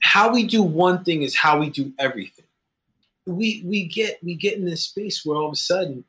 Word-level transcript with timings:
how 0.00 0.32
we 0.32 0.44
do 0.44 0.62
one 0.62 1.04
thing 1.04 1.22
is 1.22 1.36
how 1.36 1.58
we 1.58 1.70
do 1.70 1.92
everything. 1.98 2.44
We 3.26 3.62
we 3.64 3.84
get 3.84 4.22
we 4.22 4.34
get 4.34 4.56
in 4.56 4.64
this 4.64 4.82
space 4.82 5.24
where 5.24 5.36
all 5.36 5.46
of 5.46 5.52
a 5.52 5.56
sudden 5.56 6.04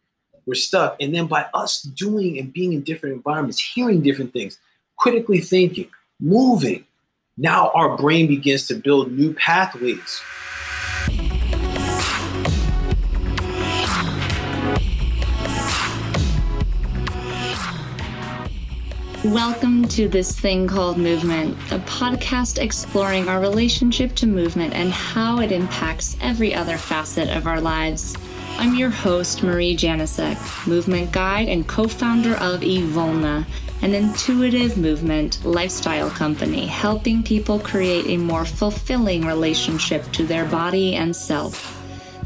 we're 0.45 0.55
stuck, 0.55 0.95
and 1.01 1.13
then 1.13 1.27
by 1.27 1.47
us 1.53 1.81
doing 1.81 2.39
and 2.39 2.51
being 2.51 2.73
in 2.73 2.81
different 2.81 3.15
environments, 3.15 3.59
hearing 3.59 4.01
different 4.01 4.33
things, 4.33 4.57
critically 4.97 5.41
thinking, 5.41 5.89
moving, 6.19 6.85
now 7.37 7.71
our 7.75 7.97
brain 7.97 8.27
begins 8.27 8.67
to 8.67 8.75
build 8.75 9.11
new 9.11 9.33
pathways 9.33 10.21
Welcome 19.25 19.85
to 19.89 20.07
This 20.07 20.39
Thing 20.39 20.65
Called 20.65 20.97
Movement, 20.97 21.57
a 21.73 21.79
podcast 21.79 22.57
exploring 22.57 23.27
our 23.27 23.41
relationship 23.41 24.15
to 24.15 24.25
movement 24.25 24.73
and 24.73 24.93
how 24.93 25.41
it 25.41 25.51
impacts 25.51 26.15
every 26.21 26.53
other 26.53 26.77
facet 26.77 27.27
of 27.27 27.45
our 27.45 27.59
lives. 27.59 28.15
I'm 28.57 28.75
your 28.75 28.89
host, 28.89 29.43
Marie 29.43 29.75
Janicek, 29.75 30.65
movement 30.65 31.11
guide 31.11 31.49
and 31.49 31.67
co 31.67 31.89
founder 31.89 32.35
of 32.35 32.61
Evolna, 32.61 33.45
an 33.81 33.93
intuitive 33.93 34.77
movement 34.77 35.43
lifestyle 35.43 36.09
company 36.09 36.65
helping 36.65 37.21
people 37.21 37.59
create 37.59 38.05
a 38.07 38.15
more 38.15 38.45
fulfilling 38.45 39.25
relationship 39.25 40.09
to 40.13 40.25
their 40.25 40.45
body 40.45 40.95
and 40.95 41.13
self. 41.13 41.78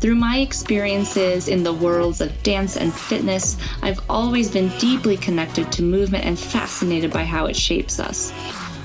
Through 0.04 0.16
my 0.16 0.40
experiences 0.40 1.48
in 1.48 1.64
the 1.64 1.72
worlds 1.72 2.20
of 2.20 2.44
dance 2.44 2.76
and 2.76 2.94
fitness, 2.94 3.56
I've 3.82 4.02
always 4.10 4.52
been 4.52 4.68
deeply 4.78 5.16
connected 5.16 5.72
to 5.72 5.82
movement 5.82 6.26
and 6.26 6.38
fascinated 6.38 7.10
by 7.10 7.24
how 7.24 7.46
it 7.46 7.56
shapes 7.56 8.02
us. 8.02 8.34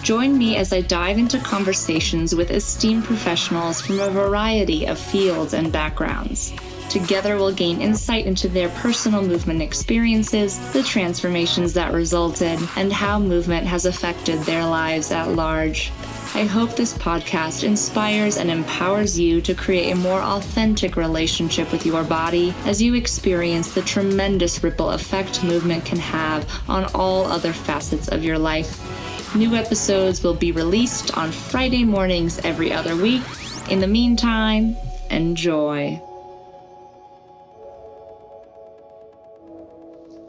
Join 0.04 0.38
me 0.38 0.54
as 0.54 0.72
I 0.72 0.80
dive 0.80 1.18
into 1.18 1.40
conversations 1.40 2.36
with 2.36 2.52
esteemed 2.52 3.02
professionals 3.02 3.80
from 3.80 3.98
a 3.98 4.10
variety 4.10 4.86
of 4.86 4.96
fields 4.96 5.54
and 5.54 5.72
backgrounds. 5.72 6.52
Together, 6.88 7.36
we'll 7.36 7.52
gain 7.52 7.80
insight 7.80 8.24
into 8.24 8.48
their 8.48 8.68
personal 8.68 9.20
movement 9.20 9.60
experiences, 9.60 10.56
the 10.72 10.84
transformations 10.84 11.72
that 11.72 11.92
resulted, 11.92 12.60
and 12.76 12.92
how 12.92 13.18
movement 13.18 13.66
has 13.66 13.86
affected 13.86 14.38
their 14.42 14.64
lives 14.64 15.10
at 15.10 15.32
large. 15.32 15.90
I 16.34 16.44
hope 16.44 16.76
this 16.76 16.92
podcast 16.92 17.64
inspires 17.64 18.36
and 18.36 18.50
empowers 18.50 19.18
you 19.18 19.40
to 19.40 19.54
create 19.54 19.90
a 19.90 19.96
more 19.96 20.20
authentic 20.20 20.96
relationship 20.96 21.72
with 21.72 21.84
your 21.84 22.04
body 22.04 22.54
as 22.64 22.80
you 22.80 22.94
experience 22.94 23.72
the 23.72 23.82
tremendous 23.82 24.62
ripple 24.62 24.90
effect 24.90 25.42
movement 25.42 25.84
can 25.84 25.98
have 25.98 26.48
on 26.68 26.84
all 26.94 27.24
other 27.24 27.52
facets 27.52 28.08
of 28.08 28.22
your 28.22 28.38
life. 28.38 29.34
New 29.34 29.54
episodes 29.54 30.22
will 30.22 30.34
be 30.34 30.52
released 30.52 31.16
on 31.16 31.32
Friday 31.32 31.82
mornings 31.82 32.38
every 32.44 32.72
other 32.72 32.94
week. 32.94 33.22
In 33.70 33.80
the 33.80 33.88
meantime, 33.88 34.76
enjoy. 35.10 36.00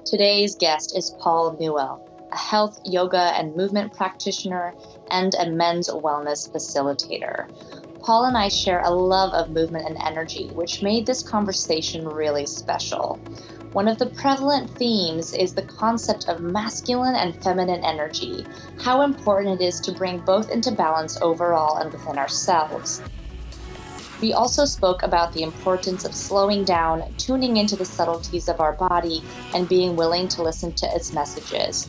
Today's 0.05 0.55
guest 0.55 0.97
is 0.97 1.11
Paul 1.19 1.55
Newell 1.59 2.08
a 2.31 2.37
health, 2.37 2.79
yoga, 2.85 3.31
and 3.35 3.55
movement 3.55 3.93
practitioner, 3.93 4.73
and 5.11 5.33
a 5.35 5.49
men's 5.49 5.89
wellness 5.89 6.49
facilitator. 6.49 7.49
Paul 8.01 8.25
and 8.25 8.37
I 8.37 8.47
share 8.47 8.81
a 8.81 8.89
love 8.89 9.33
of 9.33 9.49
movement 9.49 9.87
and 9.87 9.97
energy, 9.97 10.47
which 10.47 10.81
made 10.81 11.05
this 11.05 11.21
conversation 11.21 12.07
really 12.07 12.45
special. 12.45 13.19
One 13.73 13.87
of 13.87 13.99
the 13.99 14.07
prevalent 14.07 14.69
themes 14.77 15.33
is 15.33 15.53
the 15.53 15.61
concept 15.61 16.27
of 16.27 16.39
masculine 16.39 17.15
and 17.15 17.41
feminine 17.43 17.83
energy, 17.83 18.45
how 18.81 19.01
important 19.01 19.61
it 19.61 19.63
is 19.63 19.79
to 19.81 19.91
bring 19.91 20.19
both 20.19 20.49
into 20.49 20.71
balance 20.71 21.21
overall 21.21 21.77
and 21.77 21.91
within 21.91 22.17
ourselves. 22.17 23.01
We 24.21 24.33
also 24.33 24.65
spoke 24.65 25.03
about 25.03 25.33
the 25.33 25.43
importance 25.43 26.03
of 26.03 26.15
slowing 26.15 26.65
down, 26.65 27.13
tuning 27.17 27.57
into 27.57 27.75
the 27.75 27.85
subtleties 27.85 28.49
of 28.49 28.59
our 28.59 28.73
body, 28.73 29.23
and 29.53 29.69
being 29.69 29.95
willing 29.95 30.27
to 30.29 30.43
listen 30.43 30.73
to 30.73 30.95
its 30.95 31.13
messages. 31.13 31.87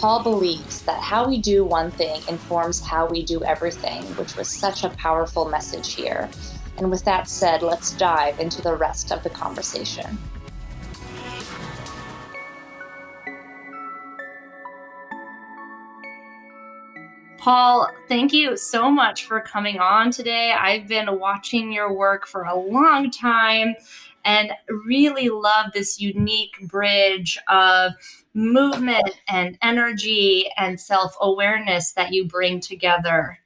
Paul 0.00 0.22
believes 0.22 0.80
that 0.84 0.98
how 0.98 1.28
we 1.28 1.36
do 1.36 1.62
one 1.62 1.90
thing 1.90 2.22
informs 2.26 2.80
how 2.80 3.06
we 3.06 3.22
do 3.22 3.44
everything, 3.44 4.02
which 4.16 4.34
was 4.34 4.48
such 4.48 4.82
a 4.82 4.88
powerful 4.88 5.50
message 5.50 5.92
here. 5.92 6.30
And 6.78 6.90
with 6.90 7.04
that 7.04 7.28
said, 7.28 7.60
let's 7.60 7.92
dive 7.92 8.40
into 8.40 8.62
the 8.62 8.74
rest 8.74 9.12
of 9.12 9.22
the 9.22 9.28
conversation. 9.28 10.16
Paul, 17.36 17.86
thank 18.08 18.32
you 18.32 18.56
so 18.56 18.90
much 18.90 19.26
for 19.26 19.42
coming 19.42 19.80
on 19.80 20.12
today. 20.12 20.52
I've 20.52 20.88
been 20.88 21.18
watching 21.18 21.70
your 21.70 21.92
work 21.92 22.26
for 22.26 22.44
a 22.44 22.58
long 22.58 23.10
time 23.10 23.74
and 24.24 24.52
really 24.86 25.28
love 25.28 25.72
this 25.74 26.00
unique 26.00 26.56
bridge 26.62 27.38
of 27.48 27.92
movement 28.34 29.10
and 29.28 29.58
energy 29.62 30.48
and 30.56 30.80
self 30.80 31.14
awareness 31.20 31.92
that 31.92 32.12
you 32.12 32.26
bring 32.26 32.60
together. 32.60 33.38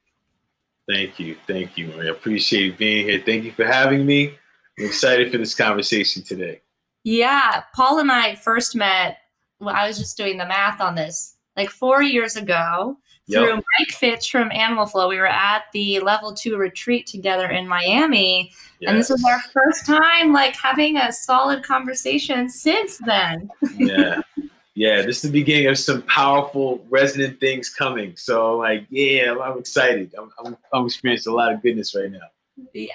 Thank 0.88 1.18
you. 1.18 1.36
Thank 1.46 1.78
you. 1.78 1.92
I 2.00 2.06
appreciate 2.06 2.76
being 2.76 3.06
here. 3.06 3.22
Thank 3.24 3.44
you 3.44 3.52
for 3.52 3.64
having 3.64 4.04
me. 4.04 4.36
I'm 4.78 4.86
excited 4.86 5.32
for 5.32 5.38
this 5.38 5.54
conversation 5.54 6.22
today. 6.22 6.60
Yeah. 7.04 7.62
Paul 7.74 8.00
and 8.00 8.12
I 8.12 8.34
first 8.34 8.74
met, 8.74 9.18
well, 9.60 9.74
I 9.74 9.86
was 9.86 9.98
just 9.98 10.16
doing 10.16 10.36
the 10.36 10.46
math 10.46 10.80
on 10.80 10.94
this, 10.94 11.36
like 11.56 11.70
four 11.70 12.02
years 12.02 12.36
ago 12.36 12.98
through 13.30 13.54
Mike 13.54 13.90
Fitch 13.90 14.30
from 14.30 14.52
Animal 14.52 14.86
Flow. 14.86 15.08
We 15.08 15.16
were 15.16 15.26
at 15.26 15.64
the 15.72 16.00
level 16.00 16.34
two 16.34 16.56
retreat 16.56 17.06
together 17.06 17.50
in 17.50 17.66
Miami. 17.66 18.52
Yes. 18.80 18.90
And 18.90 18.98
this 18.98 19.08
was 19.08 19.24
our 19.24 19.40
first 19.52 19.86
time 19.86 20.32
like 20.32 20.54
having 20.56 20.98
a 20.98 21.10
solid 21.12 21.62
conversation 21.62 22.48
since 22.50 22.98
then. 22.98 23.48
yeah. 23.76 24.20
Yeah, 24.74 25.02
this 25.02 25.24
is 25.24 25.30
the 25.30 25.40
beginning 25.40 25.68
of 25.68 25.78
some 25.78 26.02
powerful 26.02 26.84
resonant 26.88 27.38
things 27.38 27.70
coming. 27.70 28.16
So 28.16 28.56
like, 28.56 28.86
yeah, 28.90 29.36
I'm, 29.40 29.58
excited. 29.58 30.12
I'm, 30.18 30.30
I'm, 30.44 30.56
I'm 30.72 30.86
experiencing 30.86 31.32
a 31.32 31.36
lot 31.36 31.52
of 31.52 31.62
goodness 31.62 31.94
right 31.94 32.10
now 32.10 32.28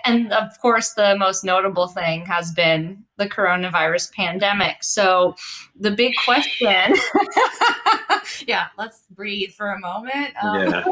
and 0.05 0.31
of 0.31 0.57
course 0.61 0.93
the 0.93 1.15
most 1.17 1.43
notable 1.43 1.87
thing 1.87 2.25
has 2.25 2.51
been 2.53 3.03
the 3.17 3.27
coronavirus 3.27 4.11
pandemic 4.13 4.77
so 4.81 5.35
the 5.79 5.91
big 5.91 6.13
question 6.23 6.95
yeah 8.47 8.67
let's 8.77 9.03
breathe 9.11 9.51
for 9.51 9.71
a 9.71 9.79
moment 9.79 10.33
um, 10.41 10.55
yeah 10.55 10.85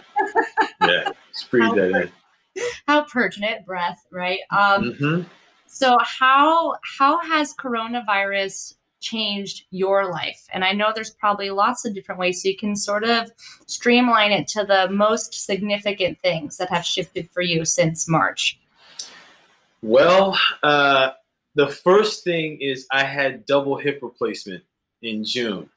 yeah 0.82 1.04
let's 1.06 1.44
breathe 1.46 1.76
that 1.76 2.12
in 2.56 2.64
how 2.88 3.04
pertinent 3.04 3.66
breath 3.66 4.06
right 4.12 4.40
um, 4.52 4.94
mm-hmm. 4.94 5.22
so 5.68 5.96
how 6.02 6.76
how 6.98 7.20
has 7.22 7.54
coronavirus 7.56 8.74
changed 9.00 9.66
your 9.72 10.12
life? 10.12 10.48
And 10.52 10.64
I 10.64 10.72
know 10.72 10.92
there's 10.94 11.12
probably 11.12 11.50
lots 11.50 11.86
of 11.86 11.94
different 11.94 12.20
ways 12.20 12.42
so 12.42 12.50
you 12.50 12.58
can 12.58 12.76
sort 12.76 13.04
of 13.04 13.32
streamline 13.66 14.32
it 14.32 14.48
to 14.50 14.64
the 14.64 14.90
most 14.90 15.34
significant 15.34 16.20
things 16.22 16.58
that 16.58 16.70
have 16.70 16.86
shifted 16.86 17.30
for 17.32 17.42
you 17.42 17.66
since 17.66 18.08
March. 18.08 18.60
Well, 19.82 20.38
uh, 20.64 21.12
the 21.56 21.68
first 21.68 22.24
thing 22.24 22.60
is 22.62 22.88
I 22.92 23.04
had 23.04 23.46
double 23.46 23.78
hip 23.78 24.00
replacement 24.02 24.64
in 25.02 25.24
June. 25.24 25.70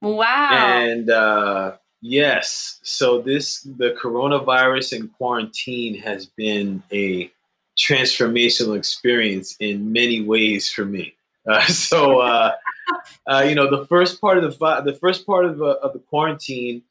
Wow. 0.00 0.50
And 0.52 1.10
uh, 1.10 1.76
yes, 2.00 2.80
so 2.82 3.20
this, 3.20 3.62
the 3.62 3.96
coronavirus 4.00 4.98
and 4.98 5.12
quarantine 5.12 5.98
has 6.02 6.26
been 6.26 6.82
a 6.92 7.30
transformational 7.76 8.76
experience 8.76 9.56
in 9.60 9.92
many 9.92 10.20
ways 10.20 10.70
for 10.70 10.84
me. 10.84 11.14
Uh, 11.46 11.64
so, 11.66 12.20
uh, 12.20 12.52
uh, 13.26 13.44
you 13.46 13.54
know, 13.54 13.68
the 13.68 13.86
first 13.86 14.20
part 14.20 14.38
of 14.38 14.58
the 14.58 14.80
the 14.82 14.94
first 14.94 15.26
part 15.26 15.44
of, 15.44 15.60
uh, 15.60 15.76
of 15.82 15.92
the 15.92 15.98
quarantine, 15.98 16.82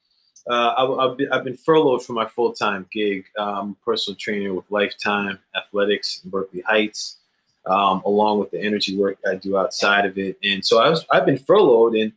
uh, 0.50 0.74
I, 0.78 1.16
have 1.31 1.44
been 1.44 1.58
furloughed 1.58 2.06
from 2.06 2.16
my 2.16 2.28
full 2.28 2.53
time 2.53 2.88
gig. 2.92 3.25
Um, 3.38 3.78
personal 3.84 4.16
trainer 4.18 4.54
with 4.54 4.69
Lifetime 4.69 5.39
Athletics 5.56 6.22
in 6.24 6.30
Berkeley 6.30 6.62
Heights, 6.62 7.18
um, 7.66 8.01
along 8.06 8.39
with 8.39 8.51
the 8.51 8.62
energy 8.62 8.98
work 8.98 9.18
I 9.30 9.36
do 9.36 9.57
outside 9.57 10.06
of 10.06 10.18
it. 10.18 10.38
And 10.44 10.66
so 10.66 10.81
I 10.81 10.89
was 10.89 11.06
I've 11.12 11.25
been 11.25 11.38
furloughed, 11.38 11.95
and 11.95 12.13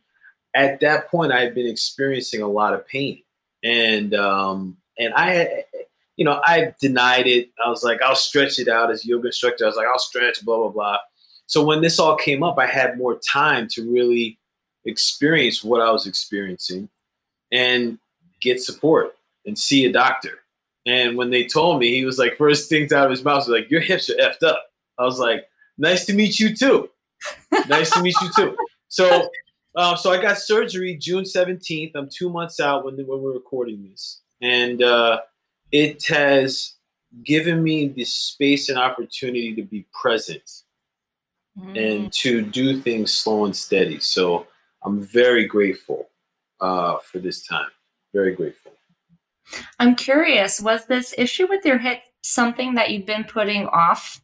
at 0.55 0.79
that 0.81 1.09
point, 1.09 1.31
I 1.31 1.41
had 1.41 1.53
been 1.53 1.67
experiencing 1.67 2.41
a 2.41 2.47
lot 2.47 2.73
of 2.73 2.87
pain, 2.87 3.21
and 3.63 4.13
um, 4.13 4.77
and 4.97 5.13
I 5.13 5.31
had. 5.31 5.65
You 6.19 6.25
know, 6.25 6.41
I 6.43 6.73
denied 6.81 7.27
it. 7.27 7.51
I 7.63 7.69
was 7.69 7.83
like, 7.83 8.01
I'll 8.01 8.15
stretch 8.15 8.57
it 8.57 8.67
out 8.67 8.89
as 8.89 9.05
yoga 9.05 9.27
instructor. 9.27 9.65
I 9.65 9.67
was 9.67 9.75
like, 9.75 9.85
I'll 9.85 9.99
stretch, 9.99 10.43
blah 10.43 10.57
blah 10.57 10.69
blah 10.69 10.97
so 11.47 11.65
when 11.65 11.81
this 11.81 11.97
all 11.97 12.15
came 12.15 12.43
up, 12.43 12.59
I 12.59 12.67
had 12.67 12.97
more 12.97 13.17
time 13.19 13.67
to 13.69 13.89
really 13.89 14.37
experience 14.85 15.63
what 15.63 15.81
I 15.81 15.91
was 15.91 16.05
experiencing 16.05 16.89
and 17.51 17.97
get 18.41 18.61
support 18.61 19.15
and 19.45 19.57
see 19.57 19.85
a 19.85 19.91
doctor. 19.91 20.39
And 20.85 21.17
when 21.17 21.29
they 21.29 21.45
told 21.45 21.79
me, 21.79 21.95
he 21.95 22.05
was 22.05 22.17
like, 22.17 22.37
first 22.37 22.69
things 22.69 22.91
out 22.91 23.05
of 23.05 23.11
his 23.11 23.23
mouth 23.23 23.39
was 23.39 23.47
like, 23.47 23.71
your 23.71 23.81
hips 23.81 24.09
are 24.09 24.15
effed 24.15 24.43
up. 24.43 24.61
I 24.97 25.03
was 25.03 25.19
like, 25.19 25.45
nice 25.77 26.05
to 26.05 26.13
meet 26.13 26.39
you 26.39 26.55
too. 26.55 26.89
nice 27.67 27.91
to 27.91 28.01
meet 28.01 28.15
you 28.21 28.29
too. 28.35 28.57
So, 28.89 29.29
uh, 29.75 29.95
so 29.95 30.11
I 30.11 30.21
got 30.21 30.37
surgery 30.37 30.95
June 30.95 31.23
17th. 31.23 31.91
I'm 31.95 32.09
two 32.09 32.29
months 32.29 32.59
out 32.59 32.85
when, 32.85 32.95
when 32.95 33.21
we're 33.21 33.33
recording 33.33 33.87
this. 33.89 34.21
And, 34.41 34.81
uh, 34.81 35.21
it 35.71 36.05
has 36.07 36.75
given 37.23 37.63
me 37.63 37.89
the 37.89 38.05
space 38.05 38.69
and 38.69 38.77
opportunity 38.77 39.53
to 39.55 39.63
be 39.63 39.85
present 39.93 40.63
mm. 41.59 41.77
and 41.77 42.11
to 42.13 42.41
do 42.41 42.79
things 42.79 43.13
slow 43.13 43.45
and 43.45 43.55
steady. 43.55 43.99
So 43.99 44.47
I'm 44.83 45.01
very 45.01 45.45
grateful 45.45 46.09
uh, 46.61 46.97
for 46.99 47.19
this 47.19 47.45
time. 47.45 47.69
Very 48.13 48.35
grateful. 48.35 48.71
I'm 49.79 49.95
curious, 49.95 50.59
was 50.59 50.85
this 50.85 51.13
issue 51.17 51.47
with 51.47 51.65
your 51.65 51.77
hip 51.77 52.01
something 52.21 52.75
that 52.75 52.91
you've 52.91 53.05
been 53.05 53.23
putting 53.23 53.67
off 53.67 54.21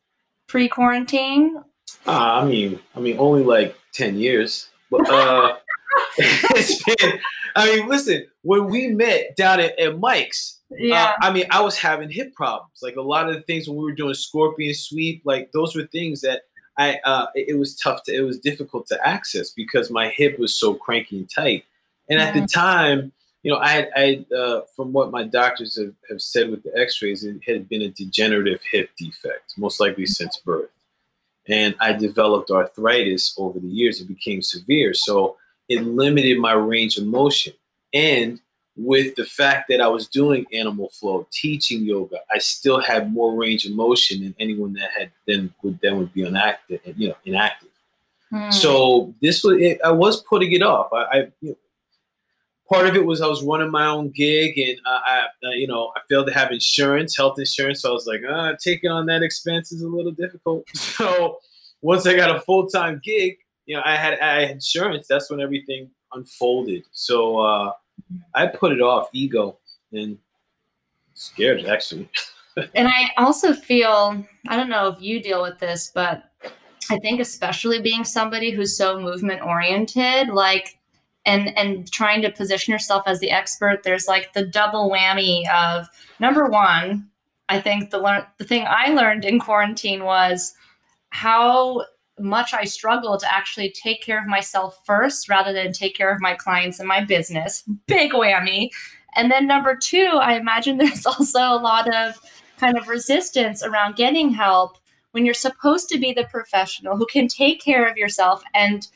pre-quarantine? 0.48 1.58
Uh, 2.06 2.42
I 2.42 2.46
mean, 2.46 2.80
I 2.96 3.00
mean, 3.00 3.18
only 3.18 3.44
like 3.44 3.78
ten 3.94 4.18
years. 4.18 4.70
But 4.92 5.10
uh, 5.10 5.56
it's 6.18 6.84
been. 6.84 7.20
I 7.56 7.68
mean, 7.68 7.88
listen, 7.88 8.26
when 8.42 8.66
we 8.66 8.88
met 8.88 9.36
down 9.38 9.60
at, 9.60 9.78
at 9.80 10.00
Mike's, 10.00 10.60
uh, 10.72 10.76
yeah. 10.80 11.04
Uh, 11.22 11.28
I 11.28 11.32
mean, 11.32 11.46
I 11.52 11.62
was 11.62 11.78
having 11.78 12.10
hip 12.10 12.34
problems. 12.34 12.80
Like 12.82 12.96
a 12.96 13.02
lot 13.02 13.30
of 13.30 13.36
the 13.36 13.42
things 13.42 13.68
when 13.68 13.78
we 13.78 13.84
were 13.84 13.96
doing 13.96 14.14
scorpion 14.14 14.74
sweep, 14.74 15.22
like 15.24 15.52
those 15.54 15.76
were 15.76 15.88
things 15.88 16.22
that 16.22 16.42
I 16.78 17.00
uh, 17.04 17.28
it 17.36 17.58
was 17.58 17.76
tough 17.76 18.04
to 18.04 18.16
it 18.16 18.22
was 18.22 18.40
difficult 18.40 18.88
to 18.88 19.08
access 19.08 19.52
because 19.52 19.92
my 19.92 20.10
hip 20.10 20.40
was 20.40 20.56
so 20.56 20.74
cranky 20.74 21.18
and 21.18 21.30
tight. 21.30 21.66
And 22.10 22.20
at 22.20 22.34
the 22.34 22.42
mm-hmm. 22.42 22.60
time, 22.60 23.12
you 23.44 23.52
know, 23.52 23.58
I, 23.58 23.88
I 23.96 24.26
uh, 24.36 24.62
from 24.76 24.92
what 24.92 25.12
my 25.12 25.24
doctors 25.24 25.78
have, 25.78 25.94
have 26.10 26.22
said 26.22 26.50
with 26.50 26.64
the 26.64 26.78
X-rays, 26.78 27.24
it 27.24 27.42
had 27.46 27.70
been 27.70 27.82
a 27.82 27.90
degenerative 27.90 28.62
hip 28.72 28.90
defect, 28.98 29.54
most 29.58 29.80
likely 29.80 30.06
since 30.06 30.38
birth. 30.38 30.70
And 31.48 31.76
I 31.80 31.94
developed 31.94 32.52
arthritis 32.52 33.36
over 33.38 33.60
the 33.60 33.68
years. 33.68 34.00
It 34.00 34.08
became 34.08 34.42
severe, 34.42 34.94
so 34.94 35.38
it 35.70 35.84
limited 35.84 36.40
my 36.40 36.54
range 36.54 36.98
of 36.98 37.06
motion. 37.06 37.54
And 37.94 38.40
with 38.76 39.16
the 39.16 39.26
fact 39.26 39.68
that 39.70 39.82
I 39.82 39.88
was 39.88 40.08
doing 40.08 40.46
animal 40.52 40.90
flow, 40.90 41.28
teaching 41.32 41.84
yoga, 41.84 42.18
I 42.32 42.40
still 42.40 42.80
had 42.80 43.14
more 43.14 43.36
range 43.36 43.66
of 43.66 43.74
motion 43.74 44.24
than 44.24 44.36
anyone 44.40 44.74
that 44.74 44.90
had 44.98 45.12
then 45.28 45.54
would 45.62 45.80
then 45.82 45.98
would 45.98 46.14
be 46.14 46.24
inactive, 46.24 46.82
you 46.98 47.10
know, 47.10 47.16
inactive. 47.26 47.70
Hmm. 48.32 48.50
So 48.50 49.14
this 49.22 49.44
was 49.44 49.62
it, 49.62 49.80
I 49.86 49.92
was 49.92 50.24
putting 50.24 50.52
it 50.54 50.64
off. 50.64 50.92
I, 50.92 51.04
I 51.04 51.18
you 51.42 51.50
know, 51.50 51.56
part 52.68 52.88
of 52.88 52.96
it 52.96 53.06
was 53.06 53.22
I 53.22 53.28
was 53.28 53.44
running 53.44 53.70
my 53.70 53.86
own 53.86 54.10
gig, 54.10 54.58
and 54.58 54.80
uh, 54.86 55.00
I, 55.06 55.28
uh, 55.44 55.50
you 55.52 55.68
know, 55.68 55.92
I 55.96 56.02
failed 56.10 56.28
to 56.28 56.34
have 56.34 56.52
insurance, 56.52 57.16
health 57.16 57.38
insurance. 57.38 57.84
So 57.84 57.92
I 57.92 57.94
was 57.94 58.08
like, 58.08 58.22
uh, 58.28 58.54
taking 58.60 58.90
on 58.90 59.06
that 59.06 59.22
expense 59.22 59.72
is 59.72 59.84
a 59.84 59.88
little 59.88 60.12
difficult. 60.12 60.66
So 60.76 61.40
once 61.82 62.08
I 62.08 62.16
got 62.16 62.36
a 62.36 62.40
full 62.42 62.68
time 62.68 63.02
gig, 63.04 63.38
you 63.66 63.76
know, 63.76 63.84
I 63.86 63.96
had 63.96 64.20
I 64.20 64.46
had 64.46 64.52
insurance. 64.52 65.06
That's 65.08 65.30
when 65.30 65.42
everything 65.42 65.92
unfolded. 66.14 66.86
So 66.92 67.40
uh, 67.40 67.72
I 68.36 68.48
put 68.48 68.72
it 68.72 68.82
off, 68.82 69.10
ego, 69.14 69.58
and 69.92 70.18
scared 71.14 71.66
actually. 71.66 72.10
and 72.76 72.88
I 72.88 73.12
also 73.18 73.54
feel 73.54 74.26
I 74.48 74.56
don't 74.56 74.70
know 74.70 74.90
if 74.90 75.02
you 75.02 75.22
deal 75.22 75.42
with 75.42 75.60
this, 75.60 75.92
but 75.94 76.32
I 76.90 77.00
think 77.00 77.20
especially 77.20 77.82
being 77.82 78.04
somebody 78.04 78.52
who's 78.52 78.78
so 78.78 79.00
movement 79.00 79.42
oriented, 79.42 80.30
like 80.30 80.78
and 81.26 81.58
and 81.58 81.90
trying 81.92 82.22
to 82.24 82.32
position 82.32 82.72
yourself 82.72 83.04
as 83.06 83.20
the 83.20 83.32
expert, 83.32 83.84
there's 83.84 84.08
like 84.08 84.34
the 84.34 84.46
double 84.46 84.90
whammy 84.92 85.50
of 85.50 85.88
number 86.20 86.48
one. 86.48 87.08
I 87.50 87.62
think 87.62 87.90
the 87.90 88.00
learn 88.00 88.26
the 88.38 88.46
thing 88.46 88.66
I 88.68 88.94
learned 88.94 89.26
in 89.26 89.40
quarantine 89.40 90.04
was 90.04 90.54
how 91.10 91.86
much 92.20 92.54
I 92.54 92.66
struggle 92.66 93.18
to 93.18 93.34
actually 93.34 93.72
take 93.72 94.02
care 94.02 94.20
of 94.20 94.28
myself 94.28 94.80
first 94.86 95.30
rather 95.30 95.52
than 95.52 95.72
take 95.72 95.96
care 95.96 96.14
of 96.14 96.22
my 96.22 96.36
clients 96.36 96.80
and 96.80 96.88
my 96.88 97.04
business. 97.04 97.64
Big 97.88 98.12
whammy. 98.12 98.70
And 99.16 99.32
then 99.32 99.48
number 99.48 99.76
two, 99.76 100.20
I 100.22 100.36
imagine 100.36 100.78
there's 100.80 101.06
also 101.06 101.40
a 101.40 101.62
lot 101.62 101.94
of 101.94 102.20
kind 102.58 102.78
of 102.78 102.88
resistance 102.88 103.64
around 103.64 103.96
getting 103.96 104.32
help 104.32 104.78
when 105.12 105.26
you're 105.26 105.34
supposed 105.34 105.90
to 105.90 106.00
be 106.00 106.14
the 106.14 106.26
professional 106.26 106.98
who 106.98 107.06
can 107.06 107.28
take 107.28 107.62
care 107.62 107.88
of 107.88 107.98
yourself. 107.98 108.44
And 108.54 108.88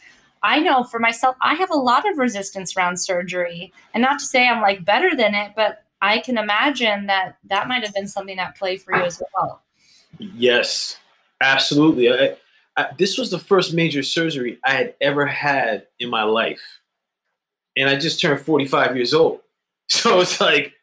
I 0.44 0.60
know 0.60 0.84
for 0.84 1.00
myself, 1.00 1.36
I 1.42 1.56
have 1.56 1.70
a 1.70 1.78
lot 1.78 2.10
of 2.10 2.18
resistance 2.18 2.76
around 2.76 2.98
surgery. 2.98 3.74
And 3.94 4.02
not 4.02 4.20
to 4.20 4.26
say 4.26 4.48
I'm 4.48 4.62
like 4.62 4.86
better 4.86 5.16
than 5.16 5.36
it, 5.36 5.54
but 5.56 5.84
I 6.02 6.20
can 6.20 6.38
imagine 6.38 7.08
that 7.08 7.38
that 7.50 7.68
might 7.68 7.84
have 7.84 7.94
been 7.94 8.08
something 8.08 8.38
at 8.38 8.56
play 8.56 8.78
for 8.78 8.96
you 8.96 9.04
as 9.04 9.22
well. 9.36 9.62
Yes, 10.20 10.98
absolutely. 11.42 12.12
I, 12.12 12.38
This 12.98 13.18
was 13.18 13.32
the 13.32 13.40
first 13.40 13.74
major 13.74 14.04
surgery 14.04 14.60
I 14.64 14.72
had 14.72 14.96
ever 15.02 15.26
had 15.26 15.88
in 16.00 16.10
my 16.10 16.24
life. 16.24 16.62
And 17.76 17.90
I 17.90 17.96
just 17.96 18.22
turned 18.22 18.42
45 18.42 18.96
years 18.96 19.14
old. 19.14 19.42
So 19.90 20.20
it's 20.20 20.42
like, 20.42 20.74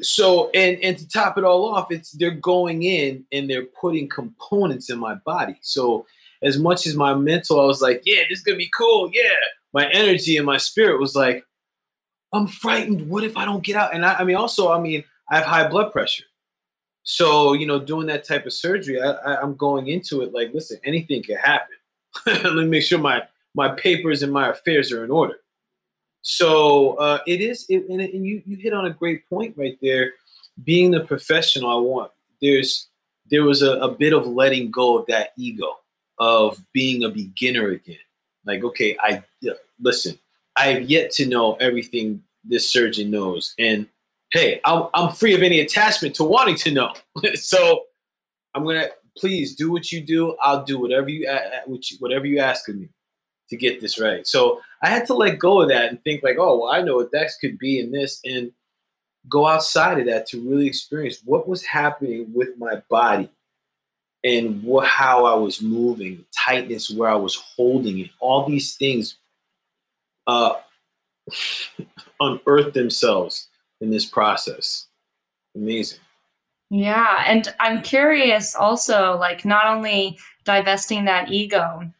so 0.00 0.48
and 0.54 0.78
and 0.80 0.96
to 0.96 1.08
top 1.08 1.36
it 1.38 1.44
all 1.44 1.74
off, 1.74 1.90
it's 1.90 2.12
they're 2.12 2.30
going 2.30 2.84
in 2.84 3.24
and 3.32 3.50
they're 3.50 3.66
putting 3.66 4.08
components 4.08 4.90
in 4.90 4.98
my 5.00 5.16
body. 5.16 5.58
So 5.60 6.06
as 6.40 6.56
much 6.56 6.86
as 6.86 6.94
my 6.94 7.14
mental, 7.14 7.60
I 7.60 7.64
was 7.64 7.82
like, 7.82 8.02
yeah, 8.04 8.22
this 8.28 8.38
is 8.38 8.44
gonna 8.44 8.58
be 8.58 8.70
cool. 8.76 9.10
Yeah. 9.12 9.34
My 9.72 9.88
energy 9.90 10.36
and 10.36 10.46
my 10.46 10.56
spirit 10.56 11.00
was 11.00 11.16
like, 11.16 11.44
I'm 12.32 12.46
frightened. 12.46 13.08
What 13.08 13.24
if 13.24 13.36
I 13.36 13.44
don't 13.44 13.64
get 13.64 13.76
out? 13.76 13.94
And 13.94 14.04
I, 14.04 14.14
I 14.14 14.24
mean, 14.24 14.36
also, 14.36 14.70
I 14.70 14.80
mean, 14.80 15.04
I 15.30 15.36
have 15.36 15.46
high 15.46 15.68
blood 15.68 15.92
pressure. 15.92 16.24
So, 17.04 17.52
you 17.54 17.66
know, 17.66 17.80
doing 17.80 18.06
that 18.06 18.24
type 18.24 18.46
of 18.46 18.52
surgery, 18.52 19.00
I, 19.00 19.10
I, 19.10 19.42
am 19.42 19.56
going 19.56 19.88
into 19.88 20.22
it 20.22 20.32
like, 20.32 20.54
listen, 20.54 20.78
anything 20.84 21.22
can 21.22 21.36
happen. 21.36 21.76
Let 22.26 22.54
me 22.54 22.64
make 22.64 22.84
sure 22.84 22.98
my 22.98 23.22
my 23.54 23.68
papers 23.70 24.22
and 24.22 24.32
my 24.32 24.48
affairs 24.48 24.92
are 24.92 25.04
in 25.04 25.10
order. 25.10 25.36
So 26.22 26.94
uh, 26.94 27.18
it 27.26 27.40
is, 27.40 27.66
it, 27.68 27.88
and, 27.88 28.00
and 28.00 28.24
you 28.24 28.42
you 28.46 28.56
hit 28.56 28.72
on 28.72 28.86
a 28.86 28.90
great 28.90 29.28
point 29.28 29.54
right 29.56 29.76
there. 29.82 30.12
Being 30.64 30.90
the 30.90 31.00
professional 31.00 31.70
I 31.70 31.80
want, 31.80 32.12
there's 32.40 32.88
there 33.30 33.44
was 33.44 33.62
a, 33.62 33.72
a 33.78 33.90
bit 33.90 34.12
of 34.12 34.26
letting 34.26 34.70
go 34.70 34.98
of 34.98 35.06
that 35.06 35.32
ego 35.36 35.78
of 36.18 36.62
being 36.72 37.04
a 37.04 37.08
beginner 37.08 37.68
again. 37.70 37.96
Like, 38.44 38.62
okay, 38.62 38.96
I 39.00 39.22
listen. 39.80 40.18
I 40.54 40.66
have 40.66 40.82
yet 40.82 41.10
to 41.12 41.26
know 41.26 41.54
everything 41.54 42.22
this 42.44 42.70
surgeon 42.70 43.10
knows, 43.10 43.54
and 43.58 43.86
hey, 44.32 44.60
I'm, 44.64 44.88
I'm 44.94 45.12
free 45.12 45.34
of 45.34 45.42
any 45.42 45.60
attachment 45.60 46.14
to 46.16 46.24
wanting 46.24 46.56
to 46.56 46.72
know. 46.72 46.94
so 47.34 47.84
I'm 48.54 48.64
gonna 48.64 48.88
please 49.16 49.54
do 49.54 49.70
what 49.70 49.92
you 49.92 50.00
do. 50.00 50.36
I'll 50.42 50.64
do 50.64 50.78
whatever 50.78 51.08
you 51.08 51.30
whatever 52.00 52.26
you 52.26 52.38
ask 52.38 52.68
of 52.68 52.76
me 52.76 52.88
to 53.48 53.56
get 53.56 53.80
this 53.80 54.00
right. 54.00 54.26
So 54.26 54.60
I 54.82 54.88
had 54.88 55.06
to 55.06 55.14
let 55.14 55.38
go 55.38 55.62
of 55.62 55.68
that 55.68 55.90
and 55.90 56.02
think 56.02 56.22
like, 56.22 56.36
oh, 56.38 56.58
well, 56.58 56.72
I 56.72 56.82
know 56.82 56.96
what 56.96 57.12
that 57.12 57.30
could 57.40 57.58
be 57.58 57.78
in 57.78 57.92
this, 57.92 58.20
and 58.24 58.50
go 59.28 59.46
outside 59.46 60.00
of 60.00 60.06
that 60.06 60.26
to 60.28 60.40
really 60.40 60.66
experience 60.66 61.20
what 61.24 61.46
was 61.46 61.64
happening 61.64 62.26
with 62.34 62.58
my 62.58 62.82
body 62.90 63.28
and 64.24 64.62
what, 64.62 64.86
how 64.86 65.26
I 65.26 65.34
was 65.34 65.60
moving, 65.60 66.24
tightness 66.32 66.90
where 66.90 67.10
I 67.10 67.16
was 67.16 67.34
holding 67.34 67.98
it. 67.98 68.10
All 68.20 68.46
these 68.46 68.74
things 68.74 69.16
uh, 70.26 70.54
unearthed 72.20 72.74
themselves 72.74 73.48
in 73.82 73.90
this 73.90 74.06
process. 74.06 74.86
Amazing. 75.54 75.98
Yeah, 76.70 77.24
and 77.26 77.52
I'm 77.60 77.82
curious 77.82 78.54
also 78.54 79.18
like 79.18 79.44
not 79.44 79.66
only 79.66 80.18
divesting 80.44 81.04
that 81.04 81.30
ego 81.30 81.92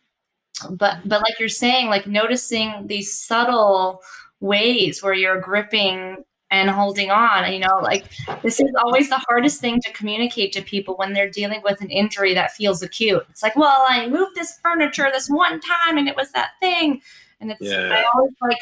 but 0.70 0.98
but 1.04 1.20
like 1.20 1.38
you're 1.38 1.48
saying 1.48 1.88
like 1.88 2.06
noticing 2.06 2.86
these 2.86 3.12
subtle 3.12 4.02
ways 4.40 5.02
where 5.02 5.14
you're 5.14 5.40
gripping 5.40 6.24
and 6.50 6.68
holding 6.68 7.10
on 7.10 7.50
you 7.52 7.58
know 7.58 7.78
like 7.82 8.04
this 8.42 8.60
is 8.60 8.70
always 8.84 9.08
the 9.08 9.22
hardest 9.28 9.60
thing 9.60 9.80
to 9.80 9.92
communicate 9.92 10.52
to 10.52 10.62
people 10.62 10.94
when 10.96 11.12
they're 11.12 11.30
dealing 11.30 11.62
with 11.64 11.80
an 11.80 11.90
injury 11.90 12.34
that 12.34 12.52
feels 12.52 12.82
acute 12.82 13.24
it's 13.30 13.42
like 13.42 13.56
well 13.56 13.84
i 13.88 14.06
moved 14.08 14.34
this 14.34 14.58
furniture 14.62 15.08
this 15.12 15.28
one 15.28 15.60
time 15.60 15.96
and 15.96 16.08
it 16.08 16.16
was 16.16 16.30
that 16.32 16.50
thing 16.60 17.00
and 17.40 17.50
it's 17.50 17.62
yeah. 17.62 17.88
i 17.92 18.04
always 18.14 18.32
like 18.42 18.58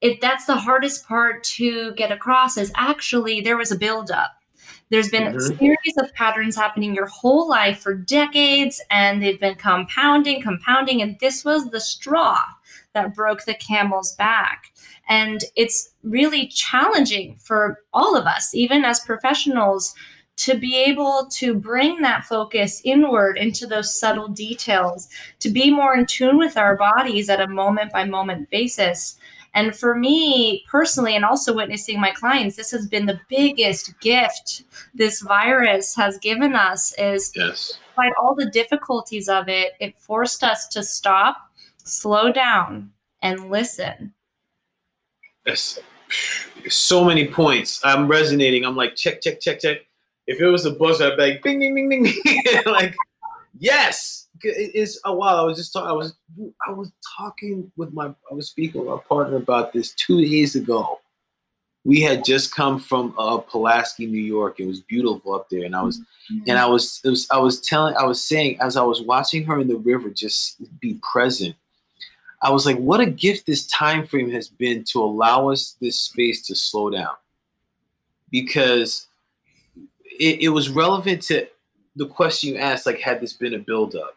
it 0.00 0.20
that's 0.20 0.46
the 0.46 0.56
hardest 0.56 1.06
part 1.06 1.42
to 1.44 1.94
get 1.94 2.12
across 2.12 2.56
is 2.56 2.72
actually 2.76 3.40
there 3.40 3.56
was 3.56 3.72
a 3.72 3.78
buildup. 3.78 4.32
There's 4.90 5.10
been 5.10 5.24
mm-hmm. 5.24 5.54
a 5.54 5.56
series 5.58 5.96
of 5.98 6.12
patterns 6.14 6.54
happening 6.54 6.94
your 6.94 7.06
whole 7.06 7.48
life 7.48 7.80
for 7.80 7.94
decades, 7.94 8.80
and 8.90 9.20
they've 9.20 9.40
been 9.40 9.56
compounding, 9.56 10.42
compounding, 10.42 11.02
and 11.02 11.16
this 11.18 11.44
was 11.44 11.70
the 11.70 11.80
straw 11.80 12.40
that 12.94 13.14
broke 13.14 13.44
the 13.44 13.54
camel's 13.54 14.14
back. 14.14 14.72
And 15.08 15.44
it's 15.56 15.90
really 16.02 16.46
challenging 16.48 17.36
for 17.36 17.80
all 17.92 18.16
of 18.16 18.26
us, 18.26 18.54
even 18.54 18.84
as 18.84 19.00
professionals, 19.00 19.92
to 20.36 20.56
be 20.56 20.76
able 20.76 21.28
to 21.32 21.54
bring 21.54 22.02
that 22.02 22.24
focus 22.24 22.80
inward 22.84 23.38
into 23.38 23.66
those 23.66 23.98
subtle 23.98 24.28
details, 24.28 25.08
to 25.40 25.50
be 25.50 25.70
more 25.70 25.96
in 25.96 26.06
tune 26.06 26.38
with 26.38 26.56
our 26.56 26.76
bodies 26.76 27.28
at 27.28 27.40
a 27.40 27.48
moment 27.48 27.92
by 27.92 28.04
moment 28.04 28.50
basis 28.50 29.16
and 29.56 29.74
for 29.74 29.94
me 29.94 30.64
personally, 30.68 31.16
and 31.16 31.24
also 31.24 31.54
witnessing 31.54 31.98
my 31.98 32.10
clients, 32.10 32.56
this 32.56 32.70
has 32.72 32.86
been 32.86 33.06
the 33.06 33.18
biggest 33.30 33.98
gift 34.00 34.64
this 34.94 35.22
virus 35.22 35.96
has 35.96 36.18
given 36.18 36.54
us 36.54 36.92
is 36.98 37.32
yes. 37.34 37.78
despite 37.88 38.12
all 38.20 38.34
the 38.34 38.50
difficulties 38.50 39.30
of 39.30 39.48
it, 39.48 39.72
it 39.80 39.98
forced 39.98 40.44
us 40.44 40.68
to 40.68 40.82
stop, 40.82 41.38
slow 41.82 42.30
down, 42.30 42.90
and 43.22 43.50
listen. 43.50 44.12
Yes. 45.46 45.78
so 46.68 47.02
many 47.02 47.26
points. 47.26 47.80
I'm 47.82 48.08
resonating. 48.08 48.62
I'm 48.62 48.76
like, 48.76 48.94
check, 48.94 49.22
check, 49.22 49.40
check, 49.40 49.60
check. 49.60 49.78
If 50.26 50.38
it 50.38 50.48
was 50.48 50.66
a 50.66 50.70
buzzer, 50.70 51.06
I'd 51.12 51.16
be 51.16 51.22
like, 51.30 51.42
bing, 51.42 51.60
bing, 51.60 51.74
bing, 51.74 51.88
bing, 51.88 52.02
bing. 52.04 52.62
like, 52.66 52.94
yes. 53.58 54.25
It 54.42 54.74
is 54.74 55.00
a 55.04 55.14
while. 55.14 55.36
I 55.36 55.42
was 55.42 55.56
just 55.56 55.72
talking. 55.72 55.88
I 55.88 55.92
was, 55.92 56.14
I 56.66 56.72
was 56.72 56.90
talking 57.16 57.70
with 57.76 57.92
my, 57.92 58.06
I 58.06 58.34
was 58.34 58.48
speaking 58.48 58.80
with 58.80 58.90
my 58.90 59.00
partner 59.08 59.36
about 59.36 59.72
this 59.72 59.92
two 59.94 60.20
days 60.20 60.54
ago. 60.54 61.00
We 61.84 62.00
had 62.00 62.24
just 62.24 62.52
come 62.52 62.80
from 62.80 63.14
uh, 63.16 63.38
Pulaski, 63.38 64.06
New 64.06 64.20
York. 64.20 64.58
It 64.58 64.66
was 64.66 64.80
beautiful 64.80 65.34
up 65.34 65.48
there, 65.50 65.64
and 65.64 65.76
I 65.76 65.82
was, 65.82 65.98
mm-hmm. 65.98 66.44
and 66.48 66.58
I 66.58 66.66
was, 66.66 67.00
was, 67.04 67.28
I 67.30 67.38
was 67.38 67.60
telling, 67.60 67.96
I 67.96 68.04
was 68.04 68.20
saying, 68.20 68.58
as 68.60 68.76
I 68.76 68.82
was 68.82 69.02
watching 69.02 69.44
her 69.44 69.60
in 69.60 69.68
the 69.68 69.76
river, 69.76 70.10
just 70.10 70.56
be 70.80 70.98
present 71.00 71.54
I 72.42 72.50
was 72.50 72.66
like, 72.66 72.76
what 72.76 73.00
a 73.00 73.06
gift 73.06 73.46
this 73.46 73.66
time 73.66 74.06
frame 74.06 74.30
has 74.30 74.48
been 74.48 74.84
to 74.84 75.02
allow 75.02 75.50
us 75.50 75.76
this 75.80 75.98
space 75.98 76.46
to 76.46 76.54
slow 76.54 76.90
down. 76.90 77.14
Because 78.30 79.06
it, 80.04 80.42
it 80.42 80.48
was 80.50 80.68
relevant 80.68 81.22
to 81.22 81.46
the 81.94 82.06
question 82.06 82.52
you 82.54 82.58
asked, 82.58 82.86
like, 82.86 83.00
had 83.00 83.20
this 83.20 83.32
been 83.32 83.54
a 83.54 83.58
buildup? 83.58 84.16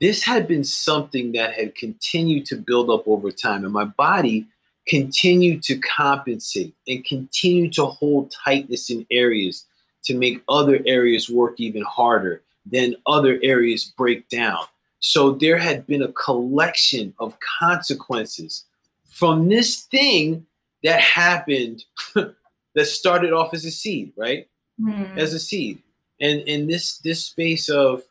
This 0.00 0.22
had 0.22 0.46
been 0.48 0.64
something 0.64 1.32
that 1.32 1.54
had 1.54 1.74
continued 1.74 2.46
to 2.46 2.56
build 2.56 2.90
up 2.90 3.06
over 3.06 3.30
time, 3.30 3.64
and 3.64 3.72
my 3.72 3.84
body 3.84 4.46
continued 4.86 5.62
to 5.62 5.78
compensate 5.78 6.74
and 6.86 7.04
continue 7.04 7.70
to 7.70 7.86
hold 7.86 8.34
tightness 8.44 8.90
in 8.90 9.06
areas 9.10 9.64
to 10.04 10.16
make 10.16 10.42
other 10.48 10.80
areas 10.86 11.30
work 11.30 11.54
even 11.58 11.82
harder, 11.82 12.42
then 12.66 12.94
other 13.06 13.38
areas 13.42 13.92
break 13.96 14.28
down. 14.28 14.64
So 15.00 15.32
there 15.32 15.58
had 15.58 15.86
been 15.86 16.02
a 16.02 16.12
collection 16.12 17.14
of 17.18 17.36
consequences 17.60 18.64
from 19.06 19.48
this 19.48 19.82
thing 19.82 20.46
that 20.82 21.00
happened 21.00 21.84
that 22.14 22.86
started 22.86 23.32
off 23.32 23.54
as 23.54 23.64
a 23.64 23.70
seed, 23.70 24.12
right? 24.16 24.48
Mm. 24.80 25.16
As 25.16 25.32
a 25.32 25.38
seed. 25.38 25.78
And 26.20 26.40
in 26.42 26.66
this 26.66 26.98
this 26.98 27.24
space 27.24 27.68
of 27.68 28.02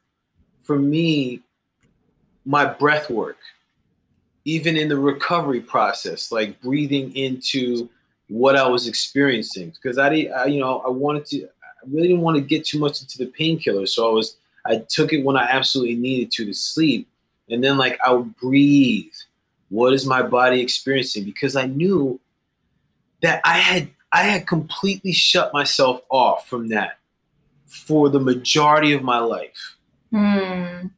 for 0.62 0.78
me, 0.78 1.42
my 2.46 2.66
breath 2.66 3.10
work, 3.10 3.38
even 4.46 4.76
in 4.78 4.90
the 4.90 4.98
recovery 4.98 5.62
process, 5.62 6.32
like 6.32 6.62
breathing 6.62 7.16
into 7.16 7.90
what 8.28 8.56
I 8.56 8.68
was 8.68 8.88
experiencing. 8.88 9.70
Because 9.72 9.98
I 9.98 10.10
did 10.10 10.32
I, 10.32 10.46
you 10.46 10.60
know, 10.60 10.80
I 10.80 10.90
wanted 10.90 11.26
to 11.28 11.46
I 11.46 11.88
really 11.90 12.10
didn't 12.10 12.24
want 12.24 12.38
to 12.38 12.42
get 12.42 12.66
too 12.66 12.80
much 12.80 13.02
into 13.02 13.18
the 13.18 13.28
painkiller. 13.28 13.86
So 13.86 14.10
I 14.10 14.14
was 14.14 14.38
I 14.66 14.78
took 14.78 15.14
it 15.14 15.24
when 15.24 15.38
I 15.38 15.44
absolutely 15.44 15.96
needed 15.96 16.32
to 16.32 16.46
to 16.46 16.54
sleep. 16.54 17.08
And 17.50 17.64
then 17.64 17.78
like 17.78 18.00
I 18.04 18.14
would 18.14 18.36
breathe. 18.38 19.12
What 19.70 19.94
is 19.94 20.06
my 20.06 20.22
body 20.22 20.62
experiencing? 20.62 21.24
Because 21.24 21.56
I 21.56 21.66
knew 21.66 22.20
that 23.22 23.42
I 23.44 23.58
had 23.58 23.90
I 24.12 24.24
had 24.24 24.46
completely 24.46 25.12
shut 25.12 25.52
myself 25.54 26.02
off 26.10 26.48
from 26.48 26.68
that 26.70 27.00
for 27.66 28.10
the 28.10 28.20
majority 28.20 28.94
of 28.94 29.02
my 29.02 29.18
life. 29.18 29.76
Mm. 30.14 30.92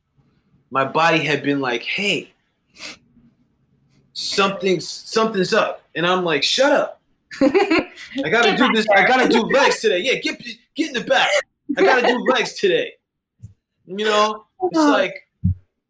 My 0.72 0.86
body 0.86 1.20
had 1.20 1.44
been 1.44 1.62
like, 1.62 1.84
hey, 1.84 2.34
something's 4.14 4.88
something's 4.88 5.54
up. 5.54 5.84
And 5.96 6.06
I'm 6.06 6.24
like, 6.24 6.44
shut 6.44 6.72
up. 6.72 7.02
I 7.42 8.30
gotta 8.30 8.56
do 8.58 8.72
this. 8.74 8.86
I 8.96 9.06
gotta 9.06 9.30
do 9.30 9.42
legs 9.54 9.82
today. 9.82 10.00
Yeah, 10.00 10.16
get 10.16 10.42
get 10.76 10.88
in 10.88 10.94
the 10.94 11.02
back. 11.02 11.30
I 11.78 11.84
gotta 11.84 12.08
do 12.08 12.18
legs 12.32 12.54
today. 12.54 12.94
You 13.86 14.06
know, 14.06 14.46
it's 14.64 14.78
uh-huh. 14.78 14.92
like, 14.92 15.30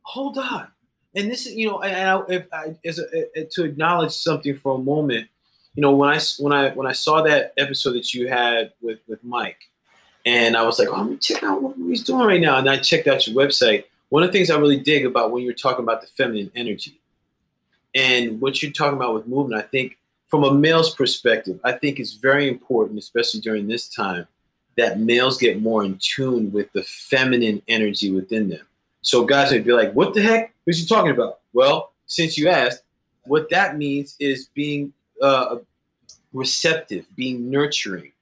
hold 0.02 0.38
on. 0.38 0.68
And 1.16 1.32
this 1.32 1.46
is, 1.46 1.54
you 1.54 1.68
know, 1.68 1.82
and 1.82 2.10
I, 2.10 2.22
if 2.28 2.48
I, 2.52 2.76
as 2.84 3.00
a, 3.00 3.40
a, 3.40 3.46
to 3.52 3.64
acknowledge 3.64 4.12
something 4.12 4.58
for 4.58 4.76
a 4.76 4.78
moment, 4.78 5.30
you 5.76 5.82
know, 5.82 5.96
when 5.96 6.10
I 6.10 6.20
when 6.40 6.54
I 6.54 6.72
when 6.72 6.88
I 6.88 6.92
saw 6.92 7.22
that 7.24 7.54
episode 7.58 7.94
that 7.94 8.14
you 8.14 8.28
had 8.28 8.74
with 8.82 9.00
with 9.08 9.24
Mike, 9.24 9.70
and 10.26 10.58
I 10.58 10.64
was 10.64 10.80
like, 10.80 10.90
oh, 10.90 10.98
let 10.98 11.10
me 11.10 11.18
check 11.18 11.44
out 11.44 11.62
what 11.62 11.76
he's 11.78 12.04
doing 12.04 12.28
right 12.28 12.42
now, 12.42 12.58
and 12.58 12.70
I 12.70 12.78
checked 12.78 13.08
out 13.08 13.28
your 13.28 13.36
website. 13.36 13.86
One 14.16 14.24
of 14.24 14.32
the 14.32 14.38
things 14.38 14.50
I 14.50 14.58
really 14.58 14.80
dig 14.80 15.06
about 15.06 15.32
when 15.32 15.44
you're 15.44 15.52
talking 15.52 15.84
about 15.84 16.00
the 16.00 16.08
feminine 16.08 16.50
energy, 16.56 17.02
and 17.94 18.40
what 18.40 18.64
you're 18.64 18.72
talking 18.72 18.96
about 18.96 19.14
with 19.14 19.28
movement, 19.28 19.62
I 19.62 19.68
think 19.68 19.98
from 20.30 20.46
a 20.46 20.54
male's 20.54 20.96
perspective, 20.96 21.60
I 21.66 21.74
think 21.74 22.00
it's 22.00 22.14
very 22.14 22.48
important, 22.48 22.98
especially 22.98 23.42
during 23.42 23.68
this 23.68 23.90
time, 23.90 24.26
that 24.78 25.02
males 25.02 25.38
get 25.38 25.62
more 25.62 25.84
in 25.84 26.00
tune 26.00 26.54
with 26.54 26.72
the 26.72 26.84
feminine 26.84 27.62
energy 27.68 28.10
within 28.10 28.48
them. 28.48 28.66
So 29.02 29.26
guys 29.26 29.52
would 29.52 29.66
be 29.66 29.74
like, 29.74 29.92
what 29.92 30.14
the 30.14 30.22
heck 30.22 30.54
is 30.66 30.80
he 30.80 30.86
talking 30.86 31.12
about? 31.12 31.42
Well, 31.52 31.92
since 32.06 32.38
you 32.38 32.48
asked, 32.48 32.84
what 33.26 33.50
that 33.50 33.76
means 33.78 34.16
is 34.22 34.48
being 34.54 34.94
uh, 35.22 35.58
receptive, 36.32 37.06
being 37.18 37.50
nurturing, 37.50 38.14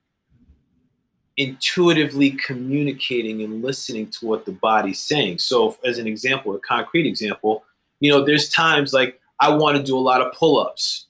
intuitively 1.37 2.31
communicating 2.31 3.41
and 3.41 3.63
listening 3.63 4.07
to 4.07 4.25
what 4.25 4.45
the 4.45 4.51
body's 4.51 4.99
saying. 4.99 5.39
So, 5.39 5.77
as 5.83 5.97
an 5.97 6.07
example, 6.07 6.55
a 6.55 6.59
concrete 6.59 7.07
example, 7.07 7.63
you 7.99 8.11
know, 8.11 8.23
there's 8.23 8.49
times 8.49 8.93
like 8.93 9.19
I 9.39 9.55
want 9.55 9.77
to 9.77 9.83
do 9.83 9.97
a 9.97 9.99
lot 9.99 10.21
of 10.21 10.33
pull 10.33 10.59
ups. 10.59 11.07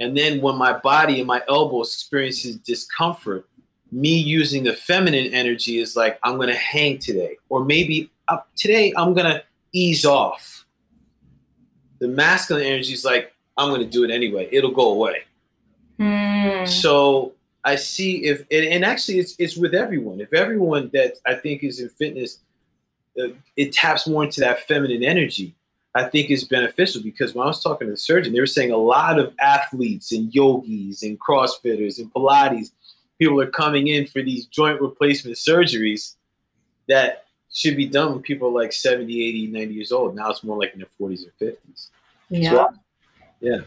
And 0.00 0.16
then 0.16 0.40
when 0.40 0.56
my 0.56 0.76
body 0.78 1.20
and 1.20 1.26
my 1.26 1.42
elbows 1.48 1.94
experiences 1.94 2.56
discomfort, 2.56 3.46
me 3.94 4.16
using 4.16 4.64
the 4.64 4.72
feminine 4.72 5.32
energy 5.32 5.78
is 5.78 5.94
like 5.94 6.18
i'm 6.24 6.36
going 6.36 6.48
to 6.48 6.54
hang 6.54 6.98
today 6.98 7.36
or 7.48 7.64
maybe 7.64 8.10
uh, 8.28 8.38
today 8.56 8.92
i'm 8.96 9.14
going 9.14 9.26
to 9.26 9.42
ease 9.72 10.04
off 10.04 10.66
the 12.00 12.08
masculine 12.08 12.64
energy 12.64 12.92
is 12.92 13.04
like 13.04 13.32
i'm 13.56 13.68
going 13.68 13.80
to 13.80 13.86
do 13.86 14.02
it 14.02 14.10
anyway 14.10 14.48
it'll 14.50 14.72
go 14.72 14.90
away 14.90 15.22
mm. 16.00 16.66
so 16.66 17.32
i 17.64 17.74
see 17.76 18.24
if 18.24 18.40
and, 18.50 18.66
and, 18.66 18.84
actually 18.84 19.18
it's, 19.18 19.34
it's 19.38 19.56
with 19.56 19.74
everyone 19.74 20.20
if 20.20 20.32
everyone 20.32 20.90
that 20.92 21.14
i 21.26 21.34
think 21.34 21.62
is 21.62 21.80
in 21.80 21.88
fitness 21.90 22.38
uh, 23.20 23.28
it 23.56 23.72
taps 23.72 24.06
more 24.06 24.24
into 24.24 24.40
that 24.40 24.60
feminine 24.60 25.02
energy 25.02 25.54
I 25.96 26.02
think 26.02 26.28
is 26.28 26.42
beneficial 26.42 27.00
because 27.04 27.36
when 27.36 27.44
I 27.44 27.46
was 27.46 27.62
talking 27.62 27.86
to 27.86 27.92
the 27.92 27.96
surgeon, 27.96 28.32
they 28.32 28.40
were 28.40 28.46
saying 28.46 28.72
a 28.72 28.76
lot 28.76 29.16
of 29.16 29.32
athletes 29.38 30.10
and 30.10 30.34
yogis 30.34 31.04
and 31.04 31.20
CrossFitters 31.20 32.00
and 32.00 32.12
Pilates 32.12 32.72
people 33.18 33.40
are 33.40 33.50
coming 33.50 33.88
in 33.88 34.06
for 34.06 34.22
these 34.22 34.46
joint 34.46 34.80
replacement 34.80 35.36
surgeries 35.36 36.14
that 36.88 37.24
should 37.52 37.76
be 37.76 37.86
done 37.86 38.12
when 38.12 38.22
people 38.22 38.48
are 38.48 38.62
like 38.62 38.72
70, 38.72 39.28
80, 39.28 39.46
90 39.48 39.74
years 39.74 39.92
old. 39.92 40.16
Now 40.16 40.30
it's 40.30 40.42
more 40.42 40.58
like 40.58 40.72
in 40.72 40.80
their 40.80 40.88
40s 41.00 41.26
or 41.26 41.44
50s. 41.44 41.90
Yeah. 42.28 42.50
So, 42.50 42.68
yeah. 43.40 43.58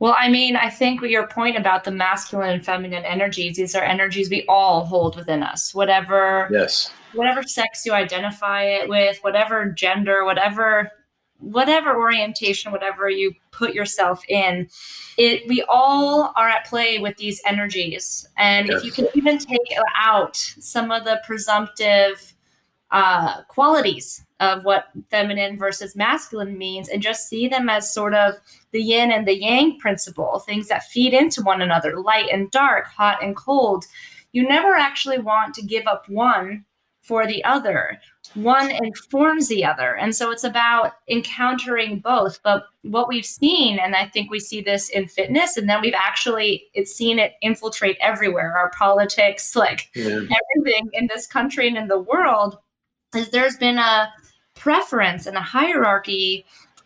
Well, 0.00 0.14
I 0.16 0.28
mean, 0.28 0.54
I 0.56 0.70
think 0.70 1.00
with 1.00 1.10
your 1.10 1.26
point 1.26 1.56
about 1.56 1.84
the 1.84 1.90
masculine 1.90 2.50
and 2.50 2.64
feminine 2.64 3.04
energies, 3.04 3.56
these 3.56 3.74
are 3.74 3.82
energies 3.82 4.30
we 4.30 4.44
all 4.48 4.84
hold 4.84 5.16
within 5.16 5.42
us. 5.42 5.74
Whatever 5.74 6.48
yes. 6.52 6.92
whatever 7.14 7.42
sex 7.42 7.84
you 7.84 7.92
identify 7.92 8.62
it 8.62 8.88
with, 8.88 9.18
whatever 9.22 9.66
gender, 9.66 10.24
whatever 10.24 10.92
whatever 11.40 11.96
orientation, 11.96 12.72
whatever 12.72 13.08
you 13.08 13.32
put 13.50 13.74
yourself 13.74 14.22
in, 14.28 14.68
it 15.16 15.42
we 15.48 15.64
all 15.68 16.32
are 16.36 16.48
at 16.48 16.66
play 16.66 16.98
with 16.98 17.16
these 17.16 17.40
energies. 17.44 18.28
And 18.36 18.68
yes. 18.68 18.78
if 18.78 18.84
you 18.84 18.92
can 18.92 19.08
even 19.14 19.38
take 19.38 19.60
out 19.96 20.36
some 20.36 20.92
of 20.92 21.04
the 21.04 21.20
presumptive 21.26 22.34
uh, 22.90 23.42
qualities 23.44 24.24
of 24.40 24.64
what 24.64 24.86
feminine 25.10 25.58
versus 25.58 25.96
masculine 25.96 26.56
means 26.56 26.88
and 26.88 27.02
just 27.02 27.28
see 27.28 27.48
them 27.48 27.68
as 27.68 27.92
sort 27.92 28.14
of 28.14 28.34
the 28.72 28.80
yin 28.80 29.10
and 29.10 29.26
the 29.26 29.38
yang 29.38 29.78
principle, 29.78 30.38
things 30.40 30.68
that 30.68 30.84
feed 30.84 31.12
into 31.12 31.42
one 31.42 31.60
another, 31.60 32.00
light 32.00 32.28
and 32.32 32.50
dark, 32.50 32.86
hot 32.86 33.22
and 33.22 33.36
cold. 33.36 33.84
You 34.32 34.46
never 34.46 34.74
actually 34.74 35.18
want 35.18 35.54
to 35.54 35.62
give 35.62 35.86
up 35.86 36.08
one 36.08 36.64
for 37.02 37.26
the 37.26 37.42
other 37.44 37.98
one 38.34 38.70
informs 38.70 39.48
the 39.48 39.64
other. 39.64 39.96
And 39.96 40.14
so 40.14 40.30
it's 40.30 40.44
about 40.44 40.92
encountering 41.08 42.00
both. 42.00 42.40
But 42.42 42.64
what 42.82 43.08
we've 43.08 43.26
seen, 43.26 43.78
and 43.78 43.94
I 43.94 44.06
think 44.06 44.30
we 44.30 44.40
see 44.40 44.60
this 44.60 44.88
in 44.90 45.08
fitness, 45.08 45.56
and 45.56 45.68
then 45.68 45.80
we've 45.80 45.94
actually 45.96 46.64
it's 46.74 46.92
seen 46.94 47.18
it 47.18 47.34
infiltrate 47.42 47.96
everywhere, 48.00 48.56
our 48.56 48.70
politics, 48.70 49.56
like 49.56 49.90
yeah. 49.94 50.20
everything 50.56 50.88
in 50.92 51.08
this 51.12 51.26
country 51.26 51.68
and 51.68 51.76
in 51.76 51.88
the 51.88 51.98
world, 51.98 52.58
is 53.14 53.30
there's 53.30 53.56
been 53.56 53.78
a 53.78 54.12
preference 54.54 55.26
and 55.26 55.36
a 55.36 55.42
hierarchy 55.42 56.44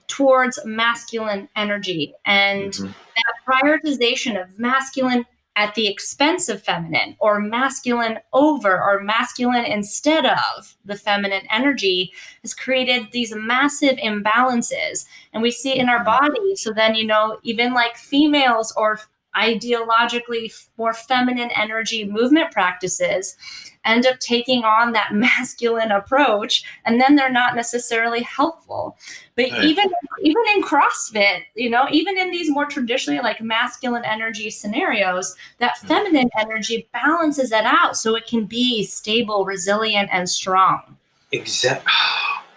towards 0.09 0.59
masculine 0.65 1.49
energy. 1.57 2.15
And 2.25 2.73
mm-hmm. 2.73 2.87
that 2.87 3.35
prioritization 3.47 4.41
of 4.41 4.59
masculine 4.59 5.25
at 5.57 5.75
the 5.75 5.87
expense 5.87 6.49
of 6.49 6.63
feminine 6.63 7.17
or 7.19 7.39
masculine 7.41 8.19
over 8.33 8.83
or 8.83 9.03
masculine 9.03 9.65
instead 9.65 10.25
of 10.25 10.77
the 10.85 10.97
feminine 10.97 11.47
energy 11.51 12.13
has 12.43 12.55
created 12.55 13.09
these 13.13 13.35
massive 13.35 13.97
imbalances 13.99 15.05
and 15.33 15.43
we 15.43 15.51
see 15.51 15.73
it 15.73 15.77
in 15.77 15.91
our 15.91 16.03
body 16.05 16.57
so 16.57 16.73
then 16.73 16.95
you 16.95 17.07
know 17.07 17.39
even 17.43 17.75
like 17.75 17.97
females 17.97 18.73
or 18.79 18.99
ideologically 19.37 20.53
more 20.77 20.93
feminine 20.93 21.51
energy 21.57 22.05
movement 22.05 22.51
practices 22.51 23.37
end 23.85 24.07
up 24.07 24.19
taking 24.21 24.63
on 24.65 24.93
that 24.93 25.11
masculine 25.13 25.91
approach 25.91 26.65
and 26.85 27.01
then 27.01 27.17
they're 27.17 27.33
not 27.33 27.57
necessarily 27.57 28.23
helpful 28.23 28.97
but 29.37 29.51
right. 29.51 29.65
even 29.65 29.91
even 30.23 30.43
in 30.55 30.63
crossfit 30.63 31.43
you 31.55 31.71
know 31.71 31.87
even 31.91 32.19
in 32.19 32.31
these 32.31 32.51
more 32.51 32.67
traditionally 32.67 33.21
like 33.21 33.41
masculine 33.41 34.05
energy 34.05 34.51
scenarios 34.51 35.35
that 35.59 35.75
mm. 35.79 35.89
feminine 35.89 36.31
energy 36.39 36.89
balances 36.93 37.53
it 37.53 37.65
out 37.65 37.97
so 37.97 38.15
it 38.15 38.27
can 38.27 38.45
be 38.45 38.85
stable 38.85 39.45
resilient 39.45 40.09
and 40.13 40.29
strong 40.29 40.97
exactly 41.33 41.93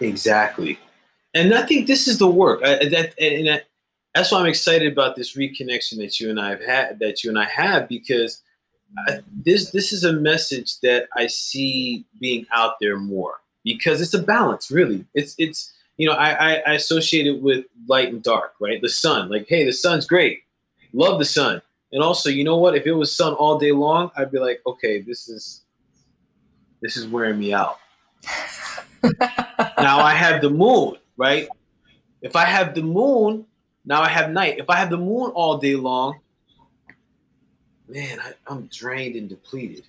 exactly 0.00 0.78
and 1.32 1.54
i 1.54 1.62
think 1.62 1.86
this 1.86 2.06
is 2.06 2.18
the 2.18 2.28
work 2.28 2.60
I, 2.62 2.88
that 2.88 3.14
and 3.18 3.62
that's 4.16 4.32
why 4.32 4.40
i'm 4.40 4.46
excited 4.46 4.90
about 4.90 5.14
this 5.16 5.36
reconnection 5.36 5.96
that 5.98 6.18
you 6.18 6.30
and 6.30 6.40
i 6.40 6.50
have 6.50 6.64
had 6.64 6.98
that 6.98 7.22
you 7.22 7.30
and 7.30 7.38
i 7.38 7.44
have 7.44 7.88
because 7.88 8.42
I, 8.98 9.20
this 9.44 9.70
this 9.70 9.92
is 9.92 10.04
a 10.04 10.12
message 10.12 10.80
that 10.80 11.08
I 11.16 11.26
see 11.26 12.04
being 12.20 12.46
out 12.52 12.74
there 12.80 12.96
more 12.96 13.40
because 13.64 14.00
it's 14.00 14.14
a 14.14 14.22
balance, 14.22 14.70
really. 14.70 15.04
It's 15.14 15.34
it's 15.38 15.72
you 15.96 16.08
know 16.08 16.14
I, 16.14 16.30
I, 16.30 16.54
I 16.66 16.72
associate 16.74 17.26
it 17.26 17.42
with 17.42 17.64
light 17.88 18.12
and 18.12 18.22
dark, 18.22 18.54
right? 18.60 18.80
The 18.80 18.88
sun, 18.88 19.28
like 19.28 19.46
hey, 19.48 19.64
the 19.64 19.72
sun's 19.72 20.06
great, 20.06 20.42
love 20.92 21.18
the 21.18 21.24
sun, 21.24 21.60
and 21.92 22.02
also 22.02 22.30
you 22.30 22.44
know 22.44 22.56
what? 22.56 22.74
If 22.74 22.86
it 22.86 22.92
was 22.92 23.14
sun 23.14 23.34
all 23.34 23.58
day 23.58 23.72
long, 23.72 24.10
I'd 24.16 24.30
be 24.30 24.38
like, 24.38 24.62
okay, 24.66 25.00
this 25.00 25.28
is 25.28 25.62
this 26.80 26.96
is 26.96 27.06
wearing 27.06 27.38
me 27.38 27.52
out. 27.52 27.78
now 29.20 29.98
I 29.98 30.14
have 30.14 30.40
the 30.40 30.50
moon, 30.50 30.94
right? 31.16 31.48
If 32.22 32.34
I 32.34 32.44
have 32.44 32.74
the 32.74 32.82
moon, 32.82 33.46
now 33.86 34.02
I 34.02 34.08
have 34.08 34.30
night. 34.30 34.58
If 34.58 34.68
I 34.68 34.76
have 34.76 34.90
the 34.90 34.98
moon 34.98 35.30
all 35.30 35.58
day 35.58 35.76
long, 35.76 36.18
man, 37.88 38.20
I, 38.20 38.32
I'm 38.46 38.66
drained 38.66 39.16
and 39.16 39.28
depleted. 39.28 39.84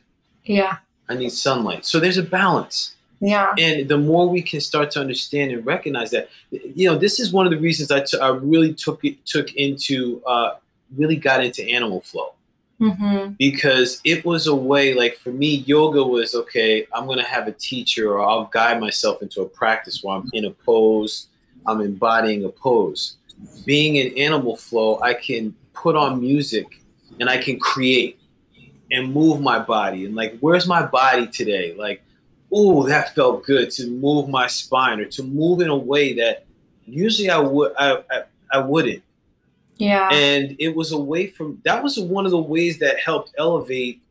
Yeah. 0.45 0.77
I 1.09 1.15
need 1.15 1.31
sunlight. 1.31 1.85
So 1.85 1.99
there's 1.99 2.17
a 2.17 2.23
balance. 2.23 2.95
Yeah. 3.19 3.53
And 3.57 3.89
the 3.89 3.97
more 3.97 4.29
we 4.29 4.41
can 4.41 4.61
start 4.61 4.91
to 4.91 4.99
understand 4.99 5.51
and 5.51 5.65
recognize 5.65 6.11
that, 6.11 6.29
you 6.51 6.87
know, 6.87 6.97
this 6.97 7.19
is 7.19 7.33
one 7.33 7.47
of 7.47 7.51
the 7.51 7.57
reasons 7.57 7.91
I, 7.91 8.01
t- 8.01 8.19
I 8.19 8.29
really 8.29 8.73
took 8.73 9.03
it 9.03 9.25
took 9.25 9.53
into 9.55 10.21
uh, 10.27 10.57
really 10.95 11.15
got 11.15 11.43
into 11.43 11.63
animal 11.63 12.01
flow. 12.01 12.33
Mm-hmm. 12.79 13.31
Because 13.39 13.99
it 14.03 14.23
was 14.23 14.45
a 14.45 14.53
way, 14.53 14.93
like 14.93 15.15
for 15.15 15.31
me, 15.31 15.63
yoga 15.65 16.03
was 16.03 16.35
okay. 16.35 16.85
I'm 16.93 17.07
gonna 17.07 17.23
have 17.23 17.47
a 17.47 17.53
teacher, 17.53 18.11
or 18.11 18.21
I'll 18.21 18.45
guide 18.45 18.79
myself 18.79 19.23
into 19.23 19.41
a 19.41 19.45
practice 19.47 20.03
where 20.03 20.15
I'm 20.15 20.29
in 20.33 20.45
a 20.45 20.51
pose, 20.51 21.25
I'm 21.65 21.81
embodying 21.81 22.45
a 22.45 22.49
pose. 22.49 23.15
Being 23.65 23.97
in 23.97 24.17
animal 24.17 24.55
flow, 24.55 24.99
I 25.01 25.13
can 25.13 25.55
put 25.73 25.95
on 25.95 26.19
music 26.19 26.81
and 27.19 27.29
I 27.29 27.37
can 27.37 27.59
create 27.59 28.19
and 28.91 29.13
move 29.13 29.41
my 29.41 29.59
body. 29.59 30.05
And 30.05 30.15
like, 30.15 30.37
where's 30.39 30.67
my 30.67 30.85
body 30.85 31.27
today? 31.27 31.73
Like, 31.73 32.01
oh, 32.51 32.87
that 32.87 33.13
felt 33.13 33.43
good 33.43 33.71
to 33.71 33.87
move 33.87 34.29
my 34.29 34.47
spine 34.47 34.99
or 34.99 35.05
to 35.05 35.23
move 35.23 35.61
in 35.61 35.69
a 35.69 35.77
way 35.77 36.13
that 36.13 36.45
usually 36.85 37.29
I 37.29 37.39
would 37.39 37.73
I, 37.77 38.03
I, 38.09 38.23
I 38.53 38.59
wouldn't. 38.59 39.03
Yeah. 39.77 40.09
And 40.11 40.55
it 40.59 40.75
was 40.75 40.91
a 40.91 40.97
way 40.97 41.27
from 41.27 41.61
that 41.63 41.83
was 41.83 41.99
one 41.99 42.25
of 42.25 42.31
the 42.31 42.37
ways 42.37 42.79
that 42.79 42.99
helped 42.99 43.33
elevate 43.37 44.01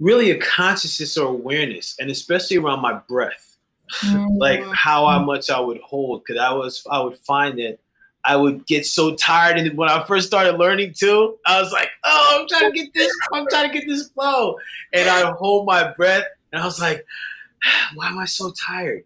really 0.00 0.30
a 0.30 0.38
consciousness 0.38 1.16
or 1.16 1.28
awareness, 1.28 1.96
and 1.98 2.10
especially 2.10 2.56
around 2.56 2.80
my 2.80 2.94
breath. 3.08 3.53
Mm-hmm. 4.00 4.38
like 4.38 4.64
how 4.72 5.06
I 5.06 5.18
much 5.18 5.50
I 5.50 5.60
would 5.60 5.80
hold. 5.80 6.26
Cause 6.26 6.36
I 6.38 6.52
was 6.52 6.86
I 6.90 7.00
would 7.00 7.18
find 7.18 7.58
that 7.58 7.78
I 8.24 8.36
would 8.36 8.66
get 8.66 8.86
so 8.86 9.14
tired. 9.14 9.58
And 9.58 9.76
when 9.76 9.88
I 9.88 10.02
first 10.04 10.26
started 10.26 10.58
learning 10.58 10.94
too, 10.94 11.36
I 11.46 11.60
was 11.60 11.72
like, 11.72 11.90
oh, 12.04 12.38
I'm 12.40 12.48
trying 12.48 12.72
to 12.72 12.78
get 12.78 12.94
this, 12.94 13.12
I'm 13.32 13.46
trying 13.50 13.70
to 13.70 13.78
get 13.78 13.86
this 13.86 14.08
flow. 14.08 14.56
And 14.92 15.08
I 15.08 15.30
hold 15.32 15.66
my 15.66 15.92
breath 15.92 16.24
and 16.52 16.62
I 16.62 16.64
was 16.64 16.80
like, 16.80 17.04
why 17.94 18.08
am 18.08 18.18
I 18.18 18.24
so 18.24 18.52
tired? 18.52 19.04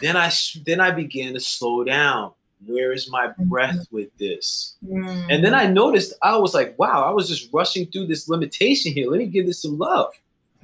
Then 0.00 0.16
I 0.16 0.30
then 0.64 0.80
I 0.80 0.90
began 0.90 1.34
to 1.34 1.40
slow 1.40 1.84
down. 1.84 2.32
Where 2.66 2.92
is 2.92 3.10
my 3.10 3.32
breath 3.38 3.76
mm-hmm. 3.76 3.96
with 3.96 4.16
this? 4.18 4.76
Mm. 4.84 5.26
And 5.30 5.44
then 5.44 5.54
I 5.54 5.66
noticed 5.66 6.12
I 6.22 6.36
was 6.36 6.54
like, 6.54 6.78
wow, 6.78 7.04
I 7.04 7.10
was 7.10 7.28
just 7.28 7.52
rushing 7.52 7.86
through 7.86 8.06
this 8.06 8.28
limitation 8.28 8.92
here. 8.92 9.08
Let 9.10 9.18
me 9.18 9.26
give 9.26 9.46
this 9.46 9.62
some 9.62 9.78
love. 9.78 10.12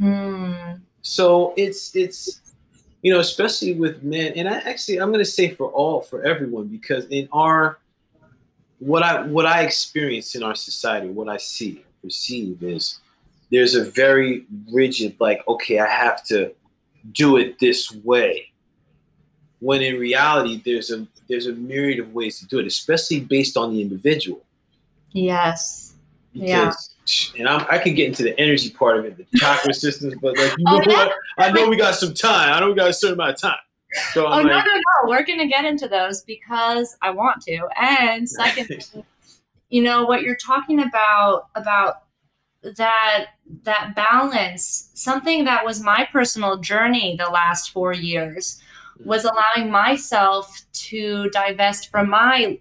Mm. 0.00 0.80
So 1.02 1.54
it's 1.56 1.94
it's 1.94 2.40
you 3.04 3.12
know, 3.12 3.20
especially 3.20 3.74
with 3.74 4.02
men, 4.02 4.32
and 4.34 4.48
I 4.48 4.60
actually 4.60 4.98
I'm 4.98 5.12
gonna 5.12 5.26
say 5.26 5.50
for 5.50 5.70
all 5.70 6.00
for 6.00 6.24
everyone 6.24 6.68
because 6.68 7.04
in 7.08 7.28
our 7.32 7.78
what 8.78 9.02
I 9.02 9.26
what 9.26 9.44
I 9.44 9.60
experience 9.60 10.34
in 10.34 10.42
our 10.42 10.54
society, 10.54 11.10
what 11.10 11.28
I 11.28 11.36
see, 11.36 11.84
perceive 12.02 12.62
is 12.62 13.00
there's 13.50 13.74
a 13.74 13.84
very 13.84 14.46
rigid 14.72 15.16
like, 15.20 15.46
okay, 15.46 15.80
I 15.80 15.86
have 15.86 16.24
to 16.28 16.54
do 17.12 17.36
it 17.36 17.58
this 17.58 17.92
way. 17.92 18.50
When 19.60 19.82
in 19.82 20.00
reality 20.00 20.62
there's 20.64 20.90
a 20.90 21.06
there's 21.28 21.46
a 21.46 21.52
myriad 21.52 22.00
of 22.00 22.14
ways 22.14 22.38
to 22.38 22.46
do 22.46 22.58
it, 22.58 22.66
especially 22.66 23.20
based 23.20 23.58
on 23.58 23.74
the 23.74 23.82
individual. 23.82 24.42
Yes. 25.12 25.92
Because 26.32 26.48
yeah 26.48 26.93
and 27.38 27.48
I'm, 27.48 27.66
i 27.70 27.78
can 27.78 27.94
get 27.94 28.08
into 28.08 28.22
the 28.22 28.38
energy 28.38 28.70
part 28.70 28.98
of 28.98 29.04
it, 29.04 29.16
the 29.16 29.38
chakra 29.38 29.74
systems, 29.74 30.14
but 30.20 30.36
like 30.36 30.54
you 30.56 30.64
oh, 30.66 30.78
know 30.78 30.84
oh, 30.86 30.92
what? 30.92 31.12
I 31.38 31.50
know 31.50 31.68
we 31.68 31.76
got 31.76 31.94
some 31.94 32.14
time. 32.14 32.52
I 32.52 32.60
know 32.60 32.68
we 32.68 32.74
got 32.74 32.88
a 32.88 32.94
certain 32.94 33.14
amount 33.14 33.34
of 33.34 33.40
time. 33.40 33.58
So 34.12 34.26
I'm 34.26 34.32
oh 34.32 34.48
like, 34.48 34.64
no, 34.64 34.72
no, 34.72 34.74
no! 34.74 35.08
We're 35.08 35.24
gonna 35.24 35.46
get 35.46 35.64
into 35.64 35.88
those 35.88 36.22
because 36.22 36.96
I 37.02 37.10
want 37.10 37.42
to. 37.42 37.68
And 37.80 38.28
second, 38.28 38.90
you 39.68 39.82
know 39.82 40.04
what 40.04 40.22
you're 40.22 40.36
talking 40.36 40.80
about 40.80 41.48
about 41.54 42.04
that 42.76 43.26
that 43.64 43.94
balance. 43.94 44.90
Something 44.94 45.44
that 45.44 45.64
was 45.64 45.80
my 45.80 46.08
personal 46.10 46.58
journey 46.58 47.16
the 47.16 47.30
last 47.30 47.70
four 47.70 47.92
years 47.92 48.60
was 49.04 49.24
mm. 49.24 49.30
allowing 49.30 49.70
myself 49.70 50.62
to 50.72 51.28
divest 51.30 51.90
from 51.90 52.10
my 52.10 52.58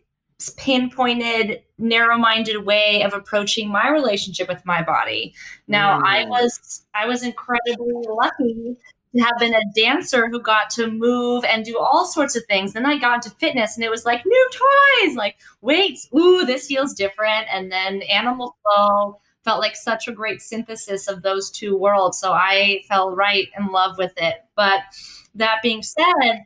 pinpointed 0.50 1.62
narrow-minded 1.78 2.66
way 2.66 3.04
of 3.04 3.14
approaching 3.14 3.70
my 3.70 3.90
relationship 3.90 4.48
with 4.48 4.66
my 4.66 4.82
body. 4.82 5.34
Now 5.68 6.00
mm. 6.00 6.04
i 6.06 6.26
was 6.26 6.86
i 6.94 7.06
was 7.06 7.24
incredibly 7.24 7.94
lucky 8.08 8.78
to 9.16 9.22
have 9.22 9.38
been 9.40 9.54
a 9.54 9.62
dancer 9.76 10.28
who 10.28 10.42
got 10.42 10.70
to 10.72 10.90
move 10.90 11.44
and 11.46 11.64
do 11.64 11.78
all 11.78 12.06
sorts 12.06 12.36
of 12.36 12.44
things. 12.46 12.74
Then 12.74 12.86
i 12.86 12.98
got 12.98 13.16
into 13.16 13.36
fitness 13.38 13.76
and 13.76 13.84
it 13.84 13.92
was 13.92 14.06
like 14.06 14.26
new 14.26 14.50
toys! 14.52 15.16
Like 15.16 15.38
weights 15.62 16.10
ooh 16.16 16.46
this 16.46 16.68
feels 16.68 16.94
different. 16.94 17.48
And 17.52 17.72
then 17.72 18.02
animal 18.04 18.56
flow 18.64 19.20
felt 19.44 19.60
like 19.60 19.76
such 19.76 20.08
a 20.08 20.14
great 20.14 20.42
synthesis 20.42 21.08
of 21.10 21.22
those 21.22 21.52
two 21.52 21.78
worlds. 21.78 22.18
So 22.18 22.32
i 22.32 22.84
fell 22.88 23.16
right 23.16 23.48
in 23.58 23.68
love 23.68 23.98
with 23.98 24.14
it. 24.18 24.46
But 24.56 24.82
that 25.36 25.58
being 25.64 25.84
said 25.84 26.46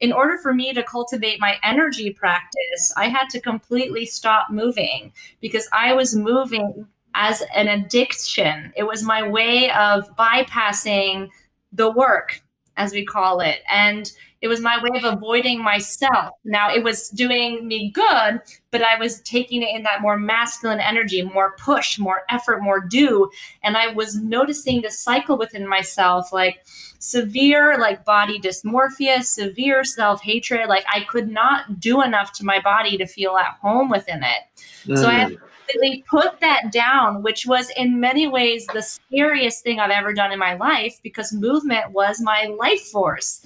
in 0.00 0.12
order 0.12 0.36
for 0.38 0.52
me 0.52 0.72
to 0.72 0.82
cultivate 0.82 1.40
my 1.40 1.56
energy 1.62 2.10
practice, 2.10 2.92
I 2.96 3.08
had 3.08 3.28
to 3.30 3.40
completely 3.40 4.04
stop 4.04 4.50
moving 4.50 5.12
because 5.40 5.68
I 5.72 5.94
was 5.94 6.14
moving 6.14 6.86
as 7.14 7.42
an 7.54 7.68
addiction. 7.68 8.72
It 8.76 8.82
was 8.82 9.02
my 9.02 9.26
way 9.26 9.70
of 9.70 10.14
bypassing 10.16 11.30
the 11.72 11.90
work, 11.90 12.42
as 12.76 12.92
we 12.92 13.04
call 13.04 13.40
it. 13.40 13.60
And 13.70 14.12
it 14.42 14.48
was 14.48 14.60
my 14.60 14.78
way 14.82 14.98
of 14.98 15.04
avoiding 15.04 15.62
myself. 15.62 16.34
Now 16.44 16.72
it 16.72 16.84
was 16.84 17.08
doing 17.08 17.66
me 17.66 17.90
good, 17.90 18.40
but 18.70 18.82
I 18.82 18.98
was 18.98 19.20
taking 19.22 19.62
it 19.62 19.74
in 19.74 19.82
that 19.84 20.02
more 20.02 20.18
masculine 20.18 20.80
energy, 20.80 21.22
more 21.22 21.56
push, 21.58 21.98
more 21.98 22.22
effort, 22.28 22.62
more 22.62 22.80
do. 22.80 23.30
And 23.62 23.76
I 23.76 23.92
was 23.92 24.16
noticing 24.16 24.82
the 24.82 24.90
cycle 24.90 25.38
within 25.38 25.66
myself, 25.66 26.32
like 26.32 26.66
severe 26.98 27.78
like 27.78 28.04
body 28.04 28.38
dysmorphia, 28.38 29.22
severe 29.22 29.84
self-hatred. 29.84 30.68
Like 30.68 30.84
I 30.92 31.00
could 31.04 31.28
not 31.28 31.80
do 31.80 32.02
enough 32.02 32.32
to 32.34 32.44
my 32.44 32.60
body 32.60 32.98
to 32.98 33.06
feel 33.06 33.36
at 33.36 33.56
home 33.62 33.88
within 33.88 34.22
it. 34.22 34.42
Mm. 34.84 34.98
So 34.98 35.08
I 35.08 35.14
mm. 35.24 35.38
completely 35.38 36.04
put 36.08 36.40
that 36.40 36.70
down, 36.70 37.22
which 37.22 37.46
was 37.46 37.70
in 37.70 38.00
many 38.00 38.28
ways 38.28 38.66
the 38.66 38.82
scariest 38.82 39.62
thing 39.62 39.80
I've 39.80 39.90
ever 39.90 40.12
done 40.12 40.30
in 40.30 40.38
my 40.38 40.54
life 40.54 41.00
because 41.02 41.32
movement 41.32 41.92
was 41.92 42.20
my 42.20 42.44
life 42.58 42.82
force. 42.82 43.44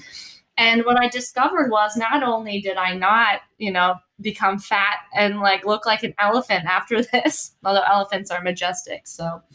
And 0.61 0.85
what 0.85 1.03
I 1.03 1.09
discovered 1.09 1.71
was 1.71 1.97
not 1.97 2.23
only 2.23 2.61
did 2.61 2.77
I 2.77 2.95
not, 2.95 3.41
you 3.57 3.73
know, 3.73 3.95
become 4.21 4.59
fat 4.59 4.99
and 5.15 5.41
like 5.41 5.65
look 5.65 5.87
like 5.87 6.03
an 6.03 6.13
elephant 6.19 6.67
after 6.67 7.03
this, 7.13 7.53
although 7.65 7.83
elephants 7.83 8.31
are 8.31 8.43
majestic, 8.43 9.07
so. 9.07 9.43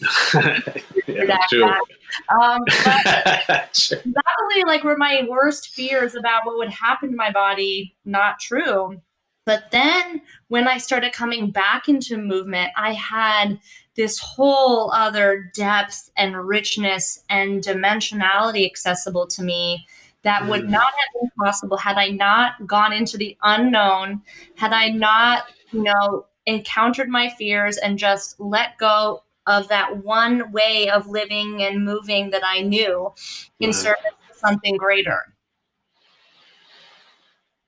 Yeah, 1.08 1.38
true. 1.48 1.64
Um, 1.64 2.62
not 2.76 4.26
only 4.42 4.64
like 4.66 4.84
were 4.84 4.98
my 4.98 5.26
worst 5.30 5.70
fears 5.70 6.16
about 6.16 6.46
what 6.46 6.58
would 6.58 6.70
happen 6.70 7.12
to 7.12 7.16
my 7.16 7.32
body 7.32 7.96
not 8.04 8.40
true, 8.40 9.00
but 9.46 9.72
then 9.72 10.22
when 10.48 10.68
I 10.68 10.78
started 10.78 11.14
coming 11.14 11.52
back 11.52 11.88
into 11.88 12.18
movement, 12.18 12.72
I 12.76 12.94
had 12.94 13.60
this 13.96 14.20
whole 14.20 14.92
other 14.92 15.52
depth 15.56 16.10
and 16.18 16.36
richness 16.36 17.24
and 17.30 17.64
dimensionality 17.64 18.66
accessible 18.66 19.28
to 19.28 19.44
me 19.44 19.86
that 20.26 20.48
would 20.50 20.64
mm. 20.64 20.70
not 20.70 20.92
have 20.92 21.22
been 21.22 21.30
possible 21.38 21.78
had 21.78 21.98
I 21.98 22.10
not 22.10 22.66
gone 22.66 22.92
into 22.92 23.16
the 23.16 23.38
unknown, 23.44 24.24
had 24.56 24.74
I 24.74 24.90
not, 24.90 25.44
you 25.72 25.84
know, 25.84 26.26
encountered 26.48 27.10
my 27.10 27.30
fears 27.30 27.78
and 27.78 27.98
just 27.98 28.40
let 28.40 28.78
go 28.80 29.24
of 29.46 29.68
that 29.68 30.04
one 30.04 30.52
way 30.52 30.90
of 30.90 31.08
living 31.08 31.62
and 31.62 31.86
moving 31.86 32.32
that 32.32 32.42
I 32.44 32.62
knew 32.62 33.14
in 33.60 33.70
mm. 33.70 33.74
service 33.74 34.02
to 34.04 34.38
something 34.40 34.76
greater. 34.78 35.22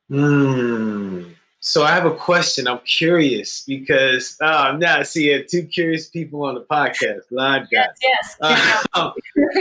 Hmm. 0.10 1.16
So 1.67 1.84
I 1.84 1.91
have 1.91 2.06
a 2.06 2.15
question. 2.15 2.65
I'm 2.65 2.80
curious 2.86 3.62
because 3.67 4.38
oh, 4.39 4.45
I'm 4.45 4.80
not 4.80 5.06
seeing 5.06 5.43
two 5.49 5.63
curious 5.63 6.08
people 6.08 6.45
on 6.45 6.56
the 6.56 6.62
podcast. 6.62 7.23
Lord 7.30 7.67
yes, 7.69 7.89
yes. 8.01 8.38
Uh, 8.93 9.12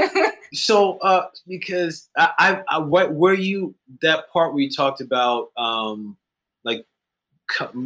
so 0.54 0.98
uh, 0.98 1.26
because 1.48 2.08
I, 2.16 2.62
I, 2.68 2.76
I, 2.76 2.78
where 2.78 3.34
you 3.34 3.74
that 4.02 4.30
part 4.30 4.54
where 4.54 4.62
you 4.62 4.70
talked 4.70 5.00
about 5.00 5.50
um, 5.56 6.16
like 6.62 6.86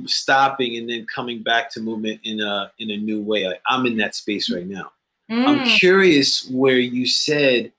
stopping 0.04 0.76
and 0.76 0.87
then 0.87 1.06
coming 1.06 1.42
back 1.42 1.70
to 1.70 1.80
movement 1.80 2.20
in 2.22 2.42
a 2.42 2.70
in 2.78 2.90
a 2.90 2.98
new 2.98 3.22
way. 3.22 3.46
Like 3.46 3.62
I'm 3.66 3.87
in 3.87 3.96
that 3.96 4.14
space 4.14 4.52
right 4.52 4.66
now. 4.66 4.92
Mm. 5.30 5.46
I'm 5.46 5.64
curious 5.64 6.46
where 6.50 6.78
you 6.78 7.06
said 7.06 7.72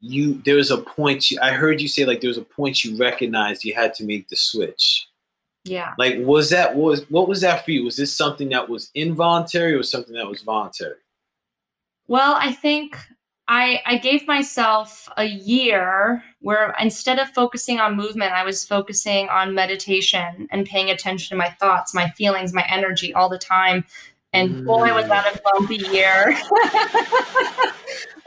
you 0.00 0.42
there 0.44 0.56
was 0.56 0.72
a 0.72 0.78
point 0.78 1.30
you, 1.30 1.38
I 1.40 1.52
heard 1.52 1.80
you 1.80 1.86
say 1.86 2.04
like 2.04 2.20
there 2.20 2.26
was 2.26 2.36
a 2.36 2.42
point 2.42 2.82
you 2.82 2.96
recognized 2.96 3.64
you 3.64 3.74
had 3.74 3.94
to 3.94 4.04
make 4.04 4.28
the 4.28 4.34
switch. 4.34 5.06
Yeah. 5.64 5.94
Like 5.98 6.16
was 6.18 6.50
that 6.50 6.74
was 6.74 7.08
what 7.10 7.28
was 7.28 7.40
that 7.42 7.64
for 7.64 7.70
you? 7.70 7.84
Was 7.84 7.96
this 7.96 8.12
something 8.12 8.48
that 8.50 8.68
was 8.68 8.90
involuntary 8.94 9.74
or 9.74 9.82
something 9.82 10.14
that 10.14 10.26
was 10.26 10.42
voluntary? 10.42 10.96
Well, 12.08 12.34
I 12.38 12.52
think 12.52 12.96
I, 13.48 13.82
I 13.84 13.98
gave 13.98 14.26
myself 14.26 15.08
a 15.16 15.24
year 15.24 16.22
where 16.40 16.74
instead 16.80 17.18
of 17.18 17.28
focusing 17.30 17.80
on 17.80 17.96
movement, 17.96 18.32
I 18.32 18.44
was 18.44 18.64
focusing 18.64 19.28
on 19.28 19.54
meditation 19.54 20.48
and 20.50 20.66
paying 20.66 20.90
attention 20.90 21.36
to 21.36 21.38
my 21.38 21.50
thoughts, 21.50 21.94
my 21.94 22.10
feelings, 22.10 22.52
my 22.52 22.64
energy 22.68 23.12
all 23.14 23.28
the 23.28 23.38
time. 23.38 23.84
And 24.32 24.64
boy, 24.64 24.94
was 24.94 25.06
that 25.08 25.36
a 25.36 25.40
bumpy 25.42 25.76
year. 25.92 26.34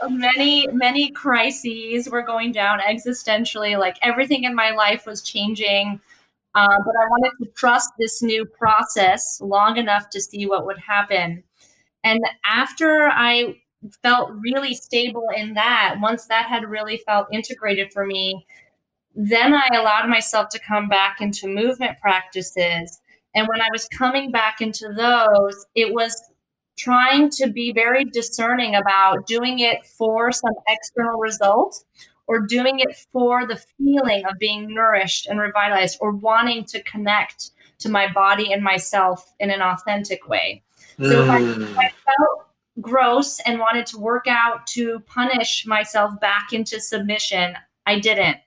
many, 0.10 0.68
many 0.68 1.10
crises 1.10 2.08
were 2.08 2.22
going 2.22 2.52
down 2.52 2.80
existentially. 2.80 3.80
Like 3.80 3.98
everything 4.04 4.44
in 4.44 4.54
my 4.54 4.72
life 4.72 5.08
was 5.08 5.24
changing. 5.24 6.00
Uh, 6.56 6.78
but 6.86 6.96
I 6.96 7.08
wanted 7.10 7.32
to 7.44 7.52
trust 7.52 7.92
this 8.00 8.24
new 8.24 8.46
process 8.46 9.42
long 9.42 9.76
enough 9.76 10.10
to 10.12 10.22
see 10.22 10.46
what 10.46 10.66
would 10.66 10.78
happen. 10.80 11.44
And 12.04 12.22
after 12.46 13.10
I 13.12 13.58
felt 14.02 14.32
really 14.40 14.74
stable 14.74 15.28
in 15.36 15.54
that, 15.56 15.98
once 16.00 16.28
that 16.28 16.46
had 16.46 16.64
really 16.64 17.02
felt 17.06 17.28
integrated 17.32 17.92
for 17.92 18.06
me, 18.06 18.46
then 19.16 19.54
I 19.54 19.68
allowed 19.74 20.08
myself 20.08 20.50
to 20.50 20.60
come 20.60 20.88
back 20.88 21.20
into 21.20 21.48
movement 21.48 22.00
practices. 22.00 23.02
And 23.34 23.48
when 23.48 23.62
I 23.62 23.68
was 23.72 23.88
coming 23.90 24.32
back 24.32 24.62
into 24.62 24.94
those, 24.96 25.66
it 25.76 25.94
was 25.94 26.16
trying 26.78 27.30
to 27.32 27.48
be 27.48 27.74
very 27.74 28.06
discerning 28.06 28.76
about 28.76 29.28
doing 29.28 29.60
it 29.60 29.86
for 29.86 30.32
some 30.32 30.54
external 30.68 31.20
result 31.20 31.84
or 32.28 32.40
doing 32.40 32.80
it 32.80 32.96
for 33.12 33.46
the 33.46 33.62
feeling 33.78 34.26
of 34.26 34.40
being 34.40 34.74
nourished 34.74 35.28
and 35.28 35.40
revitalized 35.40 35.98
or 36.02 36.12
wanting 36.12 36.64
to 36.66 36.82
connect 36.84 37.52
to 37.80 37.90
my 37.90 38.12
body 38.12 38.54
and 38.54 38.64
myself 38.64 39.34
in 39.40 39.52
an 39.52 39.62
authentic 39.62 40.28
way. 40.28 40.64
So 41.00 41.24
if 41.24 41.30
I, 41.30 41.40
if 41.40 41.78
I 41.78 41.86
mm. 41.86 41.92
felt 41.92 42.46
gross 42.82 43.40
and 43.46 43.60
wanted 43.60 43.86
to 43.88 43.98
work 43.98 44.26
out 44.28 44.68
to 44.68 45.00
punish 45.08 45.66
myself 45.66 46.20
back 46.20 46.52
into 46.52 46.80
submission. 46.80 47.56
I 47.86 48.00
didn't. 48.00 48.38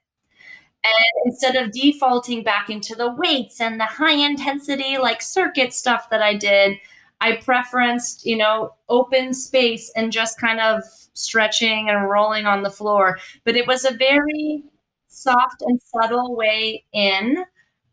And 0.85 1.05
instead 1.25 1.57
of 1.57 1.73
defaulting 1.73 2.45
back 2.45 2.71
into 2.71 2.95
the 2.95 3.13
weights 3.13 3.61
and 3.61 3.81
the 3.81 3.85
high 3.85 4.13
intensity, 4.13 4.97
like 4.99 5.23
circuit 5.23 5.73
stuff 5.73 6.09
that 6.11 6.23
I 6.23 6.35
did, 6.35 6.79
I 7.21 7.33
preferenced, 7.33 8.25
you 8.25 8.37
know, 8.37 8.75
open 8.89 9.35
space 9.35 9.91
and 9.97 10.13
just 10.13 10.41
kind 10.41 10.61
of 10.61 10.83
stretching 11.19 11.89
and 11.89 12.09
rolling 12.09 12.47
on 12.47 12.63
the 12.63 12.71
floor. 12.71 13.19
But 13.45 13.57
it 13.57 13.67
was 13.67 13.85
a 13.85 13.95
very 13.95 14.63
soft 15.09 15.63
and 15.63 15.81
subtle 15.83 16.37
way 16.37 16.85
in. 16.93 17.45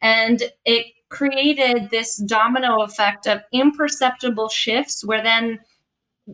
And 0.01 0.43
it 0.65 0.88
created 1.09 1.89
this 1.89 2.17
domino 2.17 2.81
effect 2.81 3.27
of 3.27 3.41
imperceptible 3.51 4.49
shifts 4.49 5.05
where 5.05 5.23
then 5.23 5.59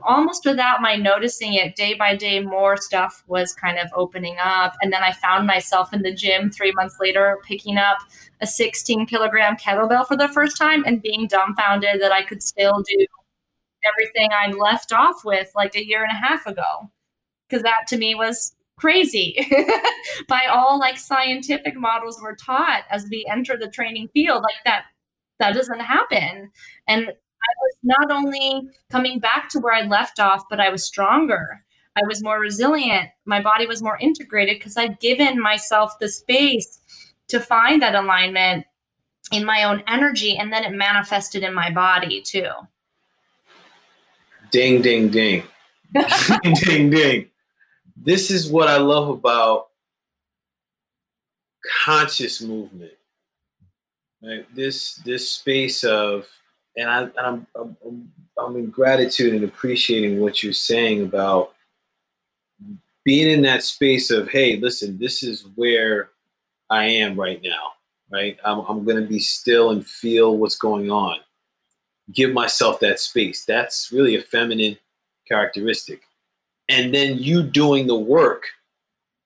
almost 0.04 0.46
without 0.46 0.82
my 0.82 0.96
noticing 0.96 1.54
it 1.54 1.76
day 1.76 1.94
by 1.94 2.16
day 2.16 2.40
more 2.40 2.78
stuff 2.78 3.24
was 3.28 3.54
kind 3.54 3.78
of 3.78 3.90
opening 3.94 4.38
up 4.42 4.74
and 4.82 4.94
then 4.94 5.04
i 5.04 5.12
found 5.12 5.46
myself 5.46 5.94
in 5.94 6.02
the 6.02 6.14
gym 6.14 6.50
three 6.50 6.72
months 6.72 6.96
later 7.00 7.38
picking 7.46 7.78
up 7.78 7.98
a 8.40 8.48
16 8.48 9.06
kilogram 9.06 9.58
kettlebell 9.58 10.08
for 10.08 10.16
the 10.16 10.30
first 10.30 10.58
time 10.58 10.84
and 10.86 11.02
being 11.02 11.28
dumbfounded 11.28 12.02
that 12.02 12.14
i 12.14 12.24
could 12.24 12.42
still 12.42 12.82
do 12.88 13.06
everything 13.86 14.30
i 14.32 14.52
left 14.52 14.92
off 14.94 15.24
with 15.26 15.52
like 15.56 15.76
a 15.76 15.86
year 15.86 16.04
and 16.04 16.12
a 16.12 16.28
half 16.28 16.46
ago 16.46 16.90
because 17.48 17.64
that 17.64 17.88
to 17.88 17.98
me 17.98 18.16
was 18.16 18.54
crazy 18.78 19.46
by 20.28 20.46
all 20.50 20.80
like 20.80 20.98
scientific 20.98 21.76
models 21.76 22.20
were 22.22 22.36
taught 22.36 22.84
as 22.90 23.08
we 23.12 23.26
enter 23.32 23.56
the 23.58 23.70
training 23.70 24.10
field 24.14 24.42
like 24.42 24.64
that 24.66 24.86
that 25.40 25.54
doesn't 25.54 25.82
happen 25.82 26.52
and 26.88 27.12
I 27.42 27.54
was 27.62 27.76
not 27.84 28.12
only 28.12 28.70
coming 28.90 29.20
back 29.20 29.50
to 29.50 29.60
where 29.60 29.74
I 29.74 29.82
left 29.82 30.20
off, 30.20 30.44
but 30.50 30.60
I 30.60 30.70
was 30.70 30.86
stronger. 30.86 31.64
I 31.96 32.02
was 32.08 32.24
more 32.24 32.40
resilient. 32.40 33.10
My 33.26 33.42
body 33.42 33.66
was 33.66 33.82
more 33.82 33.98
integrated 34.00 34.60
because 34.60 34.78
I'd 34.78 35.00
given 35.00 35.42
myself 35.42 35.98
the 36.00 36.08
space 36.08 36.80
to 37.28 37.40
find 37.40 37.82
that 37.82 37.96
alignment 37.96 38.66
in 39.32 39.46
my 39.46 39.64
own 39.64 39.84
energy. 39.88 40.38
And 40.38 40.54
then 40.54 40.64
it 40.64 40.72
manifested 40.72 41.44
in 41.44 41.54
my 41.54 41.72
body 41.72 42.22
too. 42.22 42.50
Ding, 44.52 44.82
ding, 44.82 45.10
ding. 45.10 45.44
ding, 46.44 46.54
ding, 46.56 46.90
ding. 46.90 47.30
This 47.96 48.32
is 48.32 48.50
what 48.50 48.68
I 48.68 48.78
love 48.78 49.10
about 49.10 49.68
conscious 51.84 52.42
movement. 52.42 52.94
Right? 54.24 54.46
This 54.56 54.96
this 54.98 55.32
space 55.32 55.84
of 55.84 56.28
and 56.78 56.90
I 56.90 57.02
and 57.04 57.14
I'm, 57.18 57.48
I'm 57.56 58.12
I'm 58.38 58.56
in 58.56 58.70
gratitude 58.70 59.34
and 59.34 59.44
appreciating 59.44 60.20
what 60.20 60.44
you're 60.44 60.54
saying 60.54 61.02
about 61.04 61.54
being 63.04 63.30
in 63.30 63.42
that 63.44 63.64
space 63.64 64.12
of 64.12 64.30
hey, 64.30 64.58
listen, 64.58 64.98
this 64.98 65.24
is 65.24 65.46
where 65.56 66.10
I 66.70 66.86
am 66.86 67.20
right 67.20 67.42
now, 67.44 67.74
right? 68.12 68.38
I'm 68.46 68.60
I'm 68.60 68.86
gonna 68.86 69.02
be 69.02 69.20
still 69.20 69.72
and 69.72 69.86
feel 69.86 70.38
what's 70.38 70.58
going 70.58 70.92
on. 70.92 71.20
Give 72.12 72.34
myself 72.34 72.80
that 72.80 73.00
space. 73.00 73.46
That's 73.46 73.92
really 73.92 74.16
a 74.16 74.22
feminine 74.22 74.78
characteristic. 75.28 76.02
And 76.70 76.94
then 76.94 77.18
you 77.18 77.44
doing 77.44 77.88
the 77.88 77.96
work 77.96 78.46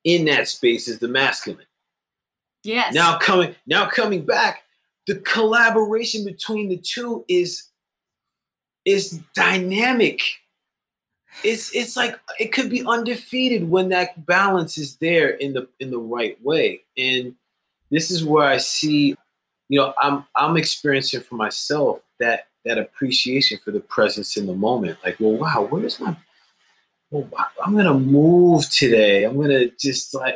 in 0.03 0.25
that 0.25 0.47
space 0.47 0.87
is 0.87 0.99
the 0.99 1.07
masculine. 1.07 1.65
Yes. 2.63 2.93
Now 2.93 3.17
coming 3.17 3.55
now 3.67 3.87
coming 3.87 4.25
back 4.25 4.63
the 5.07 5.15
collaboration 5.15 6.25
between 6.25 6.69
the 6.69 6.77
two 6.77 7.25
is 7.27 7.69
is 8.85 9.21
dynamic. 9.33 10.21
It's 11.43 11.75
it's 11.75 11.97
like 11.97 12.19
it 12.39 12.53
could 12.53 12.69
be 12.69 12.85
undefeated 12.85 13.69
when 13.69 13.89
that 13.89 14.25
balance 14.25 14.77
is 14.77 14.95
there 14.97 15.29
in 15.29 15.53
the 15.53 15.67
in 15.79 15.91
the 15.91 15.99
right 15.99 16.41
way. 16.43 16.81
And 16.97 17.35
this 17.91 18.09
is 18.09 18.23
where 18.23 18.47
I 18.47 18.57
see, 18.57 19.15
you 19.69 19.79
know, 19.79 19.93
I'm 20.01 20.25
I'm 20.35 20.57
experiencing 20.57 21.21
for 21.21 21.35
myself 21.35 22.01
that 22.19 22.47
that 22.65 22.77
appreciation 22.77 23.59
for 23.63 23.71
the 23.71 23.79
presence 23.79 24.37
in 24.37 24.47
the 24.47 24.53
moment. 24.53 24.97
Like, 25.03 25.17
well, 25.19 25.37
wow, 25.37 25.67
where's 25.69 25.99
my 25.99 26.15
well, 27.11 27.29
I'm 27.63 27.75
gonna 27.75 27.93
move 27.93 28.69
today. 28.69 29.23
I'm 29.23 29.39
gonna 29.39 29.67
just 29.79 30.13
like, 30.13 30.35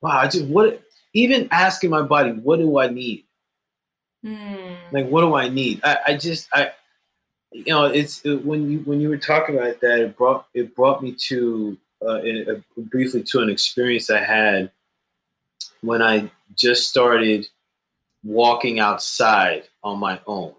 wow, 0.00 0.18
I 0.18 0.28
just 0.28 0.46
what 0.46 0.82
even 1.14 1.48
asking 1.50 1.90
my 1.90 2.02
body, 2.02 2.32
what 2.32 2.58
do 2.58 2.78
I 2.78 2.88
need? 2.88 3.24
Mm. 4.24 4.76
Like, 4.92 5.08
what 5.08 5.22
do 5.22 5.34
I 5.34 5.48
need? 5.48 5.80
I, 5.84 5.98
I 6.08 6.16
just, 6.16 6.48
I, 6.52 6.72
you 7.50 7.72
know, 7.72 7.84
it's 7.84 8.24
it, 8.24 8.44
when 8.44 8.70
you 8.70 8.78
when 8.80 9.00
you 9.00 9.08
were 9.08 9.18
talking 9.18 9.56
about 9.56 9.80
that, 9.80 10.00
it 10.00 10.16
brought 10.16 10.46
it 10.54 10.74
brought 10.74 11.02
me 11.02 11.14
to 11.28 11.76
uh, 12.06 12.20
it, 12.22 12.62
briefly 12.76 13.22
to 13.22 13.40
an 13.40 13.50
experience 13.50 14.10
I 14.10 14.22
had 14.22 14.70
when 15.82 16.02
I 16.02 16.30
just 16.54 16.88
started 16.88 17.48
walking 18.24 18.80
outside 18.80 19.64
on 19.82 19.98
my 19.98 20.20
own, 20.26 20.54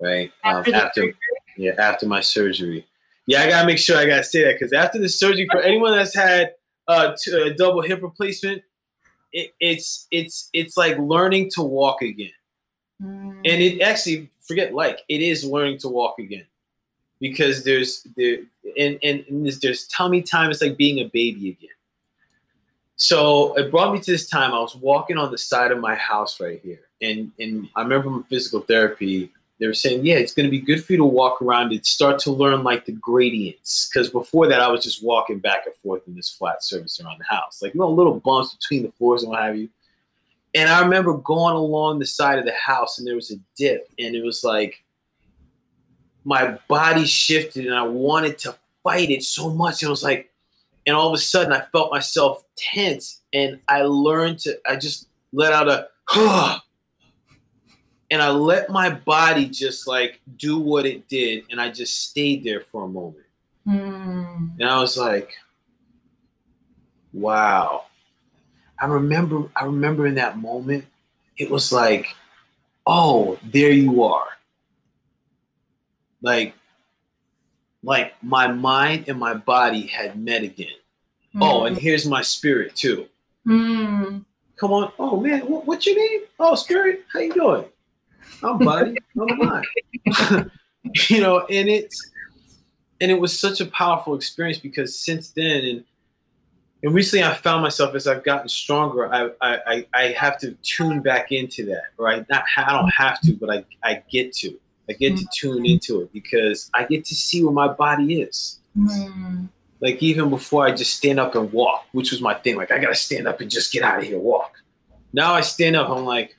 right? 0.00 0.32
After, 0.44 0.74
um, 0.74 0.80
after 0.80 1.12
yeah, 1.56 1.72
after 1.78 2.06
my 2.06 2.20
surgery. 2.20 2.86
Yeah, 3.26 3.42
I 3.42 3.48
gotta 3.48 3.66
make 3.66 3.78
sure 3.78 3.96
I 3.96 4.06
gotta 4.06 4.24
say 4.24 4.44
that 4.44 4.54
because 4.58 4.72
after 4.72 4.98
the 4.98 5.08
surgery, 5.08 5.48
for 5.50 5.60
anyone 5.60 5.92
that's 5.92 6.14
had 6.14 6.54
uh, 6.88 7.16
a 7.32 7.54
double 7.54 7.82
hip 7.82 8.02
replacement, 8.02 8.62
it, 9.32 9.52
it's 9.60 10.06
it's 10.10 10.48
it's 10.52 10.76
like 10.76 10.98
learning 10.98 11.50
to 11.54 11.62
walk 11.62 12.02
again. 12.02 12.30
Mm. 13.02 13.38
And 13.44 13.62
it 13.62 13.80
actually 13.80 14.30
forget 14.40 14.74
like 14.74 15.00
it 15.08 15.20
is 15.20 15.44
learning 15.44 15.78
to 15.78 15.88
walk 15.88 16.18
again 16.18 16.46
because 17.20 17.64
there's 17.64 18.06
there 18.16 18.38
and, 18.78 18.98
and, 19.02 19.24
and 19.28 19.44
there's, 19.44 19.60
there's 19.60 19.86
tummy 19.88 20.22
time. 20.22 20.50
It's 20.50 20.62
like 20.62 20.76
being 20.76 20.98
a 20.98 21.04
baby 21.04 21.50
again. 21.50 21.70
So 22.96 23.54
it 23.54 23.70
brought 23.70 23.92
me 23.92 24.00
to 24.00 24.10
this 24.10 24.28
time. 24.28 24.52
I 24.52 24.58
was 24.58 24.74
walking 24.74 25.18
on 25.18 25.30
the 25.30 25.38
side 25.38 25.70
of 25.70 25.78
my 25.78 25.94
house 25.94 26.40
right 26.40 26.60
here, 26.62 26.80
and 27.02 27.30
and 27.38 27.68
I 27.76 27.82
remember 27.82 28.04
from 28.04 28.24
physical 28.24 28.60
therapy. 28.60 29.32
They 29.58 29.66
were 29.66 29.74
saying, 29.74 30.04
yeah, 30.04 30.16
it's 30.16 30.34
going 30.34 30.44
to 30.44 30.50
be 30.50 30.60
good 30.60 30.84
for 30.84 30.92
you 30.92 30.98
to 30.98 31.04
walk 31.04 31.40
around 31.40 31.72
and 31.72 31.86
start 31.86 32.18
to 32.20 32.30
learn 32.30 32.62
like 32.62 32.84
the 32.84 32.92
gradients. 32.92 33.88
Because 33.88 34.10
before 34.10 34.46
that, 34.48 34.60
I 34.60 34.68
was 34.68 34.84
just 34.84 35.02
walking 35.02 35.38
back 35.38 35.64
and 35.64 35.74
forth 35.76 36.06
in 36.06 36.14
this 36.14 36.30
flat 36.30 36.62
surface 36.62 37.00
around 37.00 37.18
the 37.18 37.24
house, 37.24 37.62
like 37.62 37.74
you 37.74 37.80
know, 37.80 37.90
little 37.90 38.20
bumps 38.20 38.54
between 38.54 38.82
the 38.82 38.92
floors 38.92 39.22
and 39.22 39.30
what 39.30 39.42
have 39.42 39.56
you. 39.56 39.68
And 40.54 40.68
I 40.68 40.80
remember 40.80 41.14
going 41.14 41.54
along 41.54 41.98
the 41.98 42.06
side 42.06 42.38
of 42.38 42.44
the 42.44 42.52
house, 42.52 42.98
and 42.98 43.06
there 43.06 43.14
was 43.14 43.30
a 43.30 43.36
dip, 43.56 43.88
and 43.98 44.14
it 44.14 44.22
was 44.22 44.44
like 44.44 44.82
my 46.24 46.58
body 46.68 47.04
shifted, 47.04 47.66
and 47.66 47.74
I 47.74 47.82
wanted 47.82 48.38
to 48.40 48.56
fight 48.82 49.10
it 49.10 49.22
so 49.22 49.50
much. 49.50 49.82
It 49.82 49.88
was 49.88 50.02
like, 50.02 50.30
and 50.86 50.94
all 50.94 51.08
of 51.08 51.14
a 51.14 51.18
sudden, 51.18 51.52
I 51.52 51.60
felt 51.72 51.92
myself 51.92 52.44
tense, 52.56 53.20
and 53.32 53.58
I 53.68 53.82
learned 53.82 54.38
to. 54.40 54.58
I 54.68 54.76
just 54.76 55.08
let 55.32 55.52
out 55.52 55.68
a. 55.68 56.60
and 58.10 58.22
I 58.22 58.30
let 58.30 58.70
my 58.70 58.90
body 58.90 59.46
just 59.46 59.86
like 59.86 60.20
do 60.36 60.58
what 60.58 60.86
it 60.86 61.08
did, 61.08 61.44
and 61.50 61.60
I 61.60 61.70
just 61.70 62.08
stayed 62.08 62.44
there 62.44 62.60
for 62.60 62.84
a 62.84 62.88
moment. 62.88 63.24
Mm. 63.66 64.60
And 64.60 64.68
I 64.68 64.80
was 64.80 64.96
like, 64.96 65.34
wow. 67.12 67.84
I 68.80 68.86
remember 68.86 69.48
I 69.56 69.64
remember 69.64 70.06
in 70.06 70.16
that 70.16 70.38
moment, 70.38 70.84
it 71.36 71.50
was 71.50 71.72
like, 71.72 72.14
oh, 72.86 73.38
there 73.42 73.72
you 73.72 74.02
are. 74.04 74.26
Like, 76.22 76.54
like 77.82 78.14
my 78.22 78.48
mind 78.48 79.08
and 79.08 79.18
my 79.18 79.34
body 79.34 79.86
had 79.86 80.18
met 80.18 80.42
again. 80.42 80.68
Mm. 81.34 81.42
Oh, 81.42 81.64
and 81.64 81.76
here's 81.76 82.06
my 82.06 82.22
spirit 82.22 82.76
too. 82.76 83.06
Mm. 83.46 84.24
Come 84.56 84.72
on. 84.72 84.92
Oh 84.98 85.20
man, 85.20 85.40
what, 85.40 85.66
what's 85.66 85.86
your 85.86 85.96
name? 85.96 86.22
Oh, 86.38 86.54
spirit, 86.54 87.04
how 87.12 87.20
you 87.20 87.32
doing? 87.32 87.64
I'm 88.42 88.58
body, 88.58 88.96
I'm 89.20 89.38
mind. 89.38 89.66
you 91.08 91.20
know, 91.20 91.40
and 91.46 91.68
it's 91.68 92.10
and 93.00 93.10
it 93.10 93.20
was 93.20 93.38
such 93.38 93.60
a 93.60 93.66
powerful 93.66 94.14
experience 94.14 94.58
because 94.58 94.98
since 94.98 95.30
then 95.30 95.64
and 95.64 95.84
and 96.82 96.94
recently 96.94 97.24
I 97.24 97.34
found 97.34 97.62
myself 97.62 97.94
as 97.94 98.06
I've 98.06 98.22
gotten 98.22 98.48
stronger, 98.48 99.12
I 99.12 99.30
I, 99.40 99.86
I 99.94 100.02
have 100.08 100.38
to 100.40 100.52
tune 100.62 101.00
back 101.00 101.32
into 101.32 101.64
that, 101.66 101.84
right? 101.98 102.26
Not 102.28 102.44
I 102.56 102.72
don't 102.72 102.90
have 102.90 103.20
to, 103.22 103.32
but 103.32 103.50
I, 103.50 103.64
I 103.82 104.02
get 104.10 104.32
to. 104.34 104.58
I 104.88 104.92
get 104.92 105.16
to 105.16 105.26
tune 105.34 105.66
into 105.66 106.02
it 106.02 106.12
because 106.12 106.70
I 106.72 106.84
get 106.84 107.04
to 107.06 107.14
see 107.16 107.42
where 107.42 107.52
my 107.52 107.66
body 107.66 108.20
is. 108.20 108.60
Mm. 108.78 109.48
Like 109.80 110.00
even 110.00 110.30
before 110.30 110.64
I 110.64 110.70
just 110.70 110.94
stand 110.94 111.18
up 111.18 111.34
and 111.34 111.52
walk, 111.52 111.86
which 111.90 112.12
was 112.12 112.20
my 112.20 112.34
thing. 112.34 112.56
Like 112.56 112.70
I 112.70 112.78
gotta 112.78 112.94
stand 112.94 113.26
up 113.26 113.40
and 113.40 113.50
just 113.50 113.72
get 113.72 113.82
out 113.82 113.98
of 113.98 114.04
here, 114.04 114.18
walk. 114.18 114.52
Now 115.12 115.34
I 115.34 115.40
stand 115.40 115.74
up, 115.74 115.90
I'm 115.90 116.04
like, 116.04 116.35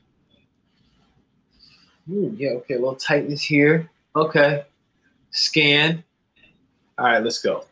Ooh, 2.12 2.36
yeah, 2.38 2.52
okay, 2.52 2.76
a 2.76 2.80
little 2.80 2.96
tightness 2.96 3.42
here. 3.42 3.90
Okay. 4.16 4.64
Scan. 5.32 6.04
All 6.98 7.06
right, 7.06 7.24
let's 7.24 7.40
go. 7.40 7.66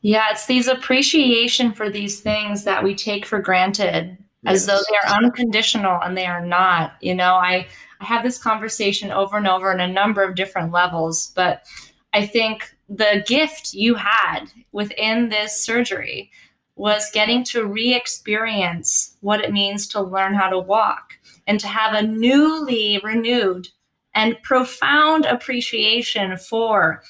Yeah, 0.00 0.28
it's 0.30 0.46
these 0.46 0.68
appreciation 0.68 1.72
for 1.72 1.90
these 1.90 2.20
things 2.20 2.64
that 2.64 2.82
we 2.82 2.94
take 2.94 3.24
for 3.26 3.38
granted 3.38 4.16
yes. 4.42 4.54
as 4.54 4.66
though 4.66 4.80
they 4.88 5.08
are 5.08 5.16
unconditional 5.16 6.00
and 6.02 6.16
they 6.16 6.26
are 6.26 6.44
not. 6.44 6.94
You 7.00 7.14
know, 7.14 7.34
I 7.34 7.66
I 8.00 8.04
have 8.04 8.24
this 8.24 8.38
conversation 8.38 9.12
over 9.12 9.36
and 9.36 9.46
over 9.46 9.70
in 9.70 9.78
a 9.78 9.86
number 9.86 10.24
of 10.24 10.34
different 10.34 10.72
levels, 10.72 11.32
but 11.36 11.64
I 12.12 12.26
think 12.26 12.74
the 12.88 13.22
gift 13.26 13.74
you 13.74 13.94
had 13.94 14.46
within 14.72 15.28
this 15.28 15.56
surgery 15.56 16.30
was 16.74 17.10
getting 17.12 17.44
to 17.44 17.64
re-experience 17.64 19.16
what 19.20 19.40
it 19.40 19.52
means 19.52 19.86
to 19.88 20.00
learn 20.00 20.34
how 20.34 20.48
to 20.48 20.58
walk 20.58 21.18
and 21.52 21.60
to 21.60 21.68
have 21.68 21.92
a 21.92 22.06
newly 22.06 22.98
renewed 23.04 23.68
and 24.14 24.42
profound 24.42 25.26
appreciation 25.26 26.38
for 26.38 27.02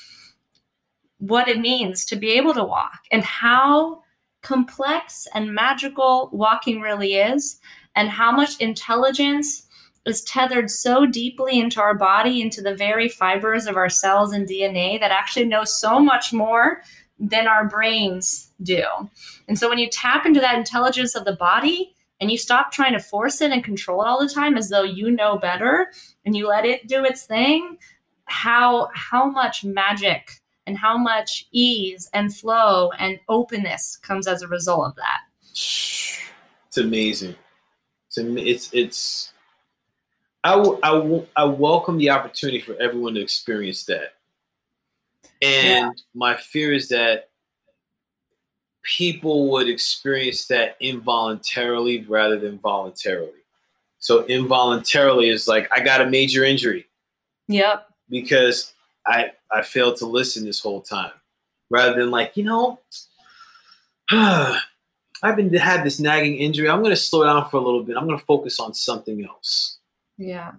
what 1.18 1.46
it 1.46 1.60
means 1.60 2.04
to 2.04 2.16
be 2.16 2.30
able 2.30 2.52
to 2.52 2.64
walk 2.64 2.98
and 3.12 3.22
how 3.22 4.02
complex 4.42 5.28
and 5.32 5.54
magical 5.54 6.28
walking 6.32 6.80
really 6.80 7.14
is, 7.14 7.60
and 7.94 8.08
how 8.08 8.32
much 8.32 8.58
intelligence 8.58 9.68
is 10.06 10.24
tethered 10.24 10.68
so 10.68 11.06
deeply 11.06 11.60
into 11.60 11.80
our 11.80 11.94
body, 11.94 12.42
into 12.42 12.60
the 12.60 12.74
very 12.74 13.08
fibers 13.08 13.68
of 13.68 13.76
our 13.76 13.88
cells 13.88 14.32
and 14.32 14.48
DNA 14.48 14.98
that 14.98 15.12
actually 15.12 15.46
know 15.46 15.62
so 15.62 16.00
much 16.00 16.32
more 16.32 16.82
than 17.20 17.46
our 17.46 17.68
brains 17.68 18.50
do. 18.60 18.82
And 19.46 19.56
so 19.56 19.68
when 19.68 19.78
you 19.78 19.88
tap 19.88 20.26
into 20.26 20.40
that 20.40 20.58
intelligence 20.58 21.14
of 21.14 21.24
the 21.24 21.36
body, 21.36 21.94
and 22.22 22.30
you 22.30 22.38
stop 22.38 22.70
trying 22.70 22.92
to 22.92 23.00
force 23.00 23.40
it 23.40 23.50
and 23.50 23.64
control 23.64 24.00
it 24.00 24.06
all 24.06 24.20
the 24.20 24.32
time 24.32 24.56
as 24.56 24.68
though 24.68 24.84
you 24.84 25.10
know 25.10 25.36
better 25.36 25.92
and 26.24 26.36
you 26.36 26.46
let 26.46 26.64
it 26.64 26.86
do 26.86 27.04
its 27.04 27.26
thing 27.26 27.76
how 28.26 28.88
how 28.94 29.28
much 29.28 29.64
magic 29.64 30.40
and 30.66 30.78
how 30.78 30.96
much 30.96 31.48
ease 31.50 32.08
and 32.14 32.34
flow 32.34 32.92
and 32.92 33.18
openness 33.28 33.96
comes 33.96 34.28
as 34.28 34.40
a 34.42 34.48
result 34.48 34.86
of 34.86 34.94
that. 34.94 35.20
It's 35.50 36.78
amazing. 36.78 37.34
It's 38.08 38.18
it's 38.18 38.70
it's 38.72 39.32
I, 40.44 40.56
w- 40.56 40.78
I, 40.82 40.90
w- 40.90 41.26
I 41.36 41.44
welcome 41.44 41.98
the 41.98 42.10
opportunity 42.10 42.60
for 42.60 42.74
everyone 42.80 43.14
to 43.14 43.20
experience 43.20 43.84
that. 43.86 44.14
And 45.40 45.86
yeah. 45.86 45.90
my 46.14 46.36
fear 46.36 46.72
is 46.72 46.88
that 46.88 47.30
people 48.82 49.50
would 49.50 49.68
experience 49.68 50.46
that 50.46 50.76
involuntarily 50.80 52.04
rather 52.04 52.38
than 52.38 52.58
voluntarily. 52.58 53.30
So 53.98 54.24
involuntarily 54.26 55.28
is 55.28 55.46
like 55.46 55.70
I 55.72 55.80
got 55.80 56.00
a 56.00 56.10
major 56.10 56.44
injury. 56.44 56.86
Yep. 57.48 57.86
Because 58.10 58.72
I 59.06 59.32
I 59.50 59.62
failed 59.62 59.96
to 59.96 60.06
listen 60.06 60.44
this 60.44 60.60
whole 60.60 60.80
time. 60.80 61.12
Rather 61.70 61.98
than 61.98 62.10
like, 62.10 62.36
you 62.36 62.44
know, 62.44 62.80
I've 64.10 65.36
been 65.36 65.52
had 65.54 65.84
this 65.84 66.00
nagging 66.00 66.36
injury. 66.36 66.68
I'm 66.68 66.82
gonna 66.82 66.96
slow 66.96 67.24
down 67.24 67.48
for 67.48 67.58
a 67.58 67.60
little 67.60 67.84
bit. 67.84 67.96
I'm 67.96 68.06
gonna 68.06 68.18
focus 68.18 68.58
on 68.58 68.74
something 68.74 69.24
else. 69.24 69.78
Yeah. 70.18 70.52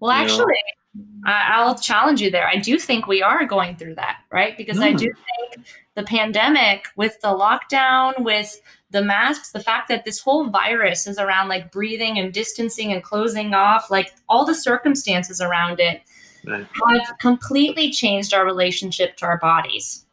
Well, 0.00 0.14
you 0.14 0.22
actually, 0.22 0.54
know? 0.94 1.22
I'll 1.26 1.78
challenge 1.78 2.20
you 2.20 2.30
there. 2.30 2.46
I 2.46 2.56
do 2.56 2.78
think 2.78 3.06
we 3.06 3.22
are 3.22 3.44
going 3.46 3.76
through 3.76 3.96
that, 3.96 4.20
right? 4.30 4.56
Because 4.56 4.78
mm. 4.78 4.84
I 4.84 4.92
do 4.92 5.06
hmm. 5.06 5.54
think 5.54 5.66
the 5.98 6.04
pandemic, 6.04 6.86
with 6.94 7.20
the 7.22 7.28
lockdown, 7.28 8.22
with 8.22 8.60
the 8.90 9.02
masks, 9.02 9.50
the 9.50 9.58
fact 9.58 9.88
that 9.88 10.04
this 10.04 10.20
whole 10.20 10.48
virus 10.48 11.08
is 11.08 11.18
around 11.18 11.48
like 11.48 11.72
breathing 11.72 12.20
and 12.20 12.32
distancing 12.32 12.92
and 12.92 13.02
closing 13.02 13.52
off, 13.52 13.90
like 13.90 14.14
all 14.28 14.46
the 14.46 14.54
circumstances 14.54 15.40
around 15.40 15.80
it 15.80 16.02
right. 16.46 16.64
have 16.92 17.18
completely 17.18 17.90
changed 17.90 18.32
our 18.32 18.46
relationship 18.46 19.16
to 19.16 19.26
our 19.26 19.38
bodies. 19.38 20.06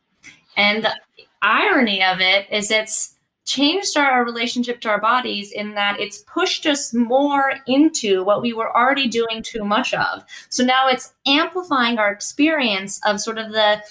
And 0.57 0.83
the 0.83 0.95
irony 1.43 2.03
of 2.03 2.19
it 2.19 2.47
is 2.51 2.71
it's 2.71 3.15
changed 3.45 3.95
our 3.95 4.25
relationship 4.25 4.81
to 4.81 4.89
our 4.89 4.99
bodies 4.99 5.51
in 5.51 5.75
that 5.75 5.99
it's 5.99 6.23
pushed 6.23 6.65
us 6.65 6.95
more 6.95 7.53
into 7.67 8.23
what 8.23 8.41
we 8.41 8.53
were 8.53 8.75
already 8.75 9.07
doing 9.07 9.43
too 9.43 9.63
much 9.63 9.93
of. 9.93 10.23
So 10.49 10.63
now 10.63 10.87
it's 10.87 11.13
amplifying 11.27 11.99
our 11.99 12.11
experience 12.11 12.99
of 13.05 13.21
sort 13.21 13.37
of 13.37 13.51
the 13.51 13.83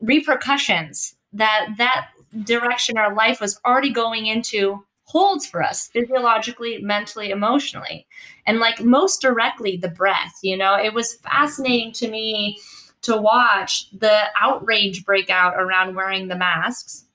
repercussions 0.00 1.14
that 1.32 1.68
that 1.78 2.08
direction 2.44 2.98
our 2.98 3.14
life 3.14 3.40
was 3.40 3.60
already 3.64 3.90
going 3.90 4.26
into 4.26 4.84
holds 5.04 5.46
for 5.46 5.62
us 5.62 5.88
physiologically, 5.88 6.78
mentally, 6.82 7.30
emotionally. 7.30 8.06
And 8.46 8.58
like 8.58 8.84
most 8.84 9.22
directly, 9.22 9.78
the 9.78 9.88
breath, 9.88 10.34
you 10.42 10.56
know, 10.56 10.74
it 10.74 10.92
was 10.92 11.14
fascinating 11.14 11.92
to 11.92 12.10
me 12.10 12.58
to 13.02 13.16
watch 13.16 13.88
the 13.98 14.24
outrage 14.38 15.04
break 15.04 15.30
out 15.30 15.54
around 15.56 15.94
wearing 15.94 16.28
the 16.28 16.36
masks 16.36 17.06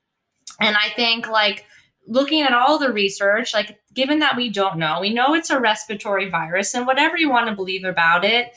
and 0.60 0.76
I 0.76 0.90
think 0.96 1.28
like 1.28 1.66
looking 2.08 2.42
at 2.42 2.54
all 2.54 2.78
the 2.78 2.92
research, 2.92 3.54
like 3.54 3.80
given 3.94 4.20
that 4.20 4.36
we 4.36 4.50
don't 4.50 4.78
know, 4.78 5.00
we 5.00 5.14
know 5.14 5.34
it's 5.34 5.50
a 5.50 5.60
respiratory 5.60 6.30
virus 6.30 6.74
and 6.74 6.86
whatever 6.86 7.18
you 7.18 7.30
want 7.30 7.48
to 7.48 7.56
believe 7.56 7.86
about 7.86 8.26
it, 8.26 8.56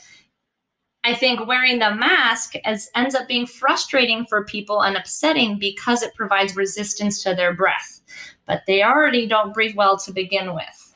I 1.03 1.13
think 1.13 1.47
wearing 1.47 1.79
the 1.79 1.95
mask 1.95 2.55
as 2.65 2.89
ends 2.95 3.15
up 3.15 3.27
being 3.27 3.45
frustrating 3.45 4.25
for 4.25 4.43
people 4.43 4.81
and 4.81 4.97
upsetting 4.97 5.57
because 5.57 6.03
it 6.03 6.15
provides 6.15 6.55
resistance 6.55 7.23
to 7.23 7.33
their 7.33 7.53
breath. 7.53 8.01
But 8.45 8.63
they 8.67 8.83
already 8.83 9.27
don't 9.27 9.53
breathe 9.53 9.75
well 9.75 9.97
to 9.99 10.11
begin 10.11 10.53
with. 10.53 10.87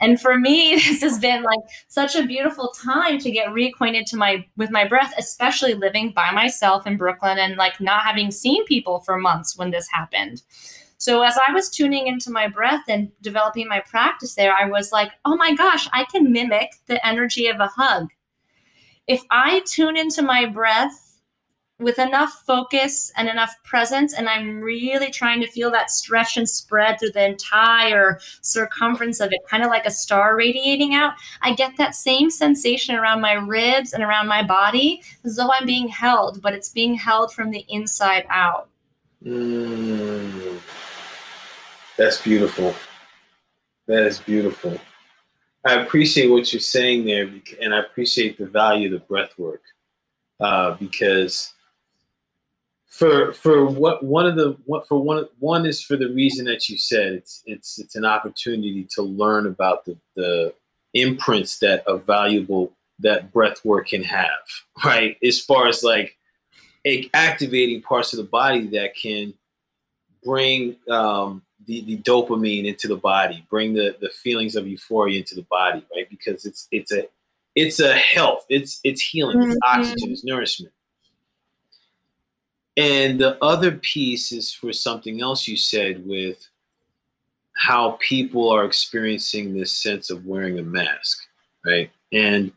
And 0.00 0.20
for 0.20 0.38
me, 0.38 0.74
this 0.76 1.02
has 1.02 1.18
been 1.18 1.42
like 1.42 1.60
such 1.88 2.16
a 2.16 2.26
beautiful 2.26 2.72
time 2.82 3.18
to 3.18 3.30
get 3.30 3.48
reacquainted 3.48 4.06
to 4.06 4.16
my 4.16 4.44
with 4.56 4.70
my 4.70 4.86
breath, 4.86 5.12
especially 5.18 5.74
living 5.74 6.12
by 6.12 6.30
myself 6.30 6.86
in 6.86 6.96
Brooklyn 6.96 7.38
and 7.38 7.56
like 7.56 7.80
not 7.80 8.02
having 8.02 8.30
seen 8.30 8.64
people 8.64 9.00
for 9.00 9.18
months 9.18 9.56
when 9.56 9.70
this 9.70 9.88
happened. 9.92 10.42
So 10.98 11.22
as 11.22 11.38
I 11.48 11.52
was 11.52 11.70
tuning 11.70 12.08
into 12.08 12.30
my 12.30 12.46
breath 12.46 12.84
and 12.88 13.10
developing 13.22 13.68
my 13.68 13.80
practice 13.80 14.34
there, 14.34 14.54
I 14.54 14.66
was 14.66 14.92
like, 14.92 15.12
"Oh 15.24 15.36
my 15.36 15.54
gosh, 15.54 15.88
I 15.92 16.04
can 16.04 16.32
mimic 16.32 16.72
the 16.86 17.04
energy 17.06 17.46
of 17.46 17.60
a 17.60 17.68
hug." 17.68 18.08
If 19.10 19.24
I 19.32 19.60
tune 19.66 19.96
into 19.96 20.22
my 20.22 20.46
breath 20.46 21.18
with 21.80 21.98
enough 21.98 22.44
focus 22.46 23.10
and 23.16 23.28
enough 23.28 23.52
presence, 23.64 24.14
and 24.14 24.28
I'm 24.28 24.60
really 24.60 25.10
trying 25.10 25.40
to 25.40 25.48
feel 25.48 25.68
that 25.72 25.90
stretch 25.90 26.36
and 26.36 26.48
spread 26.48 27.00
through 27.00 27.10
the 27.10 27.26
entire 27.26 28.20
circumference 28.40 29.18
of 29.18 29.32
it, 29.32 29.40
kind 29.48 29.64
of 29.64 29.68
like 29.68 29.84
a 29.84 29.90
star 29.90 30.36
radiating 30.36 30.94
out, 30.94 31.14
I 31.42 31.54
get 31.54 31.76
that 31.76 31.96
same 31.96 32.30
sensation 32.30 32.94
around 32.94 33.20
my 33.20 33.32
ribs 33.32 33.94
and 33.94 34.04
around 34.04 34.28
my 34.28 34.44
body 34.44 35.02
as 35.24 35.34
though 35.34 35.50
I'm 35.52 35.66
being 35.66 35.88
held, 35.88 36.40
but 36.40 36.54
it's 36.54 36.68
being 36.68 36.94
held 36.94 37.32
from 37.32 37.50
the 37.50 37.66
inside 37.68 38.26
out. 38.30 38.68
Mm, 39.24 40.60
that's 41.96 42.22
beautiful. 42.22 42.76
That 43.88 44.04
is 44.04 44.20
beautiful. 44.20 44.78
I 45.64 45.74
appreciate 45.74 46.28
what 46.28 46.52
you're 46.52 46.60
saying 46.60 47.04
there, 47.04 47.30
and 47.60 47.74
I 47.74 47.80
appreciate 47.80 48.38
the 48.38 48.46
value 48.46 48.86
of 48.86 48.92
the 48.92 49.06
breath 49.06 49.38
work 49.38 49.62
uh, 50.40 50.72
because 50.72 51.52
for 52.86 53.32
for 53.32 53.66
what 53.66 54.02
one 54.02 54.26
of 54.26 54.36
the 54.36 54.56
what 54.64 54.88
for 54.88 54.98
one 55.00 55.26
one 55.38 55.64
is 55.64 55.82
for 55.82 55.96
the 55.96 56.08
reason 56.08 56.44
that 56.46 56.68
you 56.68 56.76
said 56.76 57.12
it's 57.12 57.42
it's 57.46 57.78
it's 57.78 57.94
an 57.94 58.04
opportunity 58.04 58.86
to 58.90 59.02
learn 59.02 59.46
about 59.46 59.84
the 59.84 59.96
the 60.16 60.52
imprints 60.94 61.58
that 61.58 61.84
a 61.86 61.96
valuable 61.96 62.72
that 62.98 63.32
breath 63.32 63.64
work 63.64 63.88
can 63.88 64.02
have 64.02 64.28
right? 64.84 65.16
As 65.22 65.38
far 65.40 65.68
as 65.68 65.82
like 65.82 66.16
activating 67.14 67.82
parts 67.82 68.12
of 68.12 68.16
the 68.16 68.24
body 68.24 68.66
that 68.68 68.96
can 68.96 69.34
bring 70.24 70.76
um, 70.88 71.42
the, 71.70 71.82
the 71.82 71.98
dopamine 71.98 72.66
into 72.66 72.88
the 72.88 72.96
body, 72.96 73.46
bring 73.48 73.72
the, 73.72 73.96
the 74.00 74.08
feelings 74.08 74.56
of 74.56 74.66
euphoria 74.66 75.20
into 75.20 75.36
the 75.36 75.42
body, 75.42 75.84
right? 75.94 76.10
Because 76.10 76.44
it's 76.44 76.66
it's 76.72 76.90
a 76.90 77.04
it's 77.54 77.78
a 77.78 77.94
health, 77.94 78.44
it's 78.48 78.80
it's 78.82 79.00
healing, 79.00 79.38
mm-hmm. 79.38 79.52
it's 79.52 79.60
oxygen, 79.64 80.10
it's 80.10 80.24
nourishment. 80.24 80.72
And 82.76 83.20
the 83.20 83.38
other 83.42 83.72
piece 83.72 84.32
is 84.32 84.52
for 84.52 84.72
something 84.72 85.20
else 85.20 85.46
you 85.46 85.56
said 85.56 86.04
with 86.06 86.48
how 87.56 87.98
people 88.00 88.50
are 88.50 88.64
experiencing 88.64 89.54
this 89.54 89.70
sense 89.70 90.10
of 90.10 90.26
wearing 90.26 90.58
a 90.58 90.62
mask, 90.62 91.20
right? 91.64 91.90
And 92.12 92.50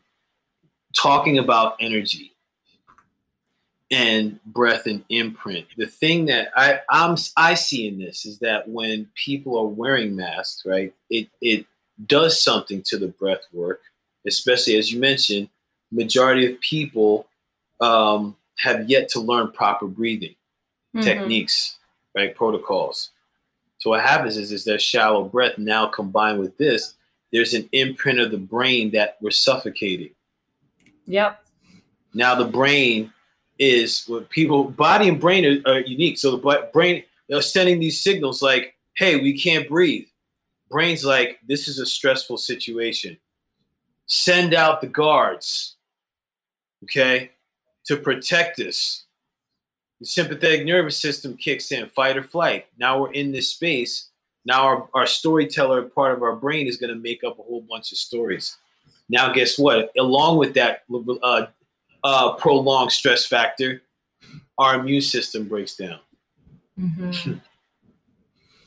talking 0.92 1.38
about 1.38 1.76
energy 1.78 2.33
and 3.94 4.42
breath 4.46 4.86
and 4.86 5.04
imprint. 5.08 5.66
The 5.76 5.86
thing 5.86 6.26
that 6.26 6.48
I 6.56 6.80
I'm 6.90 7.16
I 7.36 7.54
see 7.54 7.86
in 7.86 7.98
this 7.98 8.26
is 8.26 8.40
that 8.40 8.68
when 8.68 9.08
people 9.14 9.56
are 9.56 9.66
wearing 9.66 10.16
masks, 10.16 10.64
right, 10.66 10.92
it 11.10 11.28
it 11.40 11.64
does 12.06 12.42
something 12.42 12.82
to 12.86 12.98
the 12.98 13.06
breath 13.06 13.46
work, 13.52 13.82
especially 14.26 14.76
as 14.76 14.92
you 14.92 14.98
mentioned, 14.98 15.48
majority 15.92 16.52
of 16.52 16.60
people 16.60 17.28
um, 17.80 18.36
have 18.58 18.90
yet 18.90 19.08
to 19.10 19.20
learn 19.20 19.52
proper 19.52 19.86
breathing 19.86 20.34
mm-hmm. 20.94 21.02
techniques, 21.02 21.78
right, 22.16 22.34
protocols. 22.34 23.10
So 23.78 23.90
what 23.90 24.00
happens 24.00 24.36
is 24.36 24.50
is 24.50 24.64
that 24.64 24.82
shallow 24.82 25.22
breath 25.22 25.56
now 25.56 25.86
combined 25.86 26.40
with 26.40 26.56
this, 26.58 26.94
there's 27.32 27.54
an 27.54 27.68
imprint 27.70 28.18
of 28.18 28.32
the 28.32 28.38
brain 28.38 28.90
that 28.90 29.18
we're 29.20 29.30
suffocating. 29.30 30.10
Yep. 31.06 31.40
Now 32.12 32.34
the 32.34 32.44
brain 32.44 33.12
is 33.58 34.04
what 34.06 34.30
people 34.30 34.64
body 34.64 35.08
and 35.08 35.20
brain 35.20 35.62
are, 35.66 35.72
are 35.72 35.80
unique. 35.80 36.18
So 36.18 36.36
the 36.36 36.68
brain 36.72 37.04
they're 37.28 37.42
sending 37.42 37.80
these 37.80 38.00
signals 38.00 38.42
like, 38.42 38.74
"Hey, 38.94 39.16
we 39.16 39.38
can't 39.38 39.68
breathe." 39.68 40.06
Brain's 40.70 41.04
like, 41.04 41.38
"This 41.46 41.68
is 41.68 41.78
a 41.78 41.86
stressful 41.86 42.38
situation. 42.38 43.16
Send 44.06 44.54
out 44.54 44.80
the 44.80 44.86
guards." 44.86 45.76
Okay, 46.84 47.30
to 47.84 47.96
protect 47.96 48.58
us. 48.60 49.04
The 50.00 50.06
sympathetic 50.06 50.66
nervous 50.66 50.98
system 50.98 51.36
kicks 51.36 51.72
in, 51.72 51.86
fight 51.88 52.16
or 52.16 52.22
flight. 52.22 52.66
Now 52.78 53.00
we're 53.00 53.12
in 53.12 53.32
this 53.32 53.48
space. 53.48 54.08
Now 54.44 54.64
our, 54.64 54.88
our 54.92 55.06
storyteller 55.06 55.82
part 55.82 56.12
of 56.14 56.22
our 56.22 56.36
brain 56.36 56.66
is 56.66 56.76
going 56.76 56.92
to 56.92 57.00
make 57.00 57.24
up 57.24 57.38
a 57.38 57.42
whole 57.42 57.62
bunch 57.62 57.92
of 57.92 57.98
stories. 57.98 58.56
Now, 59.08 59.32
guess 59.32 59.58
what? 59.58 59.90
Along 59.98 60.38
with 60.38 60.54
that 60.54 60.82
uh, 61.22 61.46
uh, 62.04 62.34
prolonged 62.34 62.92
stress 62.92 63.26
factor, 63.26 63.82
our 64.58 64.76
immune 64.76 65.02
system 65.02 65.48
breaks 65.48 65.74
down. 65.74 65.98
Mm-hmm. 66.78 67.34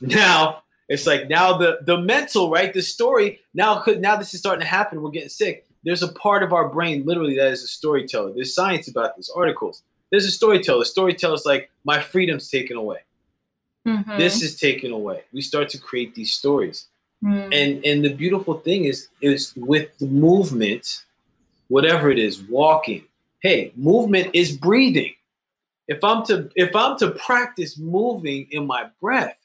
now 0.00 0.62
it's 0.88 1.06
like 1.06 1.28
now 1.28 1.56
the 1.56 1.78
the 1.82 1.98
mental 1.98 2.50
right, 2.50 2.72
the 2.72 2.82
story 2.82 3.40
now 3.54 3.78
could 3.80 4.00
now 4.00 4.16
this 4.16 4.34
is 4.34 4.40
starting 4.40 4.62
to 4.62 4.66
happen. 4.66 5.00
We're 5.02 5.10
getting 5.10 5.28
sick. 5.28 5.66
There's 5.84 6.02
a 6.02 6.08
part 6.08 6.42
of 6.42 6.52
our 6.52 6.68
brain 6.68 7.04
literally 7.06 7.36
that 7.36 7.48
is 7.48 7.62
a 7.62 7.68
storyteller. 7.68 8.32
There's 8.32 8.54
science 8.54 8.88
about 8.88 9.16
this, 9.16 9.30
articles. 9.30 9.82
There's 10.10 10.24
a 10.24 10.30
storyteller. 10.30 10.80
The 10.80 10.86
Storyteller's 10.86 11.44
like 11.44 11.70
my 11.84 12.00
freedom's 12.00 12.50
taken 12.50 12.76
away. 12.76 12.98
Mm-hmm. 13.86 14.18
This 14.18 14.42
is 14.42 14.58
taken 14.58 14.90
away. 14.90 15.24
We 15.32 15.42
start 15.42 15.68
to 15.70 15.78
create 15.78 16.14
these 16.14 16.32
stories. 16.32 16.86
Mm. 17.22 17.44
And 17.52 17.84
and 17.84 18.04
the 18.04 18.14
beautiful 18.14 18.54
thing 18.54 18.84
is 18.84 19.08
is 19.20 19.52
with 19.56 19.96
the 19.98 20.06
movement, 20.06 21.04
whatever 21.68 22.10
it 22.10 22.18
is, 22.18 22.40
walking, 22.40 23.04
hey, 23.40 23.72
movement 23.76 24.30
is 24.34 24.56
breathing. 24.56 25.14
If 25.86 26.04
I'm 26.04 26.24
to 26.26 26.50
if 26.54 26.76
I'm 26.76 26.98
to 26.98 27.12
practice 27.12 27.78
moving 27.78 28.46
in 28.50 28.66
my 28.66 28.90
breath, 29.00 29.38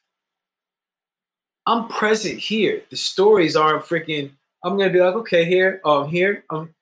I'm 1.65 1.87
present 1.87 2.37
here. 2.39 2.81
The 2.89 2.97
stories 2.97 3.55
aren't 3.55 3.85
freaking. 3.85 4.31
I'm 4.63 4.77
gonna 4.77 4.91
be 4.91 4.99
like, 4.99 5.15
okay, 5.15 5.45
here, 5.45 5.81
um, 5.85 6.09
here, 6.09 6.43
um. 6.49 6.73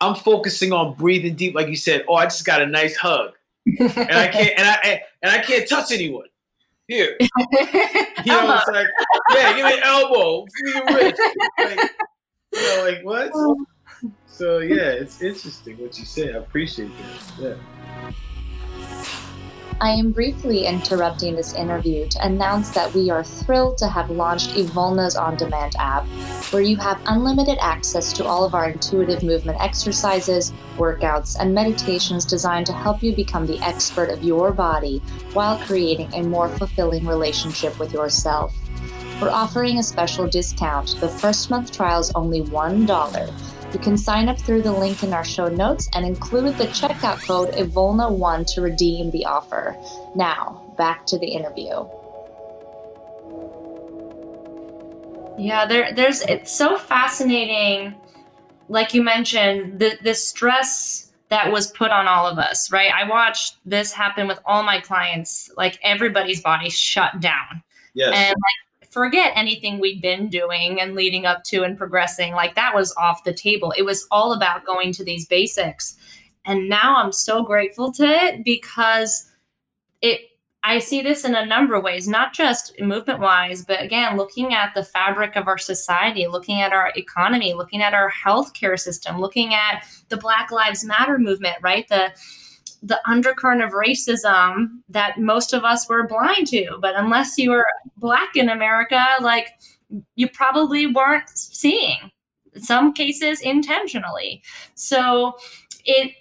I'm 0.00 0.14
focusing 0.14 0.72
on 0.72 0.92
breathing 0.94 1.34
deep, 1.36 1.54
like 1.54 1.68
you 1.68 1.76
said. 1.76 2.04
Oh, 2.06 2.14
I 2.16 2.24
just 2.24 2.44
got 2.44 2.60
a 2.60 2.66
nice 2.66 2.96
hug, 2.96 3.32
and 3.66 3.90
I 3.90 4.28
can't, 4.28 4.58
and 4.58 4.68
I 4.68 5.02
and 5.22 5.32
I 5.32 5.38
can't 5.38 5.68
touch 5.68 5.90
anyone. 5.90 6.26
Here, 6.88 7.16
you 7.20 7.28
know, 7.28 8.58
it's 8.58 8.68
like, 8.68 8.86
yeah, 9.34 9.56
give 9.56 9.66
me 9.66 9.72
an 9.72 9.82
elbow, 9.82 10.46
give 10.64 10.74
me 10.74 10.80
a 10.80 10.94
wrist. 10.94 11.20
Like, 11.58 11.90
you 12.52 12.60
know, 12.60 12.84
like 12.84 13.04
what? 13.04 13.32
So 14.26 14.58
yeah, 14.58 14.90
it's 14.90 15.22
interesting 15.22 15.78
what 15.78 15.98
you 15.98 16.04
say. 16.04 16.32
I 16.32 16.38
appreciate 16.38 16.90
that. 17.38 17.40
Yeah. 17.40 18.12
I 19.78 19.90
am 19.90 20.10
briefly 20.10 20.64
interrupting 20.64 21.36
this 21.36 21.52
interview 21.52 22.08
to 22.08 22.24
announce 22.24 22.70
that 22.70 22.94
we 22.94 23.10
are 23.10 23.22
thrilled 23.22 23.76
to 23.78 23.88
have 23.88 24.08
launched 24.08 24.54
Evolna's 24.56 25.16
on 25.16 25.36
demand 25.36 25.74
app, 25.78 26.06
where 26.50 26.62
you 26.62 26.76
have 26.76 26.98
unlimited 27.04 27.58
access 27.60 28.10
to 28.14 28.24
all 28.24 28.42
of 28.42 28.54
our 28.54 28.70
intuitive 28.70 29.22
movement 29.22 29.60
exercises, 29.60 30.54
workouts, 30.78 31.36
and 31.38 31.54
meditations 31.54 32.24
designed 32.24 32.64
to 32.66 32.72
help 32.72 33.02
you 33.02 33.14
become 33.14 33.46
the 33.46 33.60
expert 33.60 34.08
of 34.08 34.24
your 34.24 34.50
body 34.50 35.02
while 35.34 35.58
creating 35.66 36.10
a 36.14 36.22
more 36.22 36.48
fulfilling 36.48 37.06
relationship 37.06 37.78
with 37.78 37.92
yourself. 37.92 38.54
We're 39.20 39.28
offering 39.28 39.78
a 39.78 39.82
special 39.82 40.26
discount. 40.26 40.96
The 41.00 41.08
first 41.08 41.50
month 41.50 41.70
trial 41.70 42.00
is 42.00 42.12
only 42.14 42.40
$1 42.40 42.86
you 43.76 43.82
can 43.82 43.98
sign 43.98 44.26
up 44.26 44.38
through 44.38 44.62
the 44.62 44.72
link 44.72 45.02
in 45.02 45.12
our 45.12 45.22
show 45.22 45.48
notes 45.48 45.90
and 45.92 46.06
include 46.06 46.56
the 46.56 46.64
checkout 46.68 47.22
code 47.26 47.50
EVOLNA1 47.50 48.54
to 48.54 48.62
redeem 48.62 49.10
the 49.10 49.26
offer. 49.26 49.76
Now, 50.14 50.72
back 50.78 51.04
to 51.08 51.18
the 51.18 51.26
interview. 51.26 51.86
Yeah, 55.38 55.66
there, 55.66 55.92
there's 55.92 56.22
it's 56.22 56.50
so 56.50 56.78
fascinating. 56.78 57.94
Like 58.70 58.94
you 58.94 59.02
mentioned, 59.02 59.78
the 59.78 59.98
the 60.02 60.14
stress 60.14 61.12
that 61.28 61.52
was 61.52 61.70
put 61.70 61.90
on 61.90 62.08
all 62.08 62.26
of 62.26 62.38
us, 62.38 62.72
right? 62.72 62.90
I 62.90 63.06
watched 63.06 63.58
this 63.66 63.92
happen 63.92 64.26
with 64.26 64.38
all 64.46 64.62
my 64.62 64.80
clients. 64.80 65.50
Like 65.54 65.78
everybody's 65.82 66.40
body 66.40 66.70
shut 66.70 67.20
down. 67.20 67.62
Yes. 67.92 68.14
And 68.14 68.30
like 68.30 68.65
forget 68.96 69.34
anything 69.36 69.78
we'd 69.78 70.00
been 70.00 70.30
doing 70.30 70.80
and 70.80 70.94
leading 70.94 71.26
up 71.26 71.44
to 71.44 71.62
and 71.64 71.76
progressing. 71.76 72.32
Like 72.32 72.54
that 72.54 72.74
was 72.74 72.94
off 72.96 73.24
the 73.24 73.34
table. 73.34 73.74
It 73.76 73.82
was 73.82 74.06
all 74.10 74.32
about 74.32 74.64
going 74.64 74.90
to 74.92 75.04
these 75.04 75.26
basics. 75.26 75.98
And 76.46 76.70
now 76.70 76.96
I'm 76.96 77.12
so 77.12 77.42
grateful 77.42 77.92
to 77.92 78.04
it 78.06 78.42
because 78.42 79.30
it 80.00 80.20
I 80.64 80.78
see 80.78 81.02
this 81.02 81.26
in 81.26 81.34
a 81.34 81.44
number 81.44 81.74
of 81.74 81.84
ways, 81.84 82.08
not 82.08 82.32
just 82.32 82.72
movement 82.80 83.20
wise, 83.20 83.66
but 83.66 83.82
again, 83.82 84.16
looking 84.16 84.54
at 84.54 84.72
the 84.74 84.82
fabric 84.82 85.36
of 85.36 85.46
our 85.46 85.58
society, 85.58 86.26
looking 86.26 86.62
at 86.62 86.72
our 86.72 86.90
economy, 86.96 87.52
looking 87.52 87.82
at 87.82 87.92
our 87.92 88.10
healthcare 88.10 88.80
system, 88.80 89.20
looking 89.20 89.52
at 89.52 89.84
the 90.08 90.16
Black 90.16 90.50
Lives 90.50 90.84
Matter 90.84 91.18
movement, 91.18 91.56
right? 91.60 91.86
The 91.88 92.12
the 92.82 93.00
undercurrent 93.08 93.62
of 93.62 93.70
racism 93.70 94.80
that 94.88 95.18
most 95.18 95.52
of 95.52 95.64
us 95.64 95.88
were 95.88 96.06
blind 96.06 96.46
to. 96.48 96.78
But 96.80 96.94
unless 96.96 97.38
you 97.38 97.50
were 97.50 97.66
black 97.96 98.36
in 98.36 98.48
America, 98.48 99.04
like 99.20 99.48
you 100.14 100.28
probably 100.28 100.86
weren't 100.86 101.28
seeing. 101.28 102.10
In 102.54 102.62
some 102.62 102.92
cases 102.92 103.40
intentionally. 103.40 104.42
So 104.74 105.36
it 105.84 106.12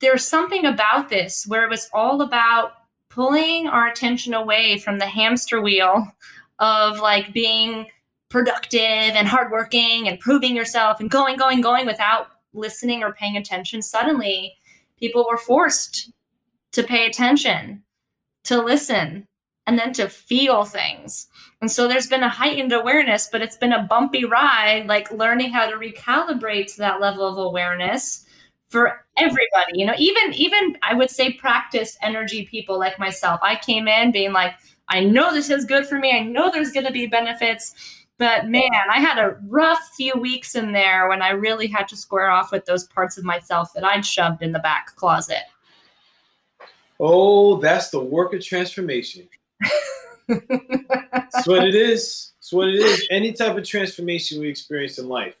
there's 0.00 0.26
something 0.26 0.64
about 0.64 1.08
this 1.08 1.44
where 1.46 1.64
it 1.64 1.70
was 1.70 1.88
all 1.92 2.22
about 2.22 2.72
pulling 3.10 3.66
our 3.66 3.88
attention 3.88 4.34
away 4.34 4.78
from 4.78 4.98
the 4.98 5.06
hamster 5.06 5.60
wheel 5.60 6.06
of 6.58 6.98
like 6.98 7.32
being 7.32 7.86
productive 8.28 8.80
and 8.80 9.26
hardworking 9.26 10.08
and 10.08 10.20
proving 10.20 10.54
yourself 10.54 11.00
and 11.00 11.10
going, 11.10 11.36
going, 11.36 11.60
going 11.60 11.86
without 11.86 12.28
listening 12.52 13.02
or 13.02 13.12
paying 13.12 13.36
attention. 13.36 13.82
Suddenly, 13.82 14.54
people 14.98 15.26
were 15.28 15.38
forced 15.38 16.12
to 16.72 16.82
pay 16.82 17.06
attention, 17.06 17.82
to 18.44 18.62
listen, 18.62 19.26
and 19.66 19.78
then 19.78 19.92
to 19.94 20.08
feel 20.08 20.64
things. 20.64 21.26
And 21.60 21.70
so 21.70 21.88
there's 21.88 22.06
been 22.06 22.22
a 22.22 22.28
heightened 22.28 22.72
awareness, 22.72 23.28
but 23.30 23.42
it's 23.42 23.56
been 23.56 23.72
a 23.72 23.82
bumpy 23.82 24.24
ride, 24.24 24.86
like 24.86 25.10
learning 25.10 25.50
how 25.52 25.68
to 25.68 25.76
recalibrate 25.76 26.72
to 26.74 26.78
that 26.78 27.00
level 27.00 27.26
of 27.26 27.38
awareness 27.38 28.24
for 28.68 29.04
everybody. 29.16 29.72
You 29.74 29.86
know, 29.86 29.94
even 29.98 30.34
even 30.34 30.76
I 30.82 30.94
would 30.94 31.10
say 31.10 31.32
practice 31.32 31.96
energy 32.02 32.46
people 32.46 32.78
like 32.78 32.98
myself. 32.98 33.40
I 33.42 33.56
came 33.56 33.88
in 33.88 34.12
being 34.12 34.32
like, 34.32 34.54
I 34.88 35.00
know 35.00 35.32
this 35.32 35.50
is 35.50 35.64
good 35.64 35.86
for 35.86 35.98
me. 35.98 36.12
I 36.12 36.20
know 36.20 36.50
there's 36.50 36.72
going 36.72 36.86
to 36.86 36.92
be 36.92 37.06
benefits. 37.06 37.74
But 38.18 38.48
man, 38.48 38.70
I 38.90 39.00
had 39.00 39.18
a 39.18 39.36
rough 39.46 39.90
few 39.96 40.14
weeks 40.14 40.54
in 40.54 40.72
there 40.72 41.08
when 41.08 41.20
I 41.20 41.30
really 41.30 41.66
had 41.66 41.86
to 41.88 41.96
square 41.96 42.30
off 42.30 42.50
with 42.50 42.64
those 42.64 42.84
parts 42.84 43.18
of 43.18 43.24
myself 43.24 43.72
that 43.74 43.84
I'd 43.84 44.06
shoved 44.06 44.42
in 44.42 44.52
the 44.52 44.58
back 44.58 44.96
closet. 44.96 45.42
Oh, 46.98 47.56
that's 47.56 47.90
the 47.90 48.00
work 48.00 48.32
of 48.32 48.42
transformation. 48.42 49.28
that's 50.28 51.46
what 51.46 51.64
it 51.64 51.74
is. 51.74 52.32
It's 52.38 52.52
what 52.52 52.68
it 52.68 52.76
is. 52.76 53.06
Any 53.10 53.32
type 53.32 53.56
of 53.56 53.64
transformation 53.64 54.40
we 54.40 54.48
experience 54.48 54.98
in 54.98 55.08
life, 55.08 55.36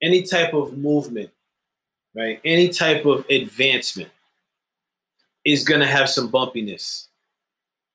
any 0.00 0.22
type 0.22 0.54
of 0.54 0.78
movement, 0.78 1.30
right? 2.14 2.40
Any 2.44 2.70
type 2.70 3.04
of 3.04 3.26
advancement 3.28 4.10
is 5.44 5.64
going 5.64 5.80
to 5.80 5.86
have 5.86 6.08
some 6.08 6.30
bumpiness, 6.30 7.08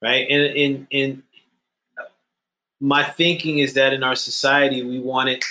right? 0.01 0.27
And 0.29 0.55
in 0.55 0.87
in 0.91 1.23
my 2.81 3.03
thinking 3.03 3.59
is 3.59 3.75
that 3.75 3.93
in 3.93 4.03
our 4.03 4.15
society 4.15 4.83
we 4.83 4.99
want 4.99 5.29
it. 5.29 5.45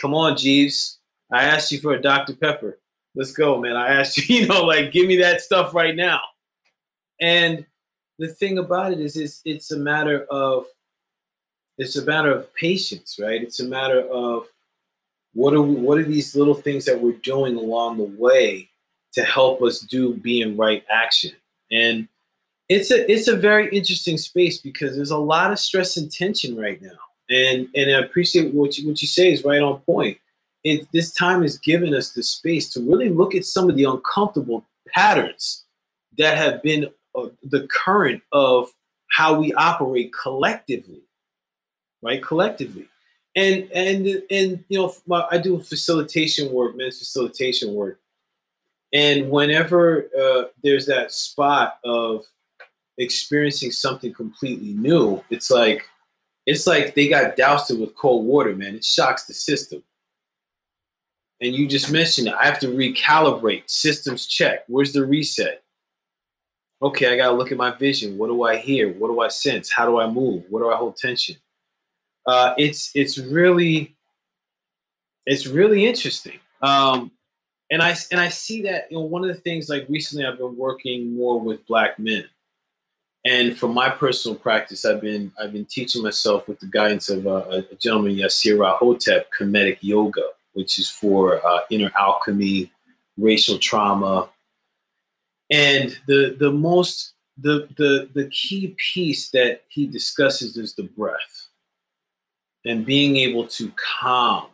Come 0.00 0.12
on, 0.12 0.36
Jeeves. 0.36 0.98
I 1.32 1.44
asked 1.44 1.70
you 1.70 1.78
for 1.78 1.94
a 1.94 2.02
Dr. 2.02 2.34
Pepper. 2.34 2.78
Let's 3.14 3.32
go, 3.32 3.60
man. 3.60 3.76
I 3.76 3.88
asked 3.94 4.18
you, 4.18 4.36
you 4.40 4.46
know, 4.46 4.64
like 4.64 4.92
give 4.92 5.06
me 5.06 5.16
that 5.18 5.40
stuff 5.40 5.72
right 5.72 5.94
now. 5.94 6.20
And 7.20 7.64
the 8.18 8.28
thing 8.28 8.58
about 8.58 8.92
it 8.92 9.00
is, 9.00 9.16
it's 9.16 9.40
it's 9.44 9.70
a 9.70 9.78
matter 9.78 10.24
of 10.30 10.66
it's 11.78 11.96
a 11.96 12.04
matter 12.04 12.30
of 12.30 12.52
patience, 12.54 13.18
right? 13.20 13.42
It's 13.42 13.60
a 13.60 13.64
matter 13.64 14.00
of 14.00 14.46
what 15.32 15.54
are 15.54 15.62
we, 15.62 15.76
what 15.76 15.98
are 15.98 16.04
these 16.04 16.34
little 16.34 16.54
things 16.54 16.84
that 16.86 17.00
we're 17.00 17.12
doing 17.12 17.56
along 17.56 17.98
the 17.98 18.04
way 18.04 18.68
to 19.12 19.22
help 19.22 19.62
us 19.62 19.80
do 19.80 20.14
being 20.14 20.56
right 20.56 20.84
action 20.90 21.32
and 21.70 22.08
it's 22.70 22.90
a 22.90 23.10
it's 23.10 23.28
a 23.28 23.36
very 23.36 23.68
interesting 23.76 24.16
space 24.16 24.58
because 24.58 24.96
there's 24.96 25.10
a 25.10 25.18
lot 25.18 25.52
of 25.52 25.58
stress 25.58 25.98
and 25.98 26.10
tension 26.10 26.56
right 26.56 26.80
now. 26.80 26.98
And 27.28 27.68
and 27.74 27.94
i 27.94 27.98
appreciate 27.98 28.54
what 28.54 28.78
you, 28.78 28.88
what 28.88 29.02
you 29.02 29.08
say 29.08 29.32
is 29.32 29.44
right 29.44 29.60
on 29.60 29.80
point. 29.80 30.16
It, 30.64 30.88
this 30.92 31.12
time 31.12 31.42
has 31.42 31.58
given 31.58 31.94
us 31.94 32.12
the 32.12 32.22
space 32.22 32.70
to 32.70 32.80
really 32.80 33.08
look 33.08 33.34
at 33.34 33.44
some 33.44 33.68
of 33.68 33.76
the 33.76 33.84
uncomfortable 33.84 34.66
patterns 34.88 35.64
that 36.18 36.36
have 36.36 36.62
been 36.62 36.88
uh, 37.14 37.28
the 37.42 37.68
current 37.68 38.22
of 38.32 38.70
how 39.08 39.38
we 39.38 39.52
operate 39.54 40.12
collectively 40.12 41.02
right? 42.02 42.22
Collectively. 42.22 42.86
And 43.36 43.70
and 43.72 44.06
and 44.30 44.64
you 44.68 44.78
know 44.78 44.92
i 45.30 45.38
do 45.38 45.60
facilitation 45.60 46.52
work 46.52 46.76
men's 46.76 46.98
facilitation 46.98 47.74
work. 47.74 48.00
And 48.92 49.30
whenever 49.30 50.08
uh, 50.20 50.44
there's 50.64 50.86
that 50.86 51.12
spot 51.12 51.78
of 51.84 52.24
experiencing 52.98 53.70
something 53.70 54.12
completely 54.12 54.72
new. 54.74 55.22
It's 55.30 55.50
like 55.50 55.88
it's 56.46 56.66
like 56.66 56.94
they 56.94 57.08
got 57.08 57.36
doused 57.36 57.78
with 57.78 57.94
cold 57.94 58.26
water 58.26 58.54
man. 58.54 58.74
It 58.74 58.84
shocks 58.84 59.24
the 59.24 59.34
system. 59.34 59.82
And 61.42 61.54
you 61.54 61.66
just 61.66 61.90
mentioned 61.90 62.28
it. 62.28 62.34
i 62.34 62.44
have 62.44 62.58
to 62.60 62.68
recalibrate. 62.68 63.68
Systems 63.70 64.26
check. 64.26 64.64
Where's 64.66 64.92
the 64.92 65.04
reset? 65.04 65.62
Okay 66.82 67.12
i 67.12 67.16
gotta 67.16 67.36
look 67.36 67.52
at 67.52 67.58
my 67.58 67.70
vision. 67.72 68.18
What 68.18 68.28
do 68.28 68.42
i 68.44 68.56
hear? 68.56 68.92
What 68.92 69.08
do 69.08 69.20
i 69.20 69.28
sense? 69.28 69.70
How 69.70 69.86
do 69.86 69.98
i 70.00 70.06
move? 70.06 70.44
What 70.48 70.60
do 70.60 70.70
i 70.70 70.76
hold 70.76 70.96
tension? 70.96 71.36
Uh, 72.26 72.54
it's 72.58 72.90
it's 72.94 73.18
really 73.18 73.96
it's 75.26 75.46
really 75.46 75.86
interesting. 75.86 76.38
Um, 76.62 77.10
and 77.70 77.82
I 77.82 77.96
and 78.10 78.20
I 78.20 78.28
see 78.28 78.62
that 78.62 78.90
you 78.90 78.98
know 78.98 79.04
one 79.04 79.22
of 79.22 79.28
the 79.28 79.40
things 79.40 79.68
like 79.68 79.86
recently 79.88 80.24
I've 80.24 80.38
been 80.38 80.56
working 80.56 81.14
more 81.14 81.40
with 81.40 81.66
black 81.66 81.98
men, 81.98 82.24
and 83.24 83.56
from 83.56 83.74
my 83.74 83.90
personal 83.90 84.36
practice, 84.36 84.84
I've 84.84 85.00
been 85.00 85.32
I've 85.40 85.52
been 85.52 85.66
teaching 85.66 86.02
myself 86.02 86.48
with 86.48 86.58
the 86.60 86.66
guidance 86.66 87.10
of 87.10 87.26
uh, 87.26 87.62
a 87.70 87.74
gentleman 87.76 88.16
Yirser 88.16 88.76
Hotep 88.78 89.30
Kemetic 89.38 89.78
Yoga, 89.80 90.28
which 90.54 90.78
is 90.78 90.88
for 90.88 91.44
uh, 91.46 91.60
inner 91.70 91.90
alchemy, 91.98 92.72
racial 93.18 93.58
trauma, 93.58 94.30
and 95.50 95.98
the 96.06 96.36
the 96.38 96.50
most 96.50 97.12
the 97.36 97.68
the 97.76 98.08
the 98.14 98.28
key 98.30 98.74
piece 98.92 99.30
that 99.30 99.62
he 99.68 99.86
discusses 99.86 100.56
is 100.56 100.74
the 100.74 100.84
breath 100.84 101.48
and 102.64 102.84
being 102.84 103.16
able 103.16 103.46
to 103.46 103.72
calm, 104.00 104.46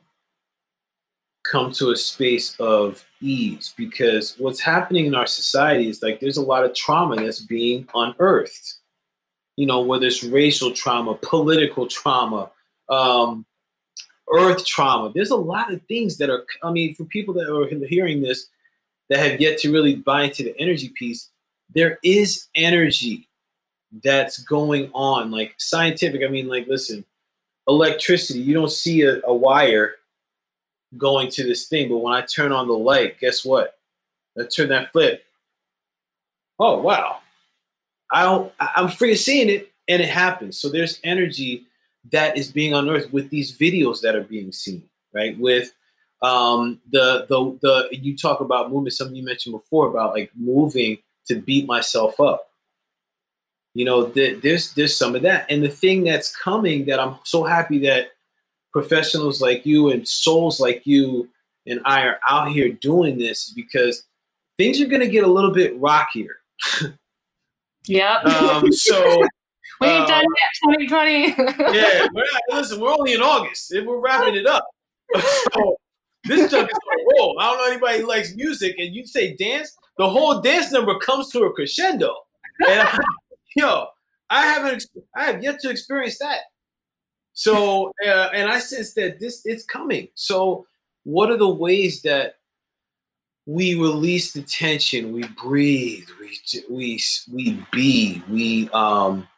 come 1.50 1.72
to 1.72 1.90
a 1.90 1.96
space 1.96 2.56
of 2.58 3.04
ease. 3.20 3.74
Because 3.76 4.34
what's 4.38 4.60
happening 4.60 5.06
in 5.06 5.14
our 5.14 5.26
society 5.26 5.88
is 5.88 6.02
like 6.02 6.20
there's 6.20 6.36
a 6.36 6.42
lot 6.42 6.64
of 6.64 6.74
trauma 6.74 7.16
that's 7.16 7.40
being 7.40 7.88
unearthed. 7.94 8.74
You 9.56 9.66
know, 9.66 9.80
whether 9.80 10.06
it's 10.06 10.22
racial 10.22 10.72
trauma, 10.72 11.14
political 11.14 11.86
trauma, 11.86 12.50
um, 12.88 13.46
earth 14.32 14.66
trauma. 14.66 15.12
There's 15.14 15.30
a 15.30 15.36
lot 15.36 15.72
of 15.72 15.80
things 15.84 16.18
that 16.18 16.30
are, 16.30 16.44
I 16.62 16.70
mean, 16.70 16.94
for 16.94 17.04
people 17.04 17.34
that 17.34 17.52
are 17.52 17.86
hearing 17.86 18.20
this 18.20 18.48
that 19.08 19.18
have 19.18 19.40
yet 19.40 19.58
to 19.60 19.72
really 19.72 19.96
buy 19.96 20.24
into 20.24 20.42
the 20.42 20.58
energy 20.58 20.90
piece, 20.90 21.30
there 21.74 21.98
is 22.02 22.48
energy 22.54 23.28
that's 24.02 24.38
going 24.38 24.90
on, 24.92 25.30
like 25.30 25.54
scientific. 25.58 26.22
I 26.24 26.28
mean, 26.28 26.48
like, 26.48 26.66
listen, 26.66 27.04
electricity. 27.68 28.40
You 28.40 28.54
don't 28.54 28.70
see 28.70 29.02
a, 29.02 29.20
a 29.24 29.34
wire 29.34 29.94
going 30.96 31.30
to 31.30 31.44
this 31.44 31.66
thing, 31.66 31.88
but 31.88 31.98
when 31.98 32.14
I 32.14 32.22
turn 32.22 32.52
on 32.52 32.68
the 32.68 32.74
light, 32.74 33.18
guess 33.20 33.44
what? 33.44 33.78
I 34.38 34.44
turn 34.44 34.68
that 34.68 34.92
flip. 34.92 35.24
Oh 36.58 36.80
wow! 36.80 37.18
I 38.12 38.22
don't. 38.22 38.52
I'm 38.60 38.88
free 38.88 39.14
seeing 39.14 39.48
it, 39.48 39.72
and 39.88 40.02
it 40.02 40.08
happens. 40.08 40.58
So 40.58 40.68
there's 40.68 41.00
energy 41.04 41.64
that 42.12 42.36
is 42.36 42.50
being 42.50 42.74
unearthed 42.74 43.12
with 43.12 43.30
these 43.30 43.56
videos 43.56 44.00
that 44.02 44.14
are 44.14 44.22
being 44.22 44.52
seen, 44.52 44.84
right? 45.12 45.38
With 45.38 45.72
um, 46.22 46.80
the 46.90 47.26
the 47.28 47.58
the 47.62 47.88
you 47.96 48.16
talk 48.16 48.40
about 48.40 48.70
movement. 48.70 48.94
Something 48.94 49.16
you 49.16 49.24
mentioned 49.24 49.54
before 49.54 49.88
about 49.88 50.14
like 50.14 50.30
moving 50.34 50.98
to 51.26 51.36
beat 51.36 51.66
myself 51.66 52.20
up 52.20 52.46
you 53.76 53.84
know, 53.84 54.06
th- 54.06 54.40
there's 54.40 54.72
there's 54.72 54.96
some 54.96 55.14
of 55.14 55.20
that. 55.20 55.44
And 55.50 55.62
the 55.62 55.68
thing 55.68 56.02
that's 56.02 56.34
coming 56.34 56.86
that 56.86 56.98
I'm 56.98 57.16
so 57.24 57.44
happy 57.44 57.78
that 57.80 58.12
professionals 58.76 59.40
like 59.40 59.64
you 59.64 59.88
and 59.88 60.06
souls 60.06 60.60
like 60.60 60.86
you 60.86 61.26
and 61.66 61.80
I 61.86 62.02
are 62.02 62.20
out 62.28 62.50
here 62.50 62.68
doing 62.68 63.16
this 63.16 63.50
because 63.56 64.04
things 64.58 64.82
are 64.82 64.86
going 64.86 65.00
to 65.00 65.08
get 65.08 65.24
a 65.24 65.26
little 65.26 65.50
bit 65.50 65.80
rockier. 65.80 66.36
yeah. 67.86 68.16
Um, 68.18 68.70
so 68.70 69.22
we 69.80 69.86
ain't 69.86 70.04
uh, 70.04 70.06
done 70.06 70.24
yet, 70.68 70.88
2020. 70.88 71.74
yeah, 71.74 72.06
we're 72.14 72.24
not, 72.30 72.42
listen, 72.50 72.78
we're 72.78 72.92
only 72.92 73.14
in 73.14 73.22
August. 73.22 73.72
We're 73.74 73.98
wrapping 73.98 74.34
it 74.34 74.46
up. 74.46 74.66
so 75.14 75.78
this 76.24 76.50
junk 76.50 76.70
is 76.70 76.78
going 76.78 76.98
to 76.98 77.14
roll. 77.18 77.38
I 77.40 77.46
don't 77.46 77.56
know 77.56 77.70
anybody 77.70 78.00
who 78.00 78.08
likes 78.08 78.34
music, 78.34 78.74
and 78.78 78.94
you 78.94 79.06
say 79.06 79.34
dance, 79.36 79.74
the 79.96 80.06
whole 80.06 80.42
dance 80.42 80.70
number 80.70 80.98
comes 80.98 81.30
to 81.30 81.44
a 81.44 81.52
crescendo. 81.54 82.14
And 82.68 82.80
I, 82.80 82.98
yo, 83.56 83.86
I 84.28 84.46
haven't, 84.46 84.84
I 85.16 85.24
have 85.24 85.42
yet 85.42 85.60
to 85.60 85.70
experience 85.70 86.18
that. 86.18 86.40
So, 87.36 87.92
uh, 88.02 88.30
and 88.32 88.48
I 88.48 88.58
sense 88.58 88.94
that 88.94 89.20
this 89.20 89.44
is 89.44 89.62
coming. 89.62 90.08
So, 90.14 90.66
what 91.04 91.30
are 91.30 91.36
the 91.36 91.48
ways 91.48 92.00
that 92.00 92.36
we 93.44 93.74
release 93.74 94.32
the 94.32 94.40
tension, 94.40 95.12
we 95.12 95.28
breathe, 95.40 96.08
we 96.18 96.40
we 96.70 97.00
we 97.30 97.62
be, 97.72 98.22
we 98.30 98.70
um, 98.70 99.28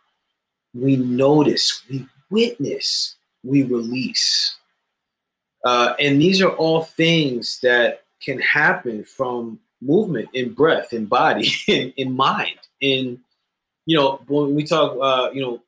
we 0.74 0.96
notice, 0.96 1.82
we 1.90 2.06
witness, 2.30 3.16
we 3.42 3.64
release, 3.64 4.56
uh, 5.64 5.94
and 5.98 6.20
these 6.20 6.40
are 6.40 6.52
all 6.52 6.84
things 6.84 7.58
that 7.64 8.04
can 8.22 8.38
happen 8.40 9.02
from 9.02 9.58
movement 9.82 10.28
in 10.34 10.54
breath, 10.54 10.92
in 10.92 11.06
body, 11.06 11.50
in, 11.66 11.92
in 11.96 12.12
mind, 12.12 12.58
in 12.80 13.18
you 13.86 13.96
know, 13.96 14.20
when 14.28 14.54
we 14.54 14.62
talk, 14.62 14.96
uh, 15.02 15.30
you 15.32 15.42
know, 15.42 15.62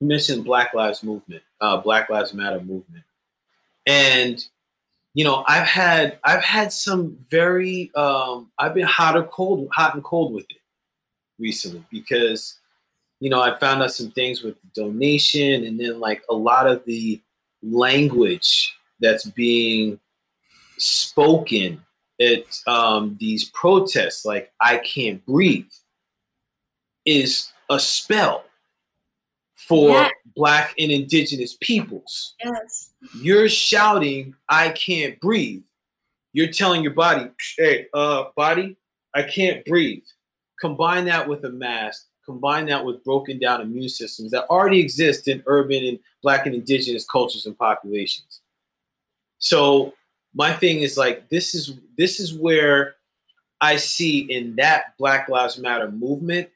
you 0.00 0.06
mentioned 0.06 0.44
Black 0.44 0.74
Lives 0.74 1.02
Movement, 1.02 1.42
uh, 1.60 1.78
Black 1.78 2.08
Lives 2.10 2.32
Matter 2.32 2.60
movement, 2.60 3.04
and 3.86 4.44
you 5.14 5.24
know, 5.24 5.44
I've 5.48 5.66
had 5.66 6.18
I've 6.22 6.44
had 6.44 6.72
some 6.72 7.16
very 7.28 7.90
um, 7.96 8.50
I've 8.58 8.74
been 8.74 8.86
hot 8.86 9.16
or 9.16 9.24
cold, 9.24 9.68
hot 9.72 9.94
and 9.94 10.04
cold 10.04 10.32
with 10.32 10.46
it 10.50 10.60
recently 11.38 11.84
because 11.90 12.58
you 13.18 13.30
know 13.30 13.40
I 13.40 13.58
found 13.58 13.82
out 13.82 13.92
some 13.92 14.10
things 14.12 14.42
with 14.42 14.54
the 14.60 14.68
donation, 14.80 15.64
and 15.64 15.80
then 15.80 15.98
like 15.98 16.22
a 16.30 16.34
lot 16.34 16.68
of 16.68 16.84
the 16.84 17.20
language 17.62 18.76
that's 19.00 19.24
being 19.24 19.98
spoken 20.76 21.82
at 22.20 22.44
um, 22.68 23.16
these 23.18 23.46
protests, 23.46 24.24
like 24.24 24.52
"I 24.60 24.76
can't 24.76 25.24
breathe," 25.26 25.72
is 27.04 27.50
a 27.70 27.80
spell 27.80 28.44
for 29.68 29.90
Yeah. 29.90 30.10
Black 30.34 30.74
and 30.78 30.90
Indigenous 30.90 31.56
peoples. 31.60 32.34
Yes. 32.42 32.90
You're 33.20 33.48
shouting, 33.48 34.34
"I 34.48 34.70
can't 34.70 35.20
breathe." 35.20 35.62
You're 36.32 36.52
telling 36.52 36.82
your 36.82 36.94
body, 36.94 37.30
"Hey, 37.56 37.86
uh, 37.92 38.24
body, 38.36 38.76
I 39.14 39.22
can't 39.22 39.64
breathe." 39.66 40.04
Combine 40.60 41.04
that 41.04 41.28
with 41.28 41.44
a 41.44 41.50
mask. 41.50 42.06
Combine 42.24 42.66
that 42.66 42.84
with 42.84 43.04
broken 43.04 43.38
down 43.38 43.60
immune 43.60 43.88
systems 43.88 44.30
that 44.32 44.46
already 44.50 44.80
exist 44.80 45.28
in 45.28 45.42
urban 45.46 45.84
and 45.84 45.98
Black 46.22 46.46
and 46.46 46.54
Indigenous 46.54 47.04
cultures 47.04 47.46
and 47.46 47.56
populations. 47.56 48.40
So 49.38 49.94
my 50.34 50.52
thing 50.52 50.82
is 50.82 50.96
like 50.96 51.28
this 51.28 51.54
is 51.54 51.72
this 51.96 52.20
is 52.20 52.34
where 52.34 52.96
I 53.60 53.76
see 53.76 54.20
in 54.20 54.56
that 54.56 54.96
Black 54.98 55.28
Lives 55.28 55.58
Matter 55.58 55.90
movement, 55.90 56.48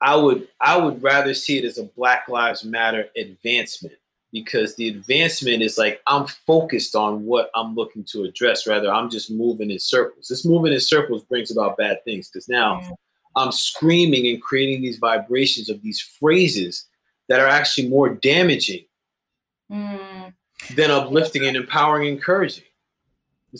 I 0.00 0.14
would 0.16 0.48
I 0.60 0.76
would 0.76 1.02
rather 1.02 1.34
see 1.34 1.58
it 1.58 1.64
as 1.64 1.78
a 1.78 1.84
Black 1.84 2.28
Lives 2.28 2.64
Matter 2.64 3.08
advancement 3.16 3.94
because 4.32 4.76
the 4.76 4.88
advancement 4.88 5.62
is 5.62 5.78
like 5.78 6.00
I'm 6.06 6.26
focused 6.26 6.94
on 6.94 7.24
what 7.24 7.50
I'm 7.54 7.74
looking 7.74 8.04
to 8.12 8.24
address 8.24 8.66
rather 8.66 8.92
I'm 8.92 9.10
just 9.10 9.30
moving 9.30 9.70
in 9.70 9.78
circles. 9.78 10.28
This 10.28 10.44
moving 10.44 10.72
in 10.72 10.80
circles 10.80 11.22
brings 11.24 11.50
about 11.50 11.76
bad 11.78 12.04
things 12.04 12.28
because 12.28 12.48
now 12.48 12.80
Mm. 12.80 12.94
I'm 13.36 13.52
screaming 13.52 14.26
and 14.26 14.42
creating 14.42 14.82
these 14.82 14.98
vibrations 14.98 15.68
of 15.68 15.80
these 15.82 16.00
phrases 16.00 16.86
that 17.28 17.40
are 17.40 17.46
actually 17.46 17.88
more 17.88 18.08
damaging 18.08 18.84
Mm. 19.70 20.32
than 20.76 20.90
uplifting 20.90 21.46
and 21.46 21.56
empowering 21.56 22.08
and 22.08 22.16
encouraging. 22.16 22.64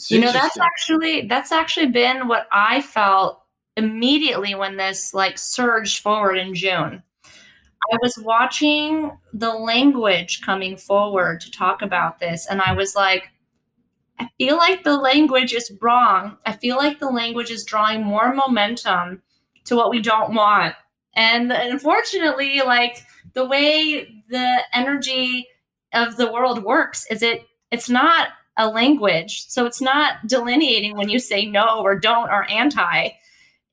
You 0.08 0.20
know, 0.20 0.32
that's 0.32 0.58
actually 0.58 1.26
that's 1.28 1.50
actually 1.50 1.86
been 1.86 2.28
what 2.28 2.46
I 2.52 2.82
felt 2.82 3.42
immediately 3.78 4.54
when 4.54 4.76
this 4.76 5.14
like 5.14 5.38
surged 5.38 6.02
forward 6.02 6.36
in 6.36 6.54
June. 6.54 7.02
I 7.90 7.96
was 8.02 8.18
watching 8.18 9.16
the 9.32 9.54
language 9.54 10.42
coming 10.42 10.76
forward 10.76 11.40
to 11.40 11.50
talk 11.50 11.80
about 11.80 12.18
this, 12.18 12.46
and 12.46 12.60
I 12.60 12.72
was 12.72 12.94
like, 12.94 13.30
I 14.18 14.28
feel 14.36 14.56
like 14.56 14.82
the 14.82 14.98
language 14.98 15.54
is 15.54 15.72
wrong. 15.80 16.36
I 16.44 16.52
feel 16.52 16.76
like 16.76 16.98
the 16.98 17.08
language 17.08 17.50
is 17.50 17.64
drawing 17.64 18.02
more 18.02 18.34
momentum 18.34 19.22
to 19.64 19.76
what 19.76 19.90
we 19.90 20.02
don't 20.02 20.34
want. 20.34 20.74
And 21.14 21.52
unfortunately, 21.52 22.60
like 22.60 23.04
the 23.34 23.46
way 23.46 24.22
the 24.28 24.60
energy 24.72 25.46
of 25.94 26.16
the 26.16 26.30
world 26.30 26.64
works 26.64 27.06
is 27.10 27.22
it 27.22 27.46
it's 27.70 27.88
not 27.88 28.28
a 28.56 28.68
language. 28.68 29.46
So 29.48 29.64
it's 29.66 29.80
not 29.80 30.26
delineating 30.26 30.96
when 30.96 31.08
you 31.08 31.20
say 31.20 31.46
no 31.46 31.80
or 31.80 31.98
don't 31.98 32.28
or 32.28 32.50
anti. 32.50 33.10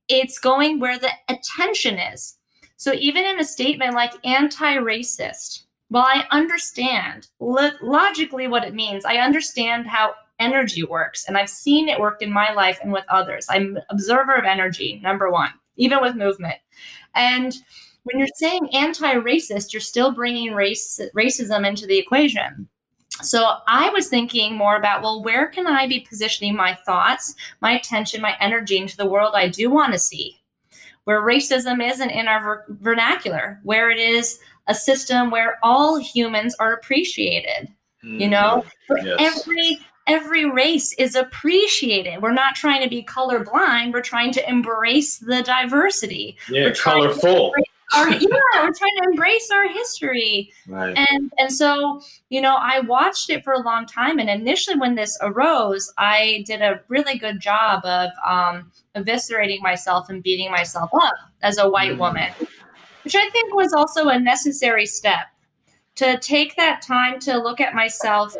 It's 0.07 0.39
going 0.39 0.79
where 0.79 0.99
the 0.99 1.11
attention 1.29 1.97
is. 1.97 2.37
So 2.77 2.93
even 2.93 3.25
in 3.25 3.39
a 3.39 3.45
statement 3.45 3.93
like 3.93 4.13
anti-racist, 4.23 5.63
while 5.89 6.05
I 6.05 6.25
understand 6.31 7.27
lo- 7.39 7.71
logically 7.81 8.47
what 8.47 8.63
it 8.63 8.73
means, 8.73 9.05
I 9.05 9.17
understand 9.17 9.87
how 9.87 10.13
energy 10.39 10.83
works 10.83 11.25
and 11.27 11.37
I've 11.37 11.49
seen 11.49 11.87
it 11.87 11.99
work 11.99 12.21
in 12.21 12.31
my 12.31 12.51
life 12.51 12.79
and 12.83 12.91
with 12.91 13.05
others. 13.09 13.47
I'm 13.49 13.77
observer 13.89 14.35
of 14.35 14.45
energy, 14.45 14.99
number 15.03 15.31
1, 15.31 15.49
even 15.77 16.01
with 16.01 16.15
movement. 16.15 16.55
And 17.13 17.55
when 18.03 18.19
you're 18.19 18.27
saying 18.35 18.69
anti-racist, 18.73 19.73
you're 19.73 19.79
still 19.79 20.13
bringing 20.13 20.53
race 20.53 20.99
racism 21.15 21.67
into 21.67 21.87
the 21.87 21.97
equation. 21.97 22.69
So 23.21 23.57
I 23.67 23.89
was 23.89 24.07
thinking 24.07 24.55
more 24.55 24.75
about, 24.75 25.01
well, 25.01 25.23
where 25.23 25.47
can 25.47 25.67
I 25.67 25.87
be 25.87 26.01
positioning 26.01 26.55
my 26.55 26.73
thoughts, 26.85 27.35
my 27.61 27.71
attention, 27.71 28.21
my 28.21 28.35
energy 28.39 28.77
into 28.77 28.97
the 28.97 29.05
world 29.05 29.33
I 29.35 29.47
do 29.47 29.69
want 29.69 29.93
to 29.93 29.99
see, 29.99 30.41
where 31.05 31.21
racism 31.21 31.85
isn't 31.87 32.09
in 32.09 32.27
our 32.27 32.43
ver- 32.43 32.65
vernacular, 32.69 33.59
where 33.63 33.89
it 33.89 33.99
is 33.99 34.39
a 34.67 34.75
system 34.75 35.31
where 35.31 35.57
all 35.63 35.97
humans 35.97 36.55
are 36.59 36.73
appreciated. 36.73 37.69
You 38.03 38.27
know, 38.29 38.63
mm-hmm. 38.89 39.07
Yes. 39.07 39.17
every 39.19 39.79
every 40.05 40.45
race 40.45 40.93
is 40.99 41.15
appreciated. 41.15 42.21
We're 42.21 42.33
not 42.33 42.53
trying 42.53 42.83
to 42.83 42.89
be 42.89 43.03
colorblind. 43.03 43.93
We're 43.93 44.01
trying 44.01 44.31
to 44.33 44.47
embrace 44.47 45.17
the 45.17 45.41
diversity. 45.41 46.37
yeah, 46.49 46.65
we're 46.65 46.73
trying 46.73 47.01
to 47.01 47.19
colorful. 47.19 47.55
Our, 47.95 48.09
yeah, 48.09 48.27
we're 48.55 48.73
trying 48.73 48.97
to 48.97 49.03
embrace 49.09 49.49
our 49.51 49.67
history 49.69 50.51
Right. 50.67 50.97
and 50.97 51.31
and 51.37 51.51
so 51.51 52.01
you 52.29 52.41
know 52.41 52.55
i 52.59 52.79
watched 52.81 53.29
it 53.29 53.43
for 53.43 53.53
a 53.53 53.59
long 53.61 53.85
time 53.85 54.19
and 54.19 54.29
initially 54.29 54.77
when 54.77 54.95
this 54.95 55.17
arose 55.21 55.91
i 55.97 56.43
did 56.45 56.61
a 56.61 56.81
really 56.87 57.17
good 57.17 57.39
job 57.39 57.85
of 57.85 58.09
um, 58.27 58.71
eviscerating 58.95 59.61
myself 59.61 60.09
and 60.09 60.21
beating 60.23 60.51
myself 60.51 60.89
up 61.01 61.13
as 61.41 61.57
a 61.57 61.69
white 61.69 61.93
Mhm. 61.93 61.99
woman 61.99 62.31
which 63.03 63.15
i 63.15 63.29
think 63.29 63.53
was 63.55 63.73
also 63.73 64.09
a 64.09 64.19
necessary 64.19 64.85
step 64.85 65.27
to 65.95 66.17
take 66.19 66.55
that 66.57 66.81
time 66.81 67.19
to 67.19 67.37
look 67.37 67.61
at 67.61 67.73
myself 67.73 68.33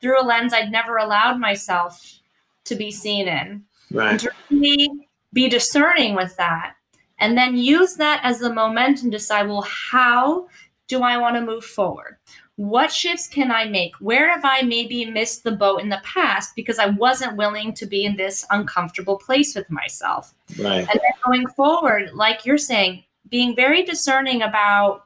through 0.00 0.20
a 0.20 0.24
lens 0.24 0.52
i'd 0.52 0.70
never 0.70 0.96
allowed 0.98 1.38
myself 1.40 2.20
to 2.64 2.74
be 2.74 2.90
seen 2.90 3.26
in 3.28 3.64
Right. 3.90 4.18
to 4.20 4.30
really 4.50 5.08
be 5.32 5.48
discerning 5.48 6.14
with 6.14 6.36
that 6.36 6.74
and 7.18 7.36
then 7.36 7.56
use 7.56 7.94
that 7.96 8.20
as 8.22 8.38
the 8.38 8.52
momentum 8.52 9.10
to 9.10 9.16
decide 9.16 9.48
well 9.48 9.62
how 9.62 10.46
do 10.86 11.02
i 11.02 11.16
want 11.16 11.36
to 11.36 11.42
move 11.42 11.64
forward? 11.64 12.16
What 12.56 12.90
shifts 12.90 13.28
can 13.28 13.52
i 13.52 13.64
make? 13.64 13.94
Where 13.96 14.30
have 14.30 14.44
i 14.44 14.62
maybe 14.62 15.04
missed 15.04 15.44
the 15.44 15.52
boat 15.52 15.80
in 15.80 15.88
the 15.88 16.00
past 16.02 16.56
because 16.56 16.78
i 16.78 16.86
wasn't 16.86 17.36
willing 17.36 17.72
to 17.74 17.86
be 17.86 18.04
in 18.04 18.16
this 18.16 18.46
uncomfortable 18.50 19.18
place 19.18 19.54
with 19.54 19.70
myself? 19.70 20.34
Right. 20.58 20.88
and 20.88 20.88
then 20.88 21.22
going 21.24 21.46
forward 21.48 22.10
like 22.14 22.44
you're 22.44 22.58
saying 22.58 23.04
being 23.28 23.54
very 23.54 23.82
discerning 23.82 24.42
about 24.42 25.04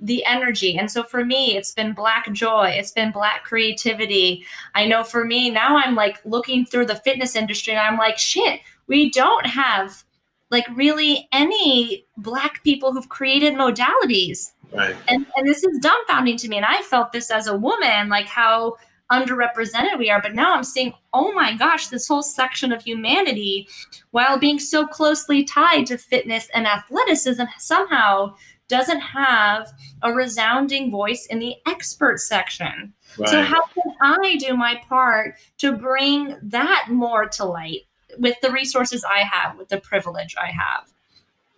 the 0.00 0.24
energy. 0.24 0.78
And 0.78 0.88
so 0.90 1.02
for 1.02 1.24
me 1.24 1.56
it's 1.56 1.72
been 1.72 1.92
black 1.92 2.32
joy. 2.32 2.70
It's 2.72 2.92
been 2.92 3.10
black 3.10 3.42
creativity. 3.42 4.44
I 4.76 4.86
know 4.86 5.02
for 5.02 5.24
me 5.24 5.50
now 5.50 5.76
i'm 5.76 5.94
like 5.94 6.18
looking 6.24 6.64
through 6.64 6.86
the 6.86 6.96
fitness 6.96 7.36
industry 7.36 7.74
and 7.74 7.82
i'm 7.82 7.98
like 7.98 8.18
shit 8.18 8.60
we 8.86 9.10
don't 9.10 9.46
have 9.46 10.04
like 10.50 10.66
really 10.74 11.28
any 11.32 12.06
black 12.16 12.62
people 12.64 12.92
who've 12.92 13.08
created 13.08 13.54
modalities 13.54 14.52
Right. 14.72 14.94
and, 15.08 15.26
and 15.36 15.46
this 15.48 15.64
is 15.64 15.78
dumbfounding 15.80 16.36
to 16.42 16.48
me 16.48 16.56
and 16.58 16.66
i 16.66 16.82
felt 16.82 17.12
this 17.12 17.30
as 17.30 17.46
a 17.46 17.56
woman 17.56 18.08
like 18.10 18.26
how 18.26 18.76
underrepresented 19.10 19.98
we 19.98 20.10
are 20.10 20.20
but 20.20 20.34
now 20.34 20.54
i'm 20.54 20.62
seeing 20.64 20.92
oh 21.14 21.32
my 21.32 21.54
gosh 21.56 21.86
this 21.88 22.06
whole 22.06 22.22
section 22.22 22.70
of 22.72 22.82
humanity 22.82 23.66
while 24.10 24.38
being 24.38 24.58
so 24.58 24.86
closely 24.86 25.42
tied 25.44 25.86
to 25.86 25.96
fitness 25.96 26.48
and 26.54 26.66
athleticism 26.66 27.44
somehow 27.58 28.34
doesn't 28.68 29.00
have 29.00 29.72
a 30.02 30.12
resounding 30.12 30.90
voice 30.90 31.24
in 31.30 31.38
the 31.38 31.54
expert 31.66 32.20
section 32.20 32.92
Right. 33.18 33.28
so 33.30 33.42
how 33.42 33.62
can 33.62 33.94
i 34.02 34.36
do 34.36 34.54
my 34.54 34.78
part 34.86 35.36
to 35.56 35.72
bring 35.72 36.36
that 36.42 36.88
more 36.90 37.26
to 37.26 37.44
light 37.46 37.86
with 38.18 38.36
the 38.42 38.50
resources 38.50 39.04
i 39.04 39.20
have 39.20 39.56
with 39.56 39.68
the 39.68 39.80
privilege 39.80 40.34
i 40.40 40.46
have 40.46 40.88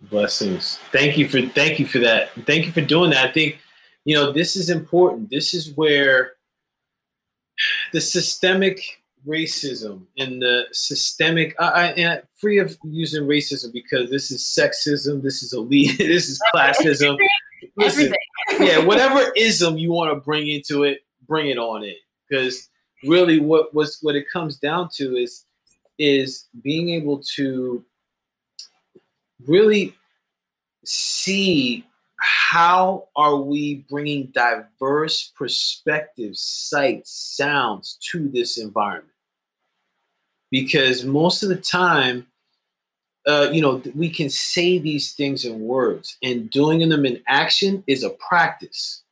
Blessings. 0.09 0.79
Thank 0.91 1.17
you 1.17 1.27
for 1.27 1.41
thank 1.41 1.77
you 1.77 1.85
for 1.85 1.99
that. 1.99 2.31
Thank 2.47 2.65
you 2.65 2.71
for 2.71 2.81
doing 2.81 3.11
that. 3.11 3.29
I 3.29 3.31
think 3.31 3.59
you 4.03 4.15
know 4.15 4.31
this 4.31 4.55
is 4.55 4.69
important. 4.69 5.29
This 5.29 5.53
is 5.53 5.73
where 5.75 6.33
the 7.91 8.01
systemic 8.01 9.03
racism 9.27 10.07
and 10.17 10.41
the 10.41 10.65
systemic 10.71 11.55
I, 11.59 11.67
I 11.67 11.85
and 11.91 12.23
free 12.35 12.57
of 12.57 12.75
using 12.83 13.25
racism 13.25 13.71
because 13.71 14.09
this 14.09 14.31
is 14.31 14.41
sexism, 14.41 15.21
this 15.21 15.43
is 15.43 15.53
elite, 15.53 15.95
this 15.99 16.29
is 16.29 16.41
classism. 16.53 17.15
Listen, 17.75 18.11
yeah, 18.59 18.79
whatever 18.79 19.31
ism 19.37 19.77
you 19.77 19.91
want 19.91 20.11
to 20.11 20.19
bring 20.19 20.47
into 20.47 20.83
it, 20.83 21.01
bring 21.27 21.49
it 21.49 21.59
on 21.59 21.83
in. 21.83 21.93
Because 22.27 22.69
really, 23.03 23.39
what 23.39 23.71
was 23.75 23.99
what 24.01 24.15
it 24.15 24.25
comes 24.33 24.57
down 24.57 24.89
to 24.93 25.15
is 25.15 25.45
is 26.01 26.47
being 26.63 26.89
able 26.89 27.21
to 27.35 27.85
really 29.45 29.93
see 30.83 31.85
how 32.19 33.07
are 33.15 33.35
we 33.35 33.85
bringing 33.87 34.27
diverse 34.27 35.31
perspectives, 35.37 36.41
sights, 36.41 37.11
sounds 37.11 37.99
to 38.11 38.27
this 38.29 38.57
environment. 38.57 39.13
Because 40.49 41.05
most 41.05 41.43
of 41.43 41.49
the 41.49 41.55
time, 41.55 42.25
uh, 43.27 43.49
you 43.51 43.61
know, 43.61 43.81
we 43.95 44.09
can 44.09 44.29
say 44.29 44.79
these 44.79 45.13
things 45.13 45.45
in 45.45 45.61
words, 45.61 46.17
and 46.23 46.49
doing 46.49 46.87
them 46.89 47.05
in 47.05 47.21
action 47.27 47.83
is 47.85 48.03
a 48.03 48.09
practice. 48.09 49.03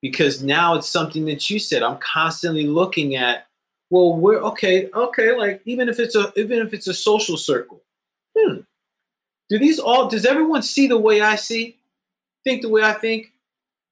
Because 0.00 0.42
now 0.42 0.74
it's 0.74 0.88
something 0.88 1.24
that 1.26 1.50
you 1.50 1.58
said. 1.58 1.82
I'm 1.82 1.98
constantly 1.98 2.66
looking 2.68 3.16
at. 3.16 3.48
Well, 3.92 4.14
we're 4.14 4.38
okay, 4.38 4.88
okay. 4.94 5.36
Like 5.36 5.60
even 5.66 5.90
if 5.90 6.00
it's 6.00 6.16
a 6.16 6.32
even 6.34 6.66
if 6.66 6.72
it's 6.72 6.86
a 6.86 6.94
social 6.94 7.36
circle, 7.36 7.82
hmm. 8.34 8.60
Do 9.50 9.58
these 9.58 9.78
all? 9.78 10.08
Does 10.08 10.24
everyone 10.24 10.62
see 10.62 10.86
the 10.86 10.96
way 10.96 11.20
I 11.20 11.36
see? 11.36 11.76
Think 12.42 12.62
the 12.62 12.70
way 12.70 12.82
I 12.82 12.94
think? 12.94 13.34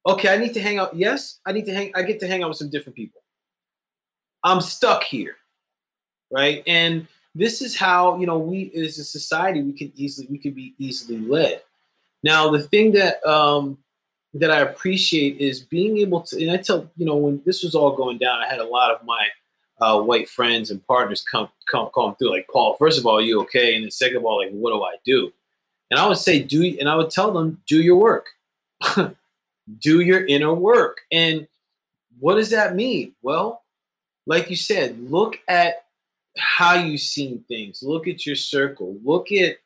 Okay, 0.07 0.33
I 0.33 0.37
need 0.37 0.55
to 0.55 0.59
hang 0.59 0.79
out. 0.79 0.95
Yes, 0.95 1.37
I 1.45 1.51
need 1.51 1.65
to 1.65 1.73
hang. 1.75 1.91
I 1.93 2.01
get 2.01 2.19
to 2.21 2.27
hang 2.27 2.41
out 2.41 2.49
with 2.49 2.57
some 2.57 2.71
different 2.71 2.95
people. 2.95 3.21
I'm 4.43 4.59
stuck 4.59 5.03
here, 5.03 5.35
right? 6.31 6.63
And 6.65 7.07
this 7.35 7.61
is 7.61 7.75
how 7.75 8.17
you 8.17 8.25
know 8.25 8.39
we 8.39 8.71
as 8.75 8.97
a 8.97 9.03
society 9.03 9.61
we 9.61 9.73
can 9.73 9.91
easily 9.95 10.27
we 10.31 10.39
can 10.39 10.53
be 10.53 10.73
easily 10.79 11.19
led. 11.19 11.61
Now 12.23 12.49
the 12.49 12.63
thing 12.63 12.93
that 12.93 13.23
um, 13.23 13.77
that 14.33 14.49
I 14.49 14.61
appreciate 14.61 15.37
is 15.37 15.59
being 15.59 15.99
able 15.99 16.21
to, 16.21 16.41
and 16.41 16.49
I 16.49 16.57
tell 16.57 16.89
you 16.97 17.05
know 17.05 17.17
when 17.17 17.39
this 17.45 17.61
was 17.61 17.75
all 17.75 17.95
going 17.95 18.17
down, 18.17 18.39
I 18.41 18.47
had 18.47 18.57
a 18.57 18.65
lot 18.65 18.89
of 18.89 19.05
my 19.05 19.27
uh, 19.81 19.99
white 19.99 20.29
friends 20.29 20.69
and 20.69 20.85
partners 20.87 21.23
come 21.29 21.49
come 21.69 21.89
come 21.93 22.15
through 22.15 22.31
like 22.31 22.47
Paul. 22.51 22.75
First 22.77 22.99
of 22.99 23.05
all, 23.05 23.17
are 23.17 23.21
you 23.21 23.41
okay? 23.41 23.75
And 23.75 23.83
then 23.83 23.91
second 23.91 24.17
of 24.17 24.25
all, 24.25 24.37
like 24.37 24.51
what 24.51 24.71
do 24.71 24.83
I 24.83 24.95
do? 25.03 25.33
And 25.89 25.99
I 25.99 26.07
would 26.07 26.17
say 26.17 26.41
do, 26.41 26.63
and 26.79 26.87
I 26.87 26.95
would 26.95 27.09
tell 27.09 27.31
them 27.31 27.61
do 27.67 27.81
your 27.81 27.97
work, 27.97 28.27
do 28.95 29.99
your 29.99 30.25
inner 30.25 30.53
work. 30.53 31.01
And 31.11 31.47
what 32.19 32.35
does 32.35 32.51
that 32.51 32.75
mean? 32.75 33.13
Well, 33.21 33.63
like 34.25 34.49
you 34.49 34.55
said, 34.55 34.99
look 35.11 35.39
at 35.47 35.85
how 36.37 36.75
you've 36.75 37.01
seen 37.01 37.43
things. 37.47 37.83
Look 37.83 38.07
at 38.07 38.25
your 38.25 38.37
circle. 38.37 38.95
Look 39.03 39.31
at 39.31 39.57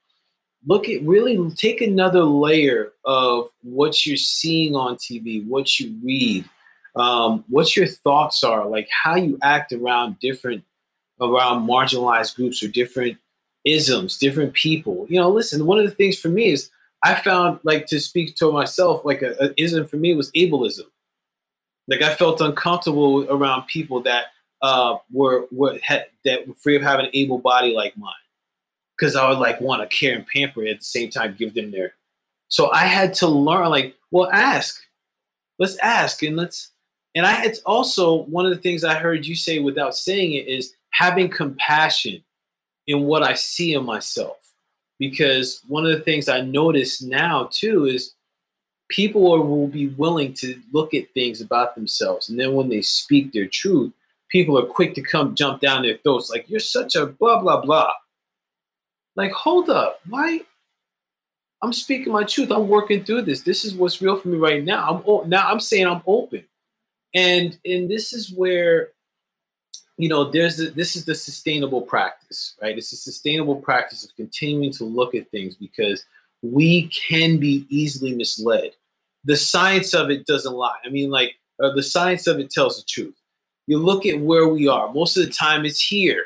look 0.65 0.89
at 0.89 1.03
really 1.03 1.37
take 1.51 1.81
another 1.81 2.23
layer 2.23 2.93
of 3.03 3.49
what 3.61 4.05
you're 4.05 4.17
seeing 4.17 4.75
on 4.75 4.95
TV, 4.95 5.45
what 5.45 5.79
you 5.79 5.95
read, 6.03 6.45
um, 6.95 7.43
what 7.49 7.75
your 7.75 7.87
thoughts 7.87 8.43
are, 8.43 8.67
like 8.67 8.87
how 8.89 9.15
you 9.15 9.37
act 9.41 9.73
around 9.73 10.19
different 10.19 10.63
around 11.21 11.67
marginalized 11.67 12.35
groups 12.35 12.61
or 12.61 12.67
different 12.67 13.17
isms, 13.63 14.17
different 14.17 14.53
people. 14.53 15.05
You 15.09 15.19
know, 15.19 15.29
listen, 15.29 15.65
one 15.65 15.79
of 15.79 15.85
the 15.85 15.95
things 15.95 16.17
for 16.19 16.29
me 16.29 16.51
is 16.51 16.69
I 17.03 17.15
found 17.15 17.59
like 17.63 17.85
to 17.87 17.99
speak 17.99 18.35
to 18.37 18.51
myself, 18.51 19.03
like 19.05 19.21
a, 19.21 19.35
a 19.39 19.61
ism 19.61 19.85
for 19.85 19.97
me 19.97 20.13
was 20.13 20.31
ableism. 20.31 20.85
Like 21.87 22.01
I 22.01 22.13
felt 22.15 22.41
uncomfortable 22.41 23.25
around 23.29 23.67
people 23.67 24.01
that 24.01 24.25
uh, 24.61 24.97
were 25.11 25.45
were 25.51 25.77
had, 25.83 26.05
that 26.23 26.47
were 26.47 26.55
free 26.55 26.75
of 26.75 26.81
having 26.81 27.05
an 27.05 27.11
able 27.13 27.37
body 27.37 27.73
like 27.73 27.95
mine, 27.97 28.13
because 28.97 29.15
I 29.15 29.29
would 29.29 29.39
like 29.39 29.61
want 29.61 29.81
to 29.81 29.95
care 29.95 30.15
and 30.15 30.25
pamper 30.27 30.65
at 30.65 30.79
the 30.79 30.83
same 30.83 31.09
time, 31.09 31.35
give 31.37 31.53
them 31.53 31.71
their. 31.71 31.93
So 32.47 32.71
I 32.71 32.85
had 32.85 33.13
to 33.15 33.27
learn, 33.27 33.69
like, 33.69 33.95
well, 34.11 34.29
ask, 34.31 34.81
let's 35.59 35.77
ask, 35.77 36.23
and 36.23 36.35
let's. 36.35 36.71
And 37.15 37.25
I 37.25 37.31
had 37.31 37.57
also 37.65 38.23
one 38.23 38.45
of 38.45 38.51
the 38.51 38.61
things 38.61 38.83
I 38.83 38.95
heard 38.95 39.25
you 39.25 39.35
say 39.35 39.59
without 39.59 39.95
saying 39.95 40.33
it 40.33 40.47
is 40.47 40.73
having 40.91 41.29
compassion 41.29 42.23
in 42.87 43.03
what 43.03 43.23
I 43.23 43.33
see 43.33 43.73
in 43.73 43.85
myself, 43.85 44.37
because 44.99 45.61
one 45.67 45.85
of 45.85 45.91
the 45.91 46.03
things 46.03 46.29
I 46.29 46.41
notice 46.41 47.01
now 47.01 47.49
too 47.51 47.85
is 47.85 48.13
people 48.89 49.21
will 49.21 49.67
be 49.67 49.87
willing 49.87 50.33
to 50.33 50.61
look 50.71 50.93
at 50.93 51.11
things 51.13 51.41
about 51.41 51.75
themselves, 51.75 52.29
and 52.29 52.39
then 52.39 52.53
when 52.53 52.69
they 52.69 52.81
speak 52.81 53.31
their 53.31 53.47
truth 53.47 53.91
people 54.29 54.57
are 54.57 54.65
quick 54.65 54.93
to 54.95 55.01
come 55.01 55.35
jump 55.35 55.61
down 55.61 55.83
their 55.83 55.97
throats 55.97 56.29
like 56.29 56.49
you're 56.49 56.59
such 56.59 56.95
a 56.95 57.05
blah 57.05 57.39
blah 57.41 57.61
blah. 57.61 57.91
Like 59.15 59.31
hold 59.31 59.69
up. 59.69 60.01
Why? 60.09 60.41
I'm 61.61 61.73
speaking 61.73 62.11
my 62.11 62.23
truth. 62.23 62.51
I'm 62.51 62.67
working 62.67 63.03
through 63.03 63.23
this. 63.23 63.41
This 63.41 63.63
is 63.63 63.73
what's 63.73 64.01
real 64.01 64.17
for 64.17 64.27
me 64.27 64.37
right 64.37 64.63
now. 64.63 65.03
I'm 65.07 65.29
now 65.29 65.47
i'm 65.47 65.59
saying 65.59 65.87
i'm 65.87 66.01
open 66.05 66.43
and 67.15 67.57
and 67.65 67.89
this 67.89 68.13
is 68.13 68.31
where 68.31 68.89
you 69.97 70.07
know 70.07 70.29
there's 70.29 70.57
this 70.73 70.95
is 70.95 71.05
the 71.05 71.15
sustainable 71.15 71.81
practice 71.81 72.55
right 72.61 72.77
it's 72.77 72.91
a 72.91 72.97
sustainable 72.97 73.55
practice 73.55 74.05
of 74.05 74.15
continuing 74.15 74.71
to 74.71 74.83
look 74.83 75.15
at 75.15 75.29
things 75.31 75.55
because 75.55 76.05
we 76.43 76.87
can 76.89 77.37
be 77.37 77.65
easily 77.69 78.13
misled 78.13 78.71
the 79.23 79.35
science 79.35 79.93
of 79.93 80.11
it 80.11 80.27
doesn't 80.27 80.53
lie 80.53 80.77
i 80.85 80.89
mean 80.89 81.09
like 81.09 81.33
uh, 81.63 81.71
the 81.73 81.81
science 81.81 82.27
of 82.27 82.39
it 82.39 82.51
tells 82.51 82.77
the 82.77 82.85
truth 82.85 83.15
you 83.67 83.79
look 83.79 84.05
at 84.05 84.19
where 84.19 84.47
we 84.47 84.67
are. 84.67 84.91
Most 84.93 85.17
of 85.17 85.25
the 85.25 85.31
time, 85.31 85.65
it's 85.65 85.81
here. 85.81 86.23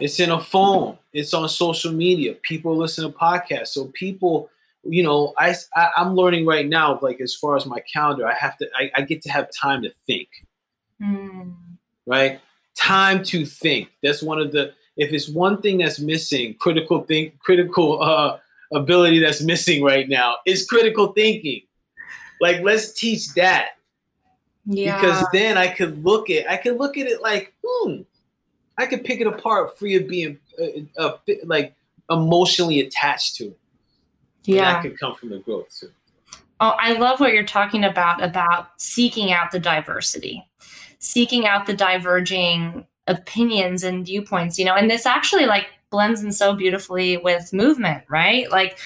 It's 0.00 0.20
in 0.20 0.30
a 0.30 0.40
phone. 0.40 0.96
It's 1.12 1.34
on 1.34 1.48
social 1.48 1.92
media. 1.92 2.34
People 2.42 2.76
listen 2.76 3.04
to 3.04 3.16
podcasts. 3.16 3.68
So 3.68 3.86
people, 3.86 4.48
you 4.84 5.02
know, 5.02 5.34
I, 5.38 5.54
I 5.74 5.90
am 5.98 6.14
learning 6.14 6.46
right 6.46 6.66
now. 6.66 6.98
Like 7.00 7.20
as 7.20 7.34
far 7.34 7.56
as 7.56 7.66
my 7.66 7.80
calendar, 7.80 8.26
I 8.26 8.34
have 8.34 8.56
to. 8.58 8.68
I, 8.76 8.90
I 8.96 9.02
get 9.02 9.22
to 9.22 9.30
have 9.30 9.48
time 9.50 9.82
to 9.82 9.90
think. 10.06 10.28
Mm. 11.02 11.54
Right, 12.06 12.40
time 12.76 13.22
to 13.24 13.44
think. 13.44 13.90
That's 14.02 14.22
one 14.22 14.40
of 14.40 14.52
the. 14.52 14.72
If 14.96 15.12
it's 15.12 15.28
one 15.28 15.62
thing 15.62 15.78
that's 15.78 16.00
missing, 16.00 16.54
critical 16.58 17.02
think, 17.04 17.38
critical 17.38 18.02
uh, 18.02 18.38
ability 18.72 19.20
that's 19.20 19.42
missing 19.42 19.82
right 19.82 20.08
now 20.08 20.36
is 20.46 20.66
critical 20.66 21.12
thinking. 21.12 21.62
Like 22.40 22.62
let's 22.62 22.92
teach 22.92 23.32
that 23.34 23.70
yeah. 24.66 25.00
Because 25.00 25.26
then 25.32 25.56
I 25.56 25.68
could 25.68 26.04
look 26.04 26.30
at 26.30 26.48
I 26.50 26.56
could 26.56 26.78
look 26.78 26.96
at 26.96 27.06
it 27.06 27.22
like, 27.22 27.54
hmm, 27.64 28.02
I 28.78 28.86
could 28.86 29.04
pick 29.04 29.20
it 29.20 29.26
apart 29.26 29.78
free 29.78 29.96
of 29.96 30.08
being 30.08 30.38
uh, 30.60 31.00
uh, 31.02 31.16
like 31.44 31.74
emotionally 32.10 32.80
attached 32.80 33.36
to 33.36 33.46
it. 33.46 33.58
Yeah. 34.44 34.76
And 34.76 34.76
that 34.76 34.82
could 34.82 34.98
come 34.98 35.14
from 35.14 35.30
the 35.30 35.38
growth 35.38 35.74
too. 35.78 35.90
Oh, 36.60 36.74
I 36.78 36.92
love 36.92 37.20
what 37.20 37.32
you're 37.32 37.44
talking 37.44 37.84
about 37.84 38.22
about 38.22 38.68
seeking 38.76 39.32
out 39.32 39.50
the 39.50 39.58
diversity, 39.58 40.46
seeking 40.98 41.46
out 41.46 41.66
the 41.66 41.74
diverging 41.74 42.86
opinions 43.06 43.82
and 43.82 44.04
viewpoints, 44.04 44.58
you 44.58 44.64
know, 44.64 44.74
and 44.74 44.90
this 44.90 45.06
actually 45.06 45.46
like 45.46 45.68
blends 45.90 46.22
in 46.22 46.32
so 46.32 46.54
beautifully 46.54 47.16
with 47.16 47.52
movement, 47.52 48.04
right? 48.08 48.50
Like 48.50 48.78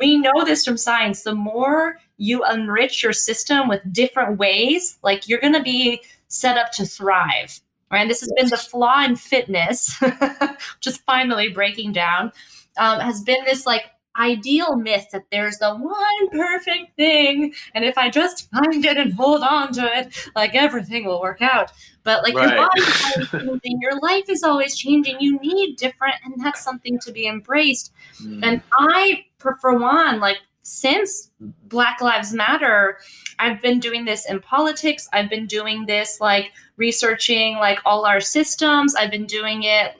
we 0.00 0.18
know 0.18 0.44
this 0.44 0.64
from 0.64 0.76
science. 0.76 1.22
The 1.22 1.34
more 1.34 1.98
you 2.18 2.44
enrich 2.44 3.02
your 3.02 3.12
system 3.12 3.68
with 3.68 3.80
different 3.92 4.38
ways, 4.38 4.98
like 5.02 5.28
you're 5.28 5.40
going 5.40 5.54
to 5.54 5.62
be 5.62 6.02
set 6.28 6.56
up 6.56 6.72
to 6.72 6.84
thrive. 6.84 7.60
Right. 7.90 8.08
This 8.08 8.20
has 8.20 8.32
been 8.36 8.48
the 8.48 8.56
flaw 8.56 9.04
in 9.04 9.16
fitness, 9.16 10.02
just 10.80 11.04
finally 11.04 11.50
breaking 11.50 11.92
down, 11.92 12.32
um, 12.78 13.00
has 13.00 13.22
been 13.22 13.44
this 13.44 13.66
like 13.66 13.84
ideal 14.18 14.76
myth 14.76 15.06
that 15.12 15.24
there's 15.30 15.58
the 15.58 15.74
one 15.74 16.28
perfect 16.30 16.94
thing 16.96 17.52
and 17.74 17.84
if 17.84 17.96
i 17.96 18.10
just 18.10 18.50
find 18.50 18.84
it 18.84 18.96
and 18.98 19.14
hold 19.14 19.42
on 19.42 19.72
to 19.72 19.82
it 19.98 20.14
like 20.34 20.54
everything 20.54 21.04
will 21.04 21.20
work 21.20 21.42
out. 21.42 21.72
But 22.04 22.22
like 22.22 22.34
right. 22.34 22.48
your 22.48 22.56
body 22.56 22.80
is 22.80 23.04
always 23.04 23.30
changing 23.30 23.80
your 23.80 24.00
life 24.00 24.24
is 24.28 24.42
always 24.42 24.76
changing. 24.76 25.20
You 25.20 25.38
need 25.38 25.76
different 25.76 26.16
and 26.24 26.34
that's 26.44 26.62
something 26.62 26.98
to 27.00 27.12
be 27.12 27.26
embraced. 27.26 27.92
Mm. 28.22 28.40
and 28.42 28.62
i 28.72 29.24
for 29.38 29.78
one 29.78 30.20
like 30.20 30.38
since 30.62 31.30
black 31.64 32.00
lives 32.00 32.32
matter 32.32 32.98
i've 33.40 33.60
been 33.60 33.80
doing 33.80 34.04
this 34.04 34.28
in 34.28 34.40
politics. 34.40 35.08
I've 35.12 35.30
been 35.30 35.46
doing 35.46 35.86
this 35.86 36.20
like 36.20 36.52
researching 36.76 37.56
like 37.56 37.78
all 37.84 38.06
our 38.06 38.20
systems. 38.20 38.94
I've 38.94 39.10
been 39.10 39.26
doing 39.26 39.64
it 39.64 39.96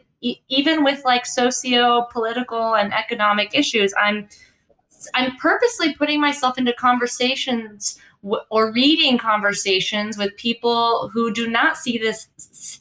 even 0.48 0.84
with 0.84 1.04
like 1.04 1.26
socio 1.26 2.06
political 2.12 2.74
and 2.74 2.92
economic 2.92 3.54
issues 3.54 3.92
i'm 4.00 4.28
i'm 5.14 5.36
purposely 5.36 5.94
putting 5.94 6.20
myself 6.20 6.58
into 6.58 6.72
conversations 6.74 7.98
or 8.50 8.70
reading 8.72 9.18
conversations 9.18 10.16
with 10.16 10.36
people 10.36 11.10
who 11.12 11.32
do 11.32 11.48
not 11.48 11.76
see 11.76 11.98
this 11.98 12.28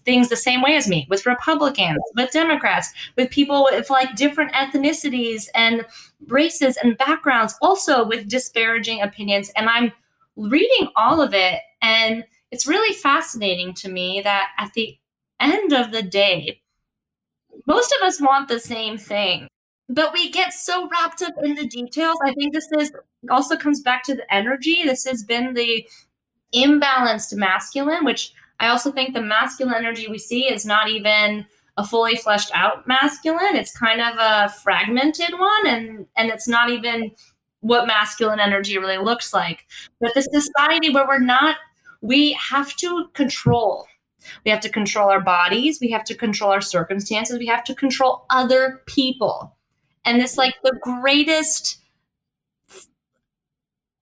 things 0.06 0.30
the 0.30 0.36
same 0.36 0.62
way 0.62 0.76
as 0.76 0.88
me 0.88 1.08
with 1.10 1.26
republicans 1.26 1.98
with 2.16 2.32
democrats 2.32 2.94
with 3.18 3.30
people 3.32 3.68
with 3.72 3.90
like 3.90 4.16
different 4.16 4.52
ethnicities 4.54 5.48
and 5.56 5.84
races 6.28 6.78
and 6.84 6.98
backgrounds 6.98 7.56
also 7.62 8.06
with 8.06 8.28
disparaging 8.28 9.02
opinions. 9.02 9.52
And 9.56 9.68
i'm 9.68 9.92
reading 10.36 10.90
all 10.96 11.22
of 11.22 11.34
it 11.34 11.60
and 11.82 12.24
it's 12.52 12.68
really 12.68 12.94
fascinating 12.94 13.74
to 13.74 13.90
me 13.90 14.22
that 14.24 14.50
at 14.58 14.72
the 14.74 14.98
end 15.40 15.74
of 15.74 15.92
the 15.92 16.04
day 16.04 16.61
most 17.66 17.94
of 17.94 18.06
us 18.06 18.22
want 18.22 18.48
the 18.48 18.60
same 18.60 18.98
thing, 18.98 19.48
but 19.90 20.14
we 20.14 20.32
get 20.32 20.54
so 20.54 20.88
wrapped 20.90 21.22
up 21.22 21.34
in 21.44 21.56
the 21.56 21.68
details. 21.68 22.18
I 22.24 22.34
think 22.34 22.54
this 22.54 22.68
is 22.80 22.92
also 23.30 23.58
comes 23.58 23.82
back 23.82 24.04
to 24.04 24.16
the 24.16 24.34
energy. 24.34 24.84
This 24.84 25.06
has 25.06 25.24
been 25.24 25.54
the 25.54 25.88
imbalanced 26.54 27.34
masculine, 27.36 28.06
which 28.06 28.34
I 28.60 28.68
also 28.68 28.92
think 28.92 29.14
the 29.14 29.22
masculine 29.22 29.76
energy 29.76 30.08
we 30.08 30.18
see 30.18 30.46
is 30.46 30.66
not 30.66 30.90
even 30.90 31.46
a 31.78 31.86
fully 31.86 32.16
fleshed 32.16 32.52
out 32.54 32.88
masculine. 32.88 33.56
It's 33.56 33.78
kind 33.78 34.02
of 34.02 34.16
a 34.20 34.50
fragmented 34.50 35.38
one, 35.38 35.68
and 35.68 36.06
and 36.16 36.30
it's 36.30 36.48
not 36.48 36.70
even 36.70 37.12
what 37.62 37.88
masculine 37.88 38.40
energy 38.40 38.78
really 38.78 38.98
looks 38.98 39.34
like. 39.34 39.66
But 40.00 40.14
the 40.14 40.24
society 40.24 40.90
where 40.90 41.08
we're 41.08 41.20
not, 41.20 41.58
we 42.02 42.34
have 42.34 42.76
to 42.78 43.08
control 43.14 43.86
we 44.46 44.52
have 44.52 44.62
to 44.62 44.70
control 44.70 45.10
our 45.10 45.22
bodies. 45.22 45.80
We 45.82 45.92
have 45.92 46.04
to 46.06 46.16
control 46.16 46.52
our 46.52 46.62
circumstances. 46.62 47.40
We 47.40 47.48
have 47.48 47.64
to 47.66 47.76
control 47.76 48.26
other 48.30 48.82
people. 48.86 49.56
And 50.06 50.22
it's 50.22 50.38
like 50.38 50.56
the 50.64 50.78
greatest 50.82 51.80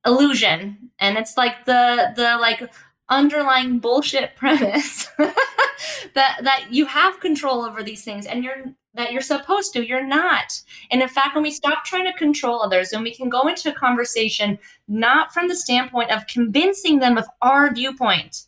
illusion. 0.05 0.91
And 0.99 1.17
it's 1.17 1.38
like 1.38 1.65
the 1.65 2.13
the 2.15 2.38
like 2.39 2.70
underlying 3.09 3.80
bullshit 3.80 4.36
premise 4.38 5.07
that 5.17 6.39
that 6.43 6.67
you 6.70 6.86
have 6.86 7.20
control 7.20 7.63
over 7.63 7.84
these 7.84 8.03
things 8.03 8.26
and 8.26 8.43
you're 8.43 8.63
that 8.93 9.11
you're 9.11 9.22
supposed 9.22 9.74
to 9.74 9.88
you're 9.88 10.05
not 10.05 10.61
and 10.91 11.01
in 11.01 11.07
fact 11.07 11.36
when 11.36 11.43
we 11.43 11.51
stop 11.51 11.86
trying 11.86 12.05
to 12.05 12.13
control 12.13 12.61
others 12.61 12.91
and 12.91 13.03
we 13.03 13.13
can 13.13 13.30
go 13.30 13.47
into 13.47 13.72
a 13.72 13.76
conversation 13.76 14.57
not 14.88 15.34
from 15.34 15.47
the 15.47 15.55
standpoint 15.55 16.11
of 16.11 16.26
convincing 16.28 16.99
them 16.99 17.17
of 17.17 17.26
our 17.41 17.74
viewpoint 17.74 18.45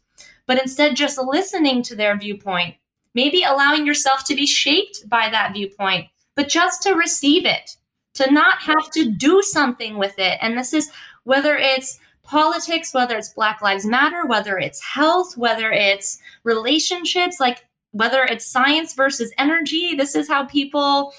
but 0.47 0.61
instead 0.61 0.95
just 0.95 1.17
listening 1.17 1.81
to 1.83 1.95
their 1.95 2.17
viewpoint 2.17 2.75
maybe 3.13 3.43
allowing 3.43 3.85
yourself 3.85 4.23
to 4.25 4.35
be 4.35 4.45
shaped 4.45 5.07
by 5.09 5.29
that 5.29 5.53
viewpoint, 5.53 6.07
but 6.35 6.47
just 6.47 6.81
to 6.83 6.93
receive 6.93 7.45
it, 7.45 7.75
to 8.13 8.31
not 8.31 8.59
have 8.61 8.89
to 8.91 9.09
do 9.09 9.41
something 9.41 9.97
with 9.97 10.17
it. 10.17 10.37
And 10.41 10.57
this 10.57 10.73
is 10.73 10.91
whether 11.23 11.55
it's 11.57 11.99
politics, 12.23 12.93
whether 12.93 13.17
it's 13.17 13.33
Black 13.33 13.61
Lives 13.61 13.85
Matter, 13.85 14.25
whether 14.25 14.57
it's 14.57 14.83
health, 14.83 15.37
whether 15.37 15.71
it's 15.71 16.19
relationships, 16.43 17.39
like 17.39 17.65
whether 17.91 18.23
it's 18.23 18.45
science 18.45 18.93
versus 18.93 19.33
energy. 19.37 19.95
This 19.95 20.15
is 20.15 20.27
how 20.27 20.45
people 20.45 21.13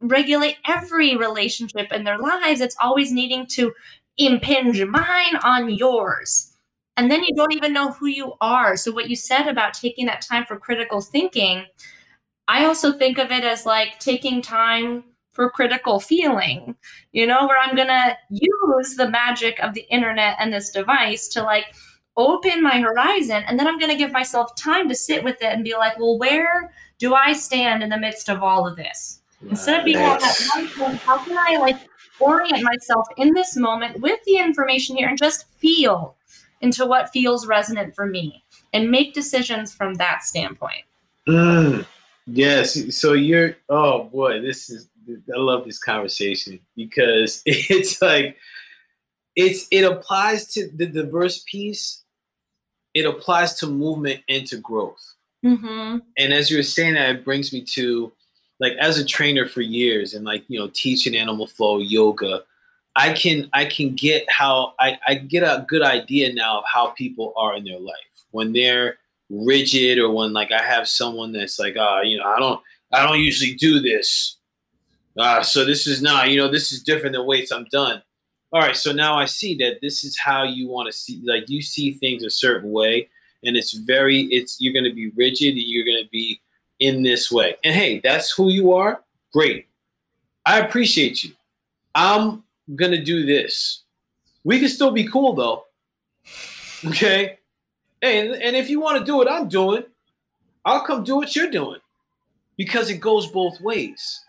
regulate 0.00 0.56
every 0.68 1.16
relationship 1.16 1.92
in 1.92 2.04
their 2.04 2.18
lives. 2.18 2.60
It's 2.60 2.76
always 2.80 3.10
needing 3.10 3.46
to 3.48 3.72
impinge 4.18 4.82
mine 4.84 5.36
on 5.42 5.70
yours. 5.70 6.55
And 6.96 7.10
then 7.10 7.22
you 7.24 7.34
don't 7.34 7.52
even 7.52 7.72
know 7.72 7.92
who 7.92 8.06
you 8.06 8.34
are. 8.40 8.76
So, 8.76 8.92
what 8.92 9.10
you 9.10 9.16
said 9.16 9.48
about 9.48 9.74
taking 9.74 10.06
that 10.06 10.22
time 10.22 10.46
for 10.46 10.58
critical 10.58 11.00
thinking, 11.00 11.66
I 12.48 12.64
also 12.64 12.92
think 12.92 13.18
of 13.18 13.30
it 13.30 13.44
as 13.44 13.66
like 13.66 13.98
taking 13.98 14.40
time 14.40 15.04
for 15.32 15.50
critical 15.50 16.00
feeling, 16.00 16.74
you 17.12 17.26
know, 17.26 17.46
where 17.46 17.58
I'm 17.60 17.76
going 17.76 17.88
to 17.88 18.16
use 18.30 18.96
the 18.96 19.10
magic 19.10 19.58
of 19.60 19.74
the 19.74 19.82
internet 19.90 20.36
and 20.40 20.50
this 20.50 20.70
device 20.70 21.28
to 21.28 21.42
like 21.42 21.66
open 22.16 22.62
my 22.62 22.80
horizon. 22.80 23.44
And 23.46 23.58
then 23.58 23.66
I'm 23.66 23.78
going 23.78 23.90
to 23.90 23.98
give 23.98 24.12
myself 24.12 24.56
time 24.56 24.88
to 24.88 24.94
sit 24.94 25.22
with 25.22 25.36
it 25.42 25.52
and 25.52 25.62
be 25.62 25.74
like, 25.74 25.98
well, 25.98 26.18
where 26.18 26.72
do 26.98 27.14
I 27.14 27.34
stand 27.34 27.82
in 27.82 27.90
the 27.90 27.98
midst 27.98 28.30
of 28.30 28.42
all 28.42 28.66
of 28.66 28.76
this? 28.76 29.20
Instead 29.46 29.80
of 29.80 29.84
being 29.84 29.98
on 29.98 30.18
that 30.18 30.48
one 30.54 30.68
point, 30.68 30.98
how 31.00 31.18
can 31.18 31.36
I 31.36 31.58
like 31.58 31.76
orient 32.18 32.62
myself 32.62 33.06
in 33.18 33.34
this 33.34 33.56
moment 33.56 34.00
with 34.00 34.18
the 34.24 34.38
information 34.38 34.96
here 34.96 35.08
and 35.08 35.18
just 35.18 35.46
feel 35.58 36.15
into 36.60 36.86
what 36.86 37.10
feels 37.10 37.46
resonant 37.46 37.94
for 37.94 38.06
me 38.06 38.42
and 38.72 38.90
make 38.90 39.14
decisions 39.14 39.72
from 39.72 39.94
that 39.94 40.22
standpoint? 40.22 40.84
Mm, 41.28 41.86
yes. 42.26 42.96
So 42.96 43.12
you're, 43.12 43.56
oh 43.68 44.04
boy, 44.04 44.40
this 44.40 44.70
is 44.70 44.88
I 45.08 45.38
love 45.38 45.64
this 45.64 45.78
conversation 45.78 46.60
because 46.74 47.42
it's 47.46 48.00
like 48.02 48.36
it's 49.34 49.66
it 49.70 49.84
applies 49.84 50.46
to 50.54 50.68
the 50.68 50.86
diverse 50.86 51.44
piece. 51.46 52.02
It 52.94 53.04
applies 53.04 53.54
to 53.60 53.66
movement 53.66 54.22
and 54.28 54.46
to 54.46 54.56
growth. 54.56 55.14
Mm-hmm. 55.44 55.98
And 56.16 56.32
as 56.32 56.50
you 56.50 56.56
were 56.56 56.62
saying 56.62 56.94
that, 56.94 57.10
it 57.16 57.24
brings 57.24 57.52
me 57.52 57.62
to 57.74 58.12
like 58.58 58.72
as 58.80 58.98
a 58.98 59.04
trainer 59.04 59.46
for 59.46 59.60
years 59.60 60.14
and 60.14 60.24
like 60.24 60.44
you 60.48 60.58
know 60.58 60.70
teaching 60.72 61.14
animal 61.14 61.46
flow 61.46 61.78
yoga. 61.78 62.42
I 62.96 63.12
can 63.12 63.48
I 63.52 63.66
can 63.66 63.94
get 63.94 64.24
how 64.30 64.74
I, 64.80 64.98
I 65.06 65.14
get 65.14 65.42
a 65.42 65.64
good 65.68 65.82
idea 65.82 66.32
now 66.32 66.58
of 66.58 66.64
how 66.72 66.88
people 66.88 67.32
are 67.36 67.54
in 67.54 67.64
their 67.64 67.78
life 67.78 67.94
when 68.30 68.52
they're 68.52 68.96
rigid 69.30 69.98
or 69.98 70.10
when 70.10 70.32
like 70.32 70.50
I 70.50 70.62
have 70.62 70.88
someone 70.88 71.32
that's 71.32 71.58
like 71.58 71.76
uh, 71.76 72.00
you 72.02 72.18
know 72.18 72.24
I 72.24 72.38
don't 72.38 72.60
I 72.92 73.06
don't 73.06 73.20
usually 73.20 73.54
do 73.54 73.80
this 73.80 74.36
uh, 75.18 75.42
so 75.42 75.64
this 75.64 75.86
is 75.86 76.02
not, 76.02 76.30
you 76.30 76.36
know, 76.36 76.48
this 76.48 76.72
is 76.72 76.82
different 76.82 77.14
than 77.14 77.26
weights. 77.26 77.50
I'm 77.50 77.66
done. 77.70 78.02
All 78.52 78.60
right. 78.60 78.76
So 78.76 78.92
now 78.92 79.18
I 79.18 79.24
see 79.24 79.56
that 79.56 79.80
this 79.80 80.04
is 80.04 80.18
how 80.18 80.44
you 80.44 80.68
want 80.68 80.86
to 80.86 80.92
see, 80.92 81.22
like 81.24 81.48
you 81.48 81.62
see 81.62 81.92
things 81.92 82.22
a 82.22 82.30
certain 82.30 82.70
way, 82.70 83.08
and 83.44 83.56
it's 83.56 83.72
very, 83.72 84.22
it's 84.24 84.60
you're 84.60 84.72
going 84.72 84.84
to 84.84 84.94
be 84.94 85.10
rigid 85.16 85.54
and 85.54 85.62
you're 85.62 85.84
going 85.84 86.02
to 86.02 86.10
be 86.10 86.40
in 86.80 87.02
this 87.02 87.30
way. 87.30 87.56
And 87.64 87.74
hey, 87.74 88.00
that's 88.00 88.30
who 88.30 88.50
you 88.50 88.72
are. 88.74 89.02
Great. 89.32 89.66
I 90.44 90.60
appreciate 90.60 91.24
you. 91.24 91.32
I'm 91.94 92.42
to 92.92 93.02
do 93.02 93.24
this. 93.24 93.82
We 94.44 94.58
can 94.58 94.68
still 94.68 94.90
be 94.90 95.04
cool 95.04 95.34
though. 95.34 95.64
Okay. 96.84 97.38
And, 98.02 98.34
and 98.34 98.54
if 98.56 98.68
you 98.68 98.80
want 98.80 98.98
to 98.98 99.04
do 99.04 99.16
what 99.16 99.30
I'm 99.30 99.48
doing, 99.48 99.84
I'll 100.64 100.84
come 100.84 101.04
do 101.04 101.16
what 101.16 101.34
you're 101.34 101.50
doing 101.50 101.80
because 102.56 102.90
it 102.90 102.98
goes 102.98 103.26
both 103.26 103.60
ways 103.60 104.24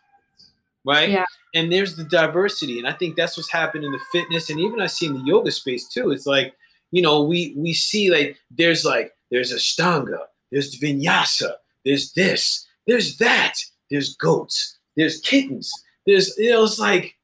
right? 0.88 1.10
Yeah. 1.10 1.26
And 1.54 1.72
there's 1.72 1.98
the 1.98 2.06
diversity, 2.06 2.80
and 2.80 2.88
I 2.88 2.94
think 2.94 3.16
that's 3.16 3.36
what's 3.36 3.52
happened 3.52 3.84
in 3.84 3.92
the 3.92 4.00
fitness, 4.12 4.50
and 4.50 4.60
even 4.60 4.80
I 4.80 4.88
see 4.88 5.06
in 5.06 5.14
the 5.14 5.26
yoga 5.26 5.52
space 5.52 5.88
too. 5.88 6.12
It's 6.12 6.26
like, 6.26 6.56
you 6.92 7.02
know, 7.02 7.24
we 7.24 7.54
we 7.58 7.74
see 7.74 8.10
like 8.10 8.38
there's 8.50 8.86
like 8.86 9.14
there's 9.30 9.54
Ashtanga, 9.54 10.20
there's 10.52 10.80
Vinyasa, 10.80 11.52
there's 11.84 12.14
this, 12.14 12.66
there's 12.88 13.18
that, 13.18 13.56
there's 13.92 14.16
goats, 14.16 14.78
there's 14.96 15.20
kittens, 15.20 15.72
there's 16.06 16.38
you 16.38 16.52
know, 16.52 16.64
it's 16.64 16.80
like, 16.80 17.16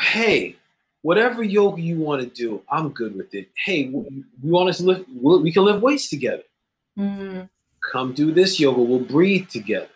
hey, 0.00 0.56
whatever 1.02 1.42
yoga 1.42 1.80
you 1.80 1.98
want 1.98 2.22
to 2.22 2.28
do, 2.28 2.62
I'm 2.68 2.90
good 2.90 3.16
with 3.16 3.34
it. 3.34 3.48
Hey, 3.54 3.88
we 3.88 4.24
want 4.42 4.70
us 4.70 4.78
to 4.78 4.84
live, 4.84 5.04
we 5.20 5.52
can 5.52 5.64
live 5.64 5.82
weights 5.82 6.08
together. 6.08 6.44
Mm-hmm. 6.98 7.42
Come 7.92 8.12
do 8.12 8.32
this 8.32 8.60
yoga. 8.60 8.80
We'll 8.80 9.00
breathe 9.00 9.48
together 9.48 9.88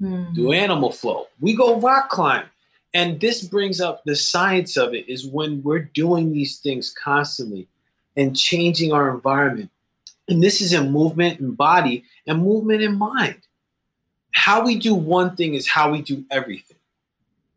mm. 0.00 0.34
do 0.34 0.52
animal 0.52 0.90
flow. 0.90 1.26
We 1.40 1.54
go 1.54 1.80
rock 1.80 2.10
climb. 2.10 2.46
And 2.94 3.20
this 3.20 3.42
brings 3.42 3.80
up 3.80 4.02
the 4.04 4.16
science 4.16 4.76
of 4.76 4.94
it 4.94 5.08
is 5.08 5.26
when 5.26 5.62
we're 5.62 5.90
doing 5.94 6.32
these 6.32 6.58
things 6.58 6.90
constantly 6.90 7.68
and 8.16 8.36
changing 8.36 8.92
our 8.92 9.14
environment. 9.14 9.70
And 10.28 10.42
this 10.42 10.60
is 10.60 10.72
in 10.72 10.90
movement 10.90 11.38
and 11.40 11.56
body 11.56 12.04
and 12.26 12.42
movement 12.42 12.82
in 12.82 12.96
mind. 12.96 13.40
How 14.32 14.64
we 14.64 14.78
do 14.78 14.94
one 14.94 15.36
thing 15.36 15.54
is 15.54 15.68
how 15.68 15.90
we 15.92 16.00
do 16.00 16.24
everything. 16.30 16.77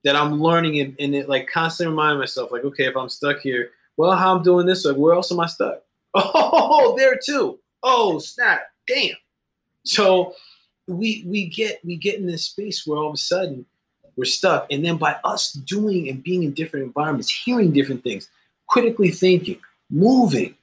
That 0.04 0.16
I'm 0.16 0.42
learning 0.42 0.80
and, 0.80 0.96
and 1.00 1.14
it 1.14 1.30
like 1.30 1.48
constantly 1.48 1.92
remind 1.92 2.20
myself, 2.20 2.52
like, 2.52 2.64
okay, 2.66 2.86
if 2.86 2.98
I'm 2.98 3.10
stuck 3.10 3.40
here, 3.40 3.72
well, 3.98 4.14
how 4.14 4.36
I'm 4.36 4.42
doing 4.42 4.66
this, 4.66 4.84
like, 4.84 4.96
where 4.96 5.14
else 5.14 5.32
am 5.32 5.40
I 5.40 5.48
stuck? 5.48 5.82
Oh, 6.16 6.96
there 6.98 7.18
too. 7.24 7.60
Oh, 7.84 8.20
snap. 8.20 8.62
Damn. 8.88 9.16
So 9.86 10.36
we 10.88 11.24
we 11.28 11.48
get 11.48 11.84
we 11.84 11.96
get 11.96 12.20
in 12.20 12.26
this 12.26 12.46
space 12.46 12.86
where 12.86 13.00
all 13.00 13.10
of 13.10 13.14
a 13.14 13.18
sudden 13.18 13.66
we're 14.16 14.26
stuck 14.26 14.68
and 14.72 14.84
then 14.84 14.98
by 14.98 15.16
us 15.24 15.54
doing 15.54 16.10
and 16.10 16.24
being 16.24 16.44
in 16.44 16.54
different 16.54 16.86
environments 16.86 17.30
hearing 17.30 17.72
different 17.72 18.04
things 18.04 18.30
critically 18.68 19.10
thinking 19.10 19.60
moving 19.90 20.56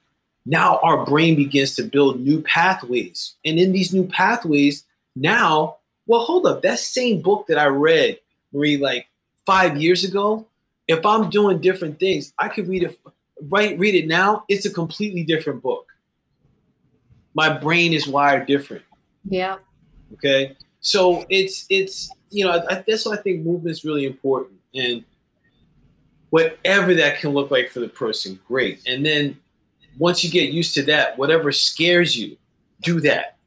now 0.45 0.79
our 0.83 1.05
brain 1.05 1.35
begins 1.35 1.75
to 1.75 1.83
build 1.83 2.19
new 2.19 2.41
pathways 2.41 3.35
and 3.45 3.59
in 3.59 3.71
these 3.71 3.93
new 3.93 4.05
pathways 4.07 4.85
now 5.15 5.77
well 6.05 6.21
hold 6.21 6.45
up 6.45 6.61
that 6.61 6.79
same 6.79 7.21
book 7.21 7.47
that 7.47 7.57
i 7.57 7.65
read 7.65 8.19
marie 8.53 8.77
like 8.77 9.07
five 9.49 9.81
years 9.81 10.03
ago 10.03 10.45
if 10.87 11.05
i'm 11.05 11.29
doing 11.29 11.59
different 11.59 11.99
things 11.99 12.33
i 12.37 12.47
could 12.47 12.67
read 12.67 12.83
it 12.83 12.99
right 13.47 13.77
read 13.77 13.95
it 13.95 14.07
now. 14.07 14.43
It's 14.47 14.65
a 14.65 14.69
completely 14.69 15.23
different 15.23 15.61
book. 15.61 15.87
My 17.33 17.49
brain 17.51 17.93
is 17.93 18.07
wired 18.07 18.47
different. 18.47 18.83
Yeah. 19.29 19.57
Okay, 20.13 20.55
so 20.79 21.25
it's 21.29 21.65
it's 21.69 22.09
you 22.29 22.45
know 22.45 22.63
I, 22.69 22.83
that's 22.87 23.05
why 23.05 23.13
I 23.13 23.17
think 23.17 23.45
movement 23.45 23.71
is 23.71 23.85
really 23.85 24.05
important, 24.05 24.59
and 24.73 25.03
whatever 26.31 26.93
that 26.95 27.19
can 27.19 27.31
look 27.31 27.51
like 27.51 27.69
for 27.69 27.79
the 27.79 27.87
person, 27.87 28.39
great. 28.47 28.81
And 28.87 29.05
then 29.05 29.37
once 29.97 30.23
you 30.23 30.29
get 30.29 30.51
used 30.51 30.73
to 30.75 30.83
that, 30.83 31.17
whatever 31.17 31.51
scares 31.51 32.17
you, 32.17 32.37
do 32.81 32.99
that. 33.01 33.37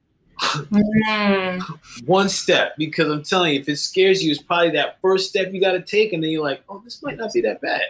Mm. 0.42 1.62
One 2.06 2.28
step, 2.28 2.74
because 2.76 3.10
I'm 3.10 3.22
telling 3.22 3.54
you, 3.54 3.60
if 3.60 3.68
it 3.68 3.76
scares 3.76 4.22
you, 4.22 4.30
it's 4.30 4.42
probably 4.42 4.70
that 4.70 5.00
first 5.00 5.28
step 5.28 5.52
you 5.52 5.60
got 5.60 5.72
to 5.72 5.82
take, 5.82 6.12
and 6.12 6.22
then 6.22 6.30
you're 6.30 6.42
like, 6.42 6.62
oh, 6.68 6.80
this 6.84 7.02
might 7.02 7.16
not 7.16 7.32
be 7.32 7.40
that 7.42 7.60
bad. 7.60 7.82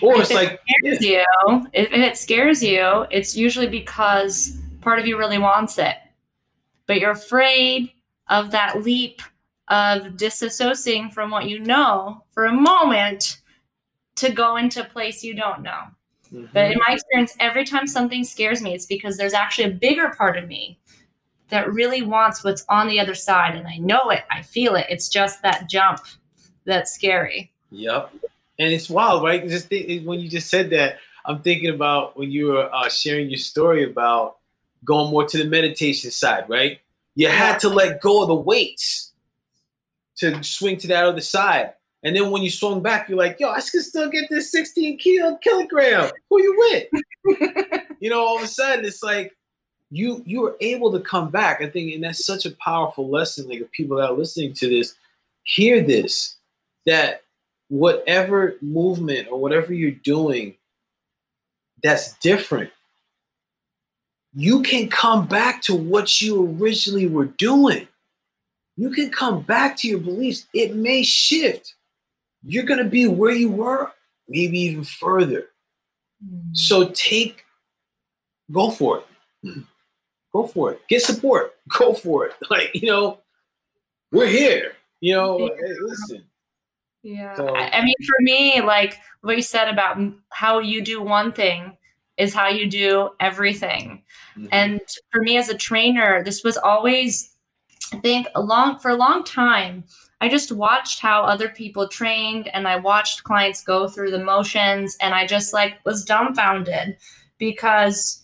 Or 0.00 0.14
if 0.14 0.22
it's 0.22 0.30
it 0.30 0.34
like, 0.34 0.60
scares 0.80 1.04
yeah. 1.04 1.24
you, 1.48 1.66
if 1.72 1.92
it 1.92 2.16
scares 2.16 2.62
you, 2.62 3.06
it's 3.10 3.36
usually 3.36 3.68
because 3.68 4.58
part 4.80 4.98
of 4.98 5.06
you 5.06 5.18
really 5.18 5.38
wants 5.38 5.78
it 5.78 5.96
but 6.86 7.00
you're 7.00 7.10
afraid 7.10 7.92
of 8.28 8.50
that 8.50 8.82
leap 8.82 9.22
of 9.68 10.02
disassociating 10.12 11.12
from 11.12 11.30
what 11.30 11.48
you 11.48 11.58
know 11.58 12.22
for 12.32 12.46
a 12.46 12.52
moment 12.52 13.38
to 14.16 14.30
go 14.30 14.56
into 14.56 14.82
a 14.82 14.84
place 14.84 15.24
you 15.24 15.34
don't 15.34 15.62
know. 15.62 15.80
Mm-hmm. 16.32 16.46
But 16.52 16.72
in 16.72 16.78
my 16.86 16.94
experience, 16.94 17.34
every 17.40 17.64
time 17.64 17.86
something 17.86 18.24
scares 18.24 18.62
me, 18.62 18.74
it's 18.74 18.86
because 18.86 19.16
there's 19.16 19.32
actually 19.32 19.64
a 19.64 19.74
bigger 19.74 20.10
part 20.10 20.36
of 20.36 20.48
me 20.48 20.78
that 21.54 21.72
really 21.72 22.02
wants 22.02 22.42
what's 22.42 22.64
on 22.68 22.88
the 22.88 22.98
other 22.98 23.14
side. 23.14 23.54
And 23.54 23.64
I 23.68 23.76
know 23.76 24.10
it, 24.10 24.24
I 24.28 24.42
feel 24.42 24.74
it. 24.74 24.86
It's 24.88 25.08
just 25.08 25.40
that 25.42 25.68
jump 25.68 26.00
that's 26.64 26.92
scary. 26.92 27.52
Yep. 27.70 28.10
And 28.58 28.72
it's 28.72 28.90
wild, 28.90 29.22
right? 29.22 29.48
Just 29.48 29.70
th- 29.70 30.04
when 30.04 30.18
you 30.18 30.28
just 30.28 30.50
said 30.50 30.70
that, 30.70 30.96
I'm 31.24 31.42
thinking 31.42 31.70
about 31.70 32.18
when 32.18 32.32
you 32.32 32.48
were 32.48 32.74
uh, 32.74 32.88
sharing 32.88 33.30
your 33.30 33.38
story 33.38 33.88
about 33.88 34.38
going 34.84 35.12
more 35.12 35.24
to 35.26 35.38
the 35.38 35.44
meditation 35.44 36.10
side, 36.10 36.44
right? 36.48 36.80
You 37.14 37.28
had 37.28 37.60
to 37.60 37.68
let 37.68 38.00
go 38.00 38.22
of 38.22 38.28
the 38.28 38.34
weights 38.34 39.12
to 40.16 40.42
swing 40.42 40.76
to 40.78 40.88
that 40.88 41.04
other 41.04 41.20
side. 41.20 41.74
And 42.02 42.16
then 42.16 42.32
when 42.32 42.42
you 42.42 42.50
swung 42.50 42.82
back, 42.82 43.08
you're 43.08 43.16
like, 43.16 43.38
yo, 43.38 43.50
I 43.50 43.60
can 43.60 43.80
still 43.80 44.10
get 44.10 44.24
this 44.28 44.50
16 44.50 44.98
kilo 44.98 45.36
kilogram. 45.36 46.10
Who 46.28 46.42
you 46.42 46.56
with? 46.58 47.80
you 48.00 48.10
know, 48.10 48.20
all 48.20 48.38
of 48.38 48.42
a 48.42 48.48
sudden 48.48 48.84
it's 48.84 49.04
like 49.04 49.36
you 49.94 50.22
you 50.26 50.40
were 50.40 50.56
able 50.60 50.92
to 50.92 51.00
come 51.00 51.30
back. 51.30 51.60
I 51.60 51.68
think, 51.68 51.94
and 51.94 52.04
that's 52.04 52.24
such 52.24 52.46
a 52.46 52.56
powerful 52.56 53.08
lesson. 53.08 53.48
Like 53.48 53.60
if 53.60 53.70
people 53.72 53.96
that 53.98 54.10
are 54.10 54.16
listening 54.16 54.52
to 54.54 54.68
this, 54.68 54.94
hear 55.42 55.82
this, 55.82 56.36
that 56.86 57.22
whatever 57.68 58.56
movement 58.60 59.28
or 59.30 59.38
whatever 59.38 59.72
you're 59.72 59.90
doing 59.90 60.54
that's 61.82 62.14
different 62.18 62.70
you 64.34 64.62
can 64.62 64.88
come 64.88 65.26
back 65.26 65.62
to 65.62 65.74
what 65.74 66.20
you 66.20 66.56
originally 66.58 67.06
were 67.06 67.26
doing. 67.26 67.86
You 68.76 68.90
can 68.90 69.10
come 69.10 69.42
back 69.42 69.76
to 69.78 69.88
your 69.88 70.00
beliefs. 70.00 70.46
It 70.52 70.74
may 70.74 71.04
shift. 71.04 71.74
You're 72.44 72.64
going 72.64 72.82
to 72.82 72.90
be 72.90 73.06
where 73.06 73.32
you 73.32 73.48
were, 73.48 73.92
maybe 74.28 74.58
even 74.58 74.82
further. 74.82 75.46
Mm. 76.24 76.56
So 76.56 76.90
take, 76.90 77.44
go 78.50 78.70
for 78.70 79.04
it. 79.44 79.64
Go 80.34 80.46
for 80.46 80.72
it. 80.72 80.80
Get 80.88 81.02
support. 81.02 81.54
Go 81.78 81.94
for 81.94 82.26
it. 82.26 82.34
Like, 82.50 82.70
you 82.74 82.88
know, 82.88 83.20
we're 84.12 84.26
here. 84.26 84.72
You 85.00 85.14
know, 85.14 85.38
hey, 85.38 85.74
listen. 85.80 86.24
Yeah. 87.02 87.36
So, 87.36 87.54
I 87.54 87.84
mean, 87.84 87.94
for 88.06 88.16
me, 88.20 88.60
like 88.62 88.98
what 89.20 89.36
you 89.36 89.42
said 89.42 89.68
about 89.68 89.98
how 90.30 90.58
you 90.60 90.82
do 90.82 91.02
one 91.02 91.32
thing 91.32 91.76
is 92.16 92.32
how 92.32 92.48
you 92.48 92.68
do 92.68 93.10
everything. 93.20 94.02
Mm-hmm. 94.36 94.46
And 94.52 94.80
for 95.10 95.20
me 95.20 95.36
as 95.36 95.48
a 95.48 95.56
trainer, 95.56 96.22
this 96.24 96.42
was 96.42 96.56
always, 96.56 97.34
I 97.92 97.98
think, 97.98 98.28
a 98.34 98.40
long 98.40 98.78
for 98.78 98.90
a 98.90 98.96
long 98.96 99.24
time. 99.24 99.84
I 100.20 100.28
just 100.28 100.52
watched 100.52 101.00
how 101.00 101.22
other 101.24 101.50
people 101.50 101.88
trained 101.88 102.48
and 102.48 102.66
I 102.66 102.76
watched 102.76 103.24
clients 103.24 103.62
go 103.62 103.88
through 103.88 104.10
the 104.10 104.24
motions 104.24 104.96
and 105.00 105.12
I 105.12 105.26
just 105.26 105.52
like 105.52 105.84
was 105.84 106.04
dumbfounded 106.04 106.96
because 107.38 108.23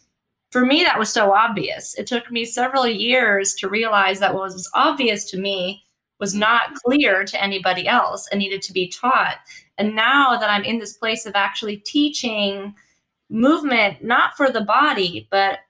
for 0.51 0.65
me 0.65 0.83
that 0.83 0.99
was 0.99 1.13
so 1.13 1.33
obvious. 1.33 1.95
It 1.95 2.07
took 2.07 2.31
me 2.31 2.45
several 2.45 2.87
years 2.87 3.55
to 3.55 3.69
realize 3.69 4.19
that 4.21 4.35
what 4.35 4.43
was 4.43 4.71
obvious 4.75 5.25
to 5.31 5.39
me 5.39 5.83
was 6.19 6.35
not 6.35 6.75
clear 6.75 7.25
to 7.25 7.43
anybody 7.43 7.89
else 7.89 8.29
and 8.31 8.39
needed 8.39 8.61
to 8.63 8.73
be 8.73 8.89
taught. 8.89 9.37
And 9.79 9.95
now 9.95 10.37
that 10.37 10.51
I'm 10.51 10.65
in 10.65 10.79
this 10.79 10.93
place 10.93 11.25
of 11.25 11.35
actually 11.35 11.79
teaching 11.79 12.75
movement, 13.31 14.05
not 14.05 14.37
for 14.37 14.51
the 14.51 14.61
body, 14.61 15.29
but 15.31 15.61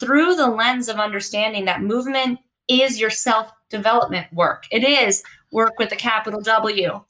through 0.00 0.34
the 0.34 0.48
lens 0.48 0.88
of 0.88 0.96
understanding 0.96 1.64
that 1.66 1.82
movement 1.82 2.38
is 2.68 2.98
your 2.98 3.10
self 3.10 3.52
development 3.70 4.32
work. 4.32 4.64
It 4.70 4.84
is 4.84 5.22
work 5.52 5.78
with 5.78 5.92
a 5.92 5.96
capital 5.96 6.40
W. 6.40 7.00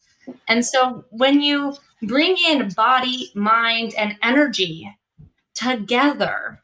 And 0.49 0.64
so 0.64 1.05
when 1.11 1.40
you 1.40 1.74
bring 2.03 2.36
in 2.46 2.70
body, 2.70 3.30
mind, 3.34 3.94
and 3.96 4.16
energy 4.22 4.94
together, 5.55 6.62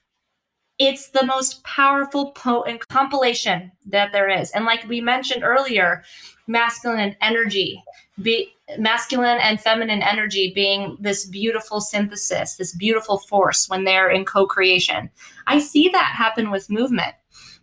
it's 0.87 1.11
the 1.11 1.24
most 1.24 1.62
powerful, 1.64 2.32
potent 2.32 2.87
compilation 2.89 3.72
that 3.87 4.12
there 4.12 4.28
is. 4.28 4.51
And 4.53 4.64
like 4.64 4.89
we 4.89 5.01
mentioned 5.01 5.45
earlier, 5.45 6.03
masculine 6.47 7.01
and 7.01 7.16
energy, 7.20 7.82
be, 8.20 8.55
masculine 8.78 9.39
and 9.41 9.61
feminine 9.61 10.03
energy 10.03 10.53
being 10.55 10.97
this 11.01 11.26
beautiful 11.26 11.80
synthesis, 11.80 12.57
this 12.57 12.74
beautiful 12.74 13.18
force 13.18 13.68
when 13.68 13.85
they're 13.85 14.11
in 14.11 14.24
co 14.24 14.47
creation. 14.47 15.11
I 15.47 15.59
see 15.59 15.89
that 15.91 16.14
happen 16.16 16.51
with 16.51 16.70
movement. 16.70 17.14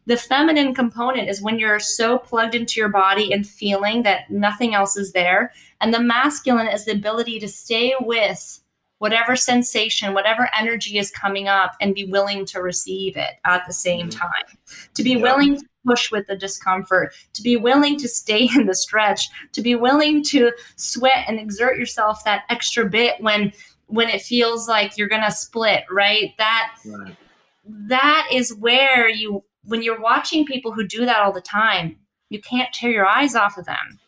The 0.08 0.18
feminine 0.18 0.74
component 0.74 1.30
is 1.30 1.42
when 1.42 1.60
you're 1.60 1.80
so 1.80 2.18
plugged 2.18 2.56
into 2.56 2.80
your 2.80 2.90
body 2.90 3.32
and 3.32 3.48
feeling 3.48 4.04
that 4.04 4.30
nothing 4.32 4.74
else 4.74 4.98
is 4.98 5.14
there. 5.14 5.54
And 5.80 5.94
the 5.94 6.02
masculine 6.02 6.68
is 6.68 6.86
the 6.86 6.94
ability 6.94 7.40
to 7.40 7.48
stay 7.48 7.94
with 8.00 8.62
whatever 9.02 9.36
sensation, 9.36 10.14
whatever 10.14 10.48
energy 10.56 11.00
is 11.00 11.10
coming 11.10 11.48
up, 11.48 11.72
and 11.82 11.96
be 11.96 12.06
willing 12.06 12.46
to 12.46 12.62
receive 12.62 13.18
it 13.18 13.32
at 13.46 13.64
the 13.66 13.74
same 13.74 14.10
mm-hmm. 14.10 14.20
time. 14.20 14.58
To 14.94 15.02
be 15.02 15.14
yeah. 15.14 15.24
willing 15.24 15.58
to 15.58 15.66
push 15.88 16.12
with 16.12 16.28
the 16.28 16.36
discomfort, 16.36 17.12
to 17.34 17.42
be 17.42 17.58
willing 17.58 17.98
to 17.98 18.08
stay 18.08 18.48
in 18.56 18.68
the 18.68 18.76
stretch, 18.76 19.28
to 19.54 19.62
be 19.64 19.74
willing 19.74 20.24
to 20.26 20.52
sweat 20.76 21.26
and 21.28 21.40
exert 21.40 21.80
yourself 21.80 22.24
that 22.26 22.44
extra 22.50 22.88
bit 22.88 23.20
when 23.20 23.52
when 23.88 24.08
it 24.08 24.22
feels 24.22 24.68
like 24.68 25.00
you're 25.00 25.10
gonna 25.10 25.32
split, 25.32 25.84
right? 25.90 26.36
That 26.38 26.76
right. 26.86 27.18
that 27.66 28.28
is 28.32 28.54
where 28.54 29.10
you 29.10 29.44
when 29.64 29.82
you're 29.82 30.00
watching 30.00 30.46
people 30.46 30.74
who 30.74 30.86
do 30.86 31.08
that 31.08 31.22
all 31.22 31.32
the 31.32 31.42
time, 31.42 31.98
you 32.30 32.40
can't 32.40 32.72
tear 32.72 32.92
your 32.92 33.08
eyes 33.08 33.34
off 33.34 33.58
of 33.58 33.66
them 33.66 34.00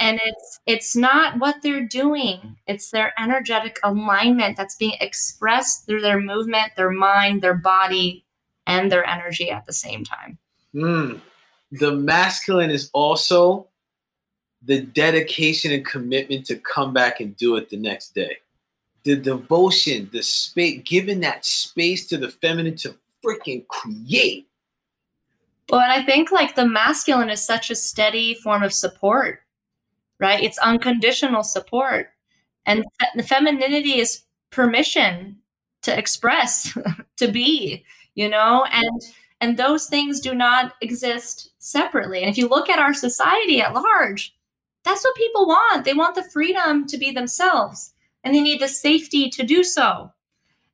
and 0.00 0.20
it's 0.22 0.60
it's 0.66 0.96
not 0.96 1.38
what 1.38 1.62
they're 1.62 1.86
doing. 1.86 2.56
It's 2.66 2.90
their 2.90 3.12
energetic 3.18 3.78
alignment 3.82 4.56
that's 4.56 4.76
being 4.76 4.96
expressed 5.00 5.86
through 5.86 6.02
their 6.02 6.20
movement 6.20 6.72
their 6.76 6.90
mind 6.90 7.42
their 7.42 7.54
body 7.54 8.24
and 8.66 8.90
their 8.90 9.04
energy 9.04 9.50
at 9.50 9.66
the 9.66 9.72
same 9.72 10.04
time. 10.04 10.38
Mm. 10.74 11.20
the 11.70 11.92
masculine 11.92 12.70
is 12.70 12.88
also 12.94 13.68
the 14.62 14.80
dedication 14.80 15.70
and 15.70 15.84
commitment 15.84 16.46
to 16.46 16.56
come 16.56 16.94
back 16.94 17.20
and 17.20 17.36
do 17.36 17.56
it 17.56 17.68
the 17.68 17.76
next 17.76 18.14
day. 18.14 18.38
The 19.04 19.16
devotion 19.16 20.08
the 20.12 20.22
space 20.22 20.80
giving 20.84 21.20
that 21.20 21.44
space 21.44 22.06
to 22.08 22.16
the 22.16 22.28
feminine 22.28 22.76
to 22.76 22.94
freaking 23.24 23.66
create. 23.68 24.48
Well, 25.68 25.80
and 25.80 25.92
I 25.92 26.02
think 26.02 26.30
like 26.30 26.54
the 26.54 26.66
masculine 26.66 27.30
is 27.30 27.42
such 27.42 27.70
a 27.70 27.74
steady 27.74 28.34
form 28.34 28.62
of 28.62 28.72
support 28.72 29.41
right? 30.22 30.42
It's 30.42 30.58
unconditional 30.58 31.42
support. 31.42 32.10
And 32.64 32.84
the 33.16 33.24
femininity 33.24 33.98
is 33.98 34.22
permission 34.50 35.38
to 35.82 35.98
express, 35.98 36.78
to 37.16 37.28
be, 37.28 37.84
you 38.14 38.28
know, 38.28 38.64
and 38.70 39.02
and 39.40 39.56
those 39.56 39.86
things 39.86 40.20
do 40.20 40.34
not 40.34 40.74
exist 40.80 41.50
separately. 41.58 42.20
And 42.20 42.30
if 42.30 42.38
you 42.38 42.48
look 42.48 42.70
at 42.70 42.78
our 42.78 42.94
society 42.94 43.60
at 43.60 43.74
large, 43.74 44.36
that's 44.84 45.02
what 45.02 45.16
people 45.16 45.46
want. 45.46 45.84
They 45.84 45.94
want 45.94 46.14
the 46.14 46.22
freedom 46.22 46.86
to 46.86 46.96
be 46.96 47.10
themselves 47.10 47.92
and 48.22 48.32
they 48.32 48.40
need 48.40 48.60
the 48.60 48.68
safety 48.68 49.28
to 49.30 49.42
do 49.42 49.64
so. 49.64 50.12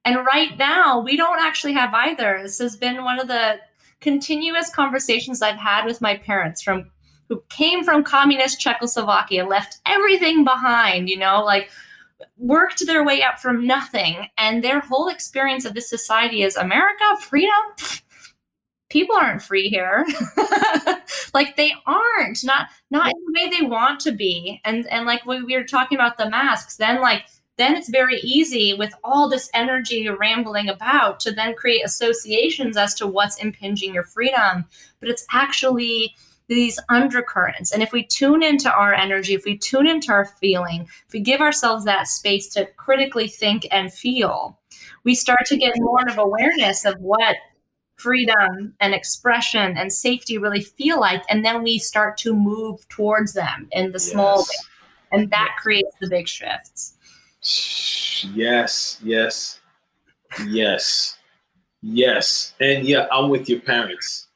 And 0.04 0.18
right 0.18 0.56
now, 0.58 1.00
we 1.00 1.16
don't 1.16 1.40
actually 1.40 1.72
have 1.74 1.94
either. 1.94 2.40
This 2.42 2.58
has 2.58 2.76
been 2.76 3.04
one 3.04 3.18
of 3.18 3.28
the 3.28 3.58
continuous 4.00 4.70
conversations 4.70 5.40
I've 5.40 5.56
had 5.56 5.86
with 5.86 6.02
my 6.02 6.18
parents 6.18 6.60
from 6.62 6.90
who 7.28 7.42
came 7.48 7.84
from 7.84 8.02
communist 8.02 8.60
Czechoslovakia, 8.60 9.44
left 9.46 9.80
everything 9.86 10.44
behind, 10.44 11.08
you 11.08 11.18
know, 11.18 11.44
like 11.44 11.70
worked 12.38 12.86
their 12.86 13.04
way 13.04 13.22
up 13.22 13.38
from 13.38 13.66
nothing. 13.66 14.28
And 14.38 14.62
their 14.62 14.80
whole 14.80 15.08
experience 15.08 15.64
of 15.64 15.74
this 15.74 15.88
society 15.88 16.42
is 16.42 16.56
America, 16.56 17.04
freedom. 17.20 17.50
People 18.88 19.16
aren't 19.16 19.42
free 19.42 19.68
here. 19.68 20.06
like 21.34 21.56
they 21.56 21.72
aren't, 21.86 22.42
not 22.42 22.68
not 22.90 23.08
in 23.08 23.22
the 23.26 23.40
way 23.40 23.58
they 23.58 23.66
want 23.66 24.00
to 24.00 24.12
be. 24.12 24.60
And 24.64 24.86
and 24.86 25.04
like 25.04 25.26
we, 25.26 25.42
we 25.42 25.56
were 25.56 25.64
talking 25.64 25.98
about 25.98 26.16
the 26.16 26.30
masks, 26.30 26.76
then 26.76 27.02
like 27.02 27.24
then 27.58 27.76
it's 27.76 27.90
very 27.90 28.18
easy 28.20 28.72
with 28.72 28.94
all 29.04 29.28
this 29.28 29.50
energy 29.52 29.96
you're 29.96 30.16
rambling 30.16 30.68
about 30.68 31.20
to 31.20 31.32
then 31.32 31.54
create 31.54 31.84
associations 31.84 32.76
as 32.76 32.94
to 32.94 33.06
what's 33.06 33.36
impinging 33.42 33.92
your 33.92 34.04
freedom. 34.04 34.64
But 35.00 35.10
it's 35.10 35.26
actually 35.32 36.14
these 36.48 36.80
undercurrents. 36.88 37.72
And 37.72 37.82
if 37.82 37.92
we 37.92 38.04
tune 38.04 38.42
into 38.42 38.72
our 38.72 38.94
energy, 38.94 39.34
if 39.34 39.44
we 39.44 39.56
tune 39.56 39.86
into 39.86 40.10
our 40.10 40.24
feeling, 40.24 40.88
if 41.06 41.12
we 41.12 41.20
give 41.20 41.40
ourselves 41.40 41.84
that 41.84 42.08
space 42.08 42.48
to 42.54 42.66
critically 42.76 43.28
think 43.28 43.66
and 43.70 43.92
feel, 43.92 44.58
we 45.04 45.14
start 45.14 45.44
to 45.46 45.56
get 45.56 45.74
more 45.76 46.08
of 46.08 46.18
awareness 46.18 46.84
of 46.84 46.98
what 47.00 47.36
freedom 47.96 48.74
and 48.80 48.94
expression 48.94 49.76
and 49.76 49.92
safety 49.92 50.38
really 50.38 50.62
feel 50.62 50.98
like. 51.00 51.22
And 51.28 51.44
then 51.44 51.62
we 51.62 51.78
start 51.78 52.16
to 52.18 52.34
move 52.34 52.88
towards 52.88 53.34
them 53.34 53.68
in 53.72 53.86
the 53.92 53.98
yes. 53.98 54.10
small 54.10 54.38
way. 54.40 54.56
And 55.12 55.30
that 55.30 55.56
creates 55.58 55.94
the 56.00 56.08
big 56.08 56.28
shifts. 56.28 56.94
Yes, 58.34 58.98
yes, 59.02 59.60
yes, 60.46 61.18
yes. 61.82 62.54
And 62.60 62.86
yeah, 62.86 63.06
I'm 63.10 63.28
with 63.30 63.48
your 63.48 63.60
parents 63.60 64.27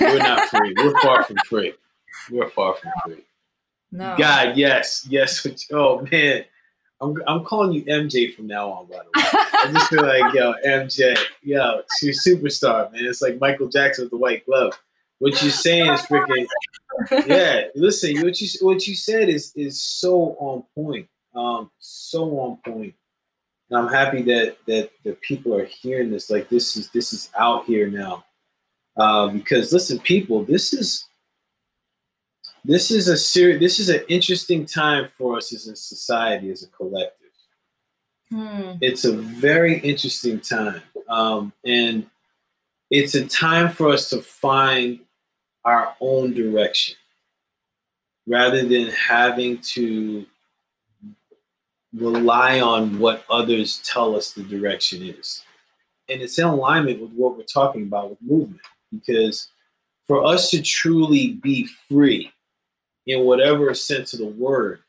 we're 0.00 0.18
not 0.18 0.48
free. 0.48 0.74
We're 0.76 1.00
far 1.00 1.24
from 1.24 1.36
free. 1.48 1.74
We're 2.30 2.50
far 2.50 2.74
from 2.74 2.92
free. 3.04 3.24
No. 3.92 4.14
God, 4.16 4.56
yes, 4.56 5.06
yes. 5.08 5.46
Oh 5.72 6.06
man, 6.10 6.44
I'm 7.00 7.14
I'm 7.26 7.44
calling 7.44 7.72
you 7.72 7.84
MJ 7.84 8.34
from 8.34 8.46
now 8.46 8.70
on. 8.70 8.86
By 8.86 8.98
the 8.98 9.04
way, 9.04 9.24
I 9.24 9.70
just 9.72 9.88
feel 9.88 10.02
like 10.02 10.34
yo 10.34 10.54
MJ, 10.66 11.18
yo, 11.42 11.82
she's 11.98 12.24
superstar, 12.24 12.92
man. 12.92 13.04
It's 13.04 13.22
like 13.22 13.40
Michael 13.40 13.68
Jackson 13.68 14.04
with 14.04 14.10
the 14.10 14.16
white 14.16 14.44
glove. 14.46 14.78
What 15.18 15.40
you're 15.42 15.50
saying 15.50 15.92
is 15.92 16.00
freaking. 16.02 16.46
Yeah, 17.26 17.64
listen. 17.74 18.20
What 18.22 18.40
you 18.40 18.48
what 18.60 18.86
you 18.86 18.94
said 18.94 19.28
is 19.28 19.52
is 19.56 19.80
so 19.80 20.36
on 20.38 20.64
point. 20.74 21.08
Um, 21.34 21.70
so 21.78 22.38
on 22.40 22.58
point. 22.64 22.94
And 23.70 23.78
I'm 23.78 23.88
happy 23.88 24.22
that 24.22 24.56
that 24.66 24.90
the 25.04 25.12
people 25.12 25.54
are 25.54 25.64
hearing 25.64 26.10
this. 26.10 26.30
Like 26.30 26.48
this 26.48 26.76
is 26.76 26.90
this 26.90 27.12
is 27.12 27.30
out 27.38 27.64
here 27.66 27.88
now. 27.88 28.24
Uh, 28.96 29.28
because 29.28 29.72
listen, 29.72 29.98
people, 30.00 30.44
this 30.44 30.72
is 30.72 31.06
this 32.64 32.90
is 32.90 33.08
a 33.08 33.16
serious 33.16 33.60
this 33.60 33.78
is 33.78 33.88
an 33.88 34.02
interesting 34.08 34.66
time 34.66 35.08
for 35.16 35.36
us 35.36 35.52
as 35.52 35.66
a 35.66 35.76
society, 35.76 36.50
as 36.50 36.62
a 36.62 36.68
collective. 36.68 37.28
Hmm. 38.30 38.72
It's 38.80 39.04
a 39.04 39.12
very 39.12 39.78
interesting 39.78 40.40
time, 40.40 40.82
um, 41.08 41.52
and 41.64 42.06
it's 42.90 43.14
a 43.14 43.26
time 43.26 43.70
for 43.70 43.88
us 43.88 44.10
to 44.10 44.20
find 44.20 45.00
our 45.64 45.94
own 46.00 46.34
direction 46.34 46.96
rather 48.26 48.62
than 48.66 48.88
having 48.88 49.58
to 49.58 50.26
rely 51.92 52.60
on 52.60 52.98
what 52.98 53.24
others 53.28 53.80
tell 53.84 54.14
us 54.14 54.32
the 54.32 54.42
direction 54.44 55.02
is 55.02 55.42
and 56.08 56.20
it's 56.20 56.38
in 56.38 56.44
alignment 56.44 57.00
with 57.00 57.10
what 57.12 57.36
we're 57.36 57.42
talking 57.44 57.82
about 57.82 58.10
with 58.10 58.22
movement 58.22 58.60
because 58.92 59.48
for 60.06 60.24
us 60.24 60.50
to 60.50 60.62
truly 60.62 61.34
be 61.34 61.68
free 61.88 62.32
in 63.06 63.24
whatever 63.24 63.72
sense 63.74 64.12
of 64.12 64.18
the 64.20 64.26
word 64.26 64.80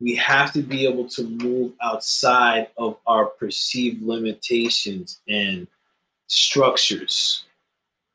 we 0.00 0.14
have 0.14 0.52
to 0.52 0.62
be 0.62 0.86
able 0.86 1.08
to 1.08 1.24
move 1.24 1.72
outside 1.82 2.68
of 2.76 2.98
our 3.06 3.26
perceived 3.26 4.02
limitations 4.02 5.20
and 5.28 5.66
structures. 6.26 7.44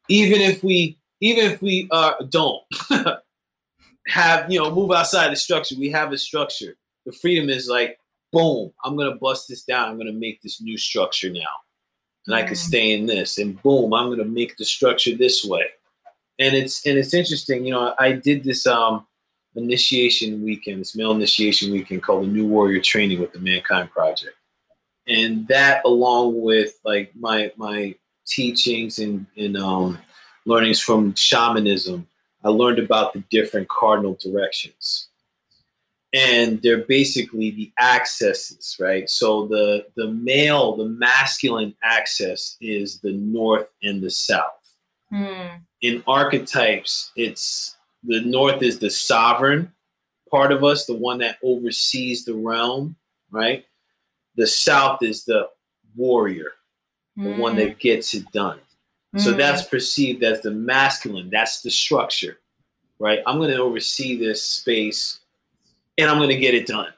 Even 0.09 0.41
if 0.41 0.63
we 0.63 0.97
even 1.21 1.51
if 1.51 1.61
we 1.61 1.87
uh, 1.91 2.13
don't 2.29 2.63
have 4.07 4.51
you 4.51 4.59
know 4.59 4.73
move 4.73 4.91
outside 4.91 5.31
the 5.31 5.35
structure 5.35 5.75
we 5.77 5.89
have 5.89 6.11
a 6.11 6.17
structure. 6.17 6.75
The 7.05 7.11
freedom 7.11 7.49
is 7.49 7.67
like 7.67 7.97
boom 8.31 8.71
i'm 8.85 8.95
gonna 8.95 9.15
bust 9.15 9.47
this 9.49 9.63
down. 9.63 9.89
I'm 9.89 9.97
gonna 9.97 10.13
make 10.13 10.41
this 10.41 10.61
new 10.61 10.77
structure 10.77 11.29
now 11.29 11.41
and 12.27 12.35
i 12.35 12.43
can 12.43 12.55
stay 12.55 12.93
in 12.93 13.05
this 13.05 13.37
and 13.37 13.61
boom 13.61 13.93
i'm 13.93 14.09
gonna 14.09 14.25
make 14.25 14.57
the 14.57 14.65
structure 14.65 15.15
this 15.15 15.43
way. 15.45 15.65
And 16.39 16.55
it's 16.55 16.85
and 16.85 16.97
it's 16.97 17.13
interesting 17.13 17.65
you 17.65 17.71
know 17.71 17.93
i 17.99 18.11
did 18.11 18.43
this 18.43 18.65
um 18.65 19.05
initiation 19.55 20.43
weekend 20.43 20.81
this 20.81 20.95
male 20.95 21.11
initiation 21.11 21.71
weekend 21.71 22.01
called 22.01 22.23
the 22.23 22.27
new 22.27 22.47
warrior 22.47 22.81
training 22.81 23.19
with 23.19 23.33
the 23.33 23.39
mankind 23.39 23.91
project. 23.91 24.35
And 25.07 25.47
that 25.47 25.83
along 25.85 26.41
with 26.41 26.79
like 26.85 27.11
my 27.15 27.51
my 27.57 27.95
teachings 28.25 28.99
and, 28.99 29.25
and 29.35 29.57
um, 29.57 29.97
learnings 30.45 30.79
from 30.79 31.13
shamanism 31.15 32.07
i 32.43 32.49
learned 32.49 32.79
about 32.79 33.13
the 33.13 33.23
different 33.29 33.67
cardinal 33.69 34.17
directions 34.21 35.09
and 36.13 36.61
they're 36.61 36.83
basically 36.85 37.51
the 37.51 37.71
accesses 37.79 38.75
right? 38.79 39.09
So 39.09 39.47
the 39.47 39.85
the 39.95 40.09
male 40.11 40.75
the 40.75 40.85
masculine 40.85 41.73
access 41.83 42.57
is 42.61 42.99
the 42.99 43.13
north 43.13 43.69
and 43.83 44.01
the 44.01 44.09
south. 44.11 44.57
Hmm. 45.09 45.57
in 45.81 46.01
archetypes 46.07 47.11
it's 47.17 47.75
the 48.03 48.21
north 48.21 48.63
is 48.63 48.79
the 48.79 48.89
sovereign 48.89 49.73
part 50.29 50.53
of 50.53 50.63
us 50.63 50.85
the 50.85 50.95
one 50.95 51.17
that 51.19 51.37
oversees 51.43 52.23
the 52.25 52.33
realm 52.33 52.95
right? 53.29 53.65
The 54.35 54.47
south 54.47 55.03
is 55.03 55.25
the 55.25 55.49
warrior 55.95 56.51
the 57.17 57.33
one 57.33 57.55
that 57.57 57.77
gets 57.79 58.13
it 58.13 58.23
done. 58.31 58.59
So 59.17 59.33
Mm. 59.33 59.37
that's 59.37 59.63
perceived 59.65 60.23
as 60.23 60.39
the 60.41 60.51
masculine 60.51 61.29
that's 61.29 61.61
the 61.61 61.71
structure 61.71 62.37
right? 62.99 63.19
I'm 63.25 63.37
going 63.39 63.49
to 63.49 63.57
oversee 63.57 64.15
this 64.15 64.41
space 64.43 65.20
and 65.97 66.09
i'm 66.09 66.17
going 66.17 66.29
to 66.29 66.35
get 66.35 66.55
it 66.55 66.67
done 66.67 66.93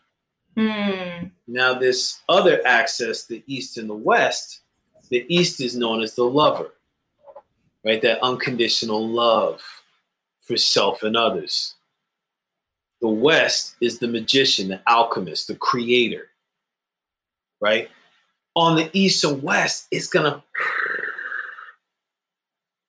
Hmm. 0.56 1.28
now, 1.48 1.74
this 1.74 2.22
other 2.30 2.62
access, 2.66 3.26
the 3.26 3.44
east 3.48 3.78
and 3.80 3.90
the 3.90 3.96
west, 3.96 4.62
the 5.10 5.26
east 5.28 5.60
is 5.62 5.76
known 5.76 6.02
as 6.04 6.14
the 6.14 6.24
lover, 6.24 6.74
right? 7.84 8.02
That 8.02 8.22
unconditional 8.22 9.08
love 9.08 9.64
for 10.42 10.56
self 10.56 11.02
and 11.02 11.18
others. 11.18 11.74
The 13.02 13.08
west 13.08 13.76
is 13.82 13.98
the 13.98 14.08
magician, 14.08 14.68
the 14.68 14.82
alchemist, 14.88 15.48
the 15.48 15.56
creator, 15.56 16.28
right? 17.60 17.90
On 18.56 18.76
the 18.76 18.92
east 18.94 19.24
and 19.24 19.42
west, 19.42 19.88
it's 19.90 20.08
gonna 20.08 20.44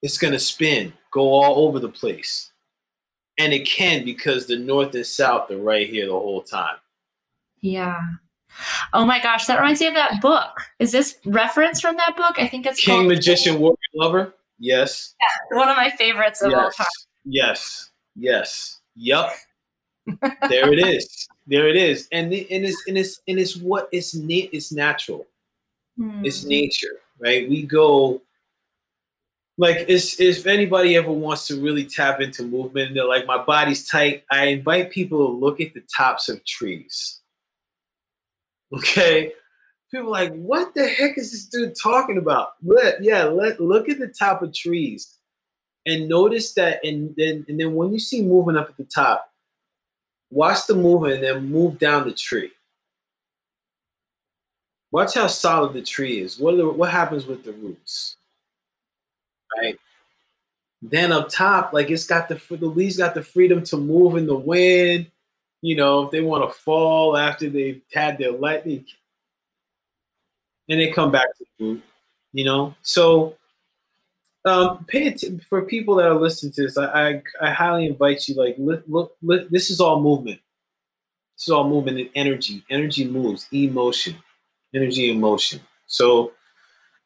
it's 0.02 0.18
gonna 0.18 0.38
spin, 0.38 0.92
go 1.10 1.32
all 1.32 1.66
over 1.66 1.78
the 1.80 1.88
place. 1.88 2.50
And 3.38 3.52
it 3.52 3.66
can 3.66 4.04
because 4.04 4.46
the 4.46 4.56
north 4.56 4.94
and 4.94 5.04
south 5.06 5.50
are 5.50 5.56
right 5.58 5.88
here 5.88 6.06
the 6.06 6.12
whole 6.12 6.42
time. 6.42 6.76
Yeah. 7.60 7.98
Oh 8.92 9.04
my 9.04 9.20
gosh, 9.20 9.46
that 9.46 9.58
reminds 9.58 9.80
me 9.80 9.88
of 9.88 9.94
that 9.94 10.20
book. 10.22 10.60
Is 10.78 10.92
this 10.92 11.16
reference 11.26 11.80
from 11.80 11.96
that 11.96 12.16
book? 12.16 12.36
I 12.38 12.46
think 12.46 12.66
it's 12.66 12.80
King, 12.80 12.94
called- 12.96 13.08
magician, 13.08 13.58
warrior, 13.58 13.76
lover. 13.94 14.34
Yes. 14.60 15.14
yeah, 15.20 15.56
One 15.58 15.68
of 15.68 15.76
my 15.76 15.90
favorites 15.90 16.40
of 16.42 16.52
all 16.52 16.70
time. 16.70 16.86
Yes. 17.24 17.90
Yes. 18.14 18.80
Yup. 18.94 19.32
there 20.48 20.72
it 20.72 20.86
is. 20.86 21.28
There 21.48 21.66
it 21.68 21.76
is. 21.76 22.06
And 22.12 22.30
the- 22.30 22.46
and 22.52 22.64
it's 22.64 22.80
and 22.86 22.96
it's 22.96 23.20
and 23.26 23.38
it's 23.40 23.56
what 23.56 23.88
it's 23.90 24.14
na- 24.14 24.48
it's 24.52 24.70
natural. 24.70 25.26
Hmm. 25.96 26.24
It's 26.24 26.44
nature, 26.44 27.00
right? 27.18 27.48
We 27.48 27.62
go 27.64 28.22
like 29.56 29.84
it's, 29.88 30.18
if 30.20 30.46
anybody 30.46 30.96
ever 30.96 31.12
wants 31.12 31.46
to 31.46 31.60
really 31.60 31.84
tap 31.84 32.20
into 32.20 32.42
movement 32.42 32.88
and 32.88 32.96
they're 32.96 33.06
like 33.06 33.26
my 33.26 33.42
body's 33.42 33.88
tight, 33.88 34.24
I 34.30 34.46
invite 34.46 34.90
people 34.90 35.18
to 35.18 35.32
look 35.32 35.60
at 35.60 35.74
the 35.74 35.82
tops 35.96 36.28
of 36.28 36.44
trees. 36.44 37.20
Okay? 38.72 39.32
People 39.92 40.10
like, 40.10 40.34
what 40.34 40.74
the 40.74 40.88
heck 40.88 41.16
is 41.16 41.30
this 41.30 41.44
dude 41.44 41.76
talking 41.80 42.18
about? 42.18 42.54
Let, 42.64 43.02
yeah, 43.02 43.24
let 43.24 43.60
look 43.60 43.88
at 43.88 44.00
the 44.00 44.08
top 44.08 44.42
of 44.42 44.52
trees 44.52 45.18
and 45.86 46.08
notice 46.08 46.54
that 46.54 46.84
and 46.84 47.14
then 47.16 47.44
and 47.48 47.60
then 47.60 47.74
when 47.74 47.92
you 47.92 47.98
see 48.00 48.22
movement 48.22 48.58
up 48.58 48.70
at 48.70 48.76
the 48.76 48.84
top, 48.84 49.30
watch 50.30 50.66
the 50.66 50.74
movement 50.74 51.14
and 51.14 51.22
then 51.22 51.50
move 51.50 51.78
down 51.78 52.04
the 52.04 52.12
tree. 52.12 52.50
Watch 54.90 55.14
how 55.14 55.26
solid 55.28 55.74
the 55.74 55.82
tree 55.82 56.20
is. 56.20 56.38
What 56.38 56.56
the, 56.56 56.68
what 56.68 56.90
happens 56.90 57.26
with 57.26 57.44
the 57.44 57.52
roots? 57.52 58.16
Right. 59.56 59.78
Then 60.82 61.12
up 61.12 61.28
top, 61.30 61.72
like 61.72 61.90
it's 61.90 62.04
got 62.04 62.28
the 62.28 62.40
the 62.56 62.66
leaves 62.66 62.98
got 62.98 63.14
the 63.14 63.22
freedom 63.22 63.62
to 63.64 63.76
move 63.76 64.16
in 64.16 64.26
the 64.26 64.34
wind. 64.34 65.10
You 65.62 65.76
know, 65.76 66.02
if 66.02 66.10
they 66.10 66.20
want 66.20 66.48
to 66.48 66.58
fall 66.58 67.16
after 67.16 67.48
they've 67.48 67.80
had 67.92 68.18
their 68.18 68.32
light, 68.32 68.64
they, 68.64 68.84
and 70.68 70.80
they 70.80 70.90
come 70.90 71.10
back 71.10 71.34
to 71.38 71.44
the 71.58 71.64
root. 71.64 71.82
You 72.32 72.44
know, 72.44 72.74
so 72.82 73.36
um, 74.44 74.84
pay 74.84 75.06
attention 75.06 75.40
for 75.48 75.62
people 75.62 75.94
that 75.96 76.06
are 76.06 76.20
listening 76.20 76.52
to 76.52 76.62
this. 76.62 76.76
I 76.76 77.08
I, 77.08 77.22
I 77.40 77.50
highly 77.50 77.86
invite 77.86 78.28
you. 78.28 78.34
Like, 78.34 78.56
look, 78.58 78.84
look, 78.86 79.16
look, 79.22 79.48
this 79.48 79.70
is 79.70 79.80
all 79.80 80.00
movement. 80.00 80.40
This 81.36 81.48
is 81.48 81.50
all 81.50 81.68
movement 81.68 81.98
and 81.98 82.10
energy. 82.14 82.62
Energy 82.68 83.06
moves, 83.06 83.48
emotion, 83.52 84.16
energy, 84.74 85.10
emotion. 85.10 85.60
So, 85.86 86.32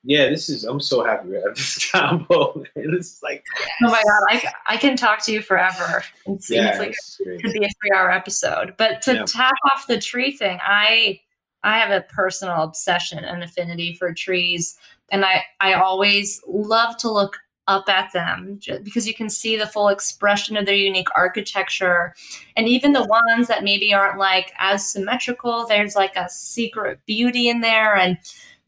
yeah, 0.04 0.28
this 0.28 0.48
is. 0.48 0.64
I'm 0.64 0.80
so 0.80 1.04
happy 1.04 1.28
we 1.28 1.34
have 1.36 1.56
this 1.56 1.90
combo. 1.92 2.64
This 2.74 3.14
is 3.14 3.20
like, 3.22 3.44
Oh 3.84 3.90
my 3.90 4.02
god, 4.02 4.22
I, 4.30 4.74
I 4.74 4.76
can 4.76 4.96
talk 4.96 5.24
to 5.24 5.32
you 5.32 5.42
forever. 5.42 6.02
It 6.26 6.42
seems 6.42 6.50
yeah, 6.50 6.78
like 6.78 6.94
it 7.20 7.42
could 7.42 7.52
be 7.52 7.64
a 7.64 7.68
three 7.68 7.96
hour 7.96 8.10
episode. 8.10 8.74
But 8.78 9.02
to 9.02 9.14
Yeah. 9.14 9.24
tap 9.26 9.54
off 9.72 9.86
the 9.86 10.00
tree 10.00 10.32
thing, 10.32 10.58
I 10.62 11.20
I 11.64 11.78
have 11.78 11.90
a 11.90 12.06
personal 12.06 12.62
obsession 12.62 13.24
and 13.24 13.42
affinity 13.42 13.94
for 13.94 14.14
trees. 14.14 14.78
And 15.10 15.24
I, 15.24 15.44
I 15.60 15.74
always 15.74 16.40
love 16.46 16.96
to 16.98 17.10
look 17.10 17.36
up 17.66 17.88
at 17.88 18.12
them 18.12 18.60
because 18.82 19.06
you 19.06 19.12
can 19.14 19.28
see 19.28 19.56
the 19.56 19.66
full 19.66 19.88
expression 19.88 20.56
of 20.56 20.64
their 20.64 20.74
unique 20.74 21.08
architecture. 21.16 22.14
And 22.56 22.66
even 22.68 22.92
the 22.92 23.04
ones 23.04 23.48
that 23.48 23.64
maybe 23.64 23.92
aren't 23.92 24.18
like 24.18 24.52
as 24.58 24.90
symmetrical, 24.90 25.66
there's 25.66 25.96
like 25.96 26.16
a 26.16 26.28
secret 26.30 27.00
beauty 27.06 27.48
in 27.48 27.60
there. 27.60 27.94
And 27.94 28.18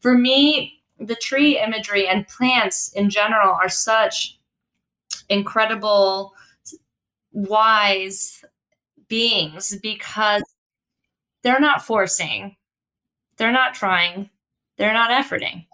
for 0.01 0.15
me, 0.17 0.80
the 1.01 1.15
tree 1.15 1.59
imagery 1.59 2.07
and 2.07 2.27
plants 2.27 2.91
in 2.93 3.09
general 3.09 3.57
are 3.61 3.69
such 3.69 4.39
incredible, 5.29 6.33
wise 7.31 8.43
beings 9.07 9.77
because 9.81 10.43
they're 11.43 11.59
not 11.59 11.81
forcing, 11.81 12.55
they're 13.37 13.51
not 13.51 13.73
trying, 13.73 14.29
they're 14.77 14.93
not 14.93 15.11
efforting. 15.11 15.65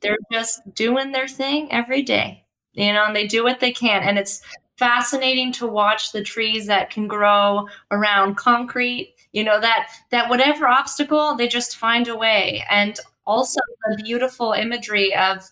They're 0.00 0.16
just 0.32 0.62
doing 0.74 1.12
their 1.12 1.28
thing 1.28 1.70
every 1.70 2.02
day, 2.02 2.44
you 2.72 2.92
know, 2.92 3.04
and 3.04 3.14
they 3.14 3.26
do 3.26 3.44
what 3.44 3.60
they 3.60 3.72
can. 3.72 4.02
And 4.02 4.18
it's 4.18 4.40
fascinating 4.78 5.52
to 5.52 5.66
watch 5.66 6.12
the 6.12 6.22
trees 6.22 6.66
that 6.66 6.90
can 6.90 7.06
grow 7.06 7.68
around 7.90 8.36
concrete, 8.36 9.14
you 9.32 9.44
know, 9.44 9.60
that 9.60 9.90
that 10.10 10.30
whatever 10.30 10.66
obstacle, 10.66 11.36
they 11.36 11.48
just 11.48 11.76
find 11.76 12.08
a 12.08 12.16
way. 12.16 12.64
And 12.70 12.98
also 13.26 13.60
the 13.86 14.02
beautiful 14.02 14.52
imagery 14.52 15.14
of, 15.14 15.48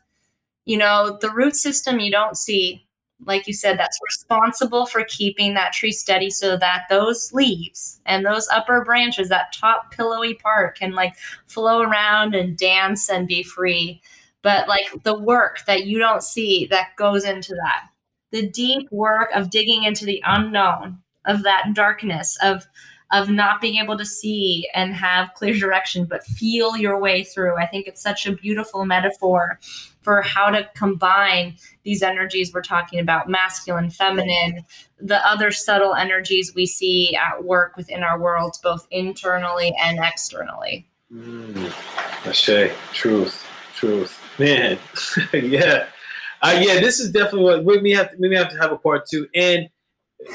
you 0.64 0.76
know, 0.76 1.18
the 1.20 1.30
root 1.30 1.56
system 1.56 2.00
you 2.00 2.10
don't 2.10 2.36
see 2.36 2.88
like 3.26 3.46
you 3.46 3.52
said, 3.52 3.78
that's 3.78 3.98
responsible 4.06 4.86
for 4.86 5.04
keeping 5.04 5.54
that 5.54 5.72
tree 5.72 5.90
steady 5.90 6.30
so 6.30 6.56
that 6.56 6.84
those 6.88 7.32
leaves 7.32 8.00
and 8.06 8.24
those 8.24 8.48
upper 8.52 8.84
branches, 8.84 9.28
that 9.28 9.52
top 9.52 9.90
pillowy 9.92 10.34
part, 10.34 10.78
can 10.78 10.92
like 10.92 11.16
flow 11.46 11.82
around 11.82 12.34
and 12.34 12.56
dance 12.56 13.10
and 13.10 13.26
be 13.26 13.42
free. 13.42 14.00
But 14.42 14.68
like 14.68 15.02
the 15.02 15.18
work 15.18 15.64
that 15.66 15.86
you 15.86 15.98
don't 15.98 16.22
see 16.22 16.66
that 16.70 16.94
goes 16.96 17.24
into 17.24 17.54
that, 17.54 17.88
the 18.30 18.48
deep 18.48 18.90
work 18.92 19.30
of 19.34 19.50
digging 19.50 19.82
into 19.82 20.04
the 20.04 20.22
unknown, 20.24 20.98
of 21.24 21.42
that 21.42 21.74
darkness, 21.74 22.38
of 22.40 22.66
of 23.11 23.30
not 23.30 23.61
being 23.61 23.82
able 23.82 23.96
to 23.96 24.04
see 24.04 24.68
and 24.74 24.94
have 24.94 25.32
clear 25.34 25.54
direction, 25.54 26.04
but 26.04 26.24
feel 26.24 26.76
your 26.76 26.98
way 27.00 27.24
through. 27.24 27.56
I 27.56 27.66
think 27.66 27.86
it's 27.86 28.02
such 28.02 28.26
a 28.26 28.32
beautiful 28.32 28.84
metaphor 28.84 29.59
for 30.02 30.22
how 30.22 30.50
to 30.50 30.68
combine 30.74 31.56
these 31.84 32.02
energies 32.02 32.52
we're 32.52 32.62
talking 32.62 32.98
about 32.98 33.28
masculine, 33.28 33.90
feminine, 33.90 34.64
the 35.00 35.26
other 35.26 35.50
subtle 35.50 35.94
energies 35.94 36.52
we 36.54 36.66
see 36.66 37.16
at 37.16 37.44
work 37.44 37.76
within 37.76 38.02
our 38.02 38.18
worlds, 38.18 38.59
both 38.59 38.86
internally 38.90 39.74
and 39.82 39.98
externally. 40.02 40.86
Mm, 41.12 41.72
Ashe, 42.26 42.72
truth, 42.92 43.46
truth. 43.74 44.20
Man, 44.38 44.78
yeah, 45.32 45.86
uh, 46.42 46.59
yeah. 46.61 46.80
This 46.80 47.00
is 47.00 47.11
definitely 47.11 47.44
what 47.44 47.64
we 47.64 47.80
may 47.80 47.90
have. 47.92 48.11
To, 48.11 48.16
we 48.18 48.28
may 48.28 48.36
have 48.36 48.50
to 48.50 48.59
have 48.59 48.70
a 48.70 48.78
part 48.78 49.06
two. 49.06 49.26
And 49.34 49.68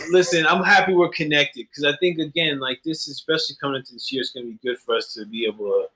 listen, 0.09 0.45
I'm 0.45 0.63
happy 0.63 0.93
we're 0.93 1.09
connected 1.09 1.67
because 1.69 1.84
I 1.84 1.95
think 1.97 2.19
again, 2.19 2.59
like 2.59 2.81
this, 2.84 3.07
especially 3.07 3.55
coming 3.59 3.77
into 3.77 3.93
this 3.93 4.11
year, 4.11 4.21
it's 4.21 4.31
going 4.31 4.45
to 4.45 4.51
be 4.51 4.59
good 4.67 4.79
for 4.79 4.95
us 4.95 5.13
to 5.13 5.25
be 5.25 5.45
able 5.45 5.65
to, 5.65 5.88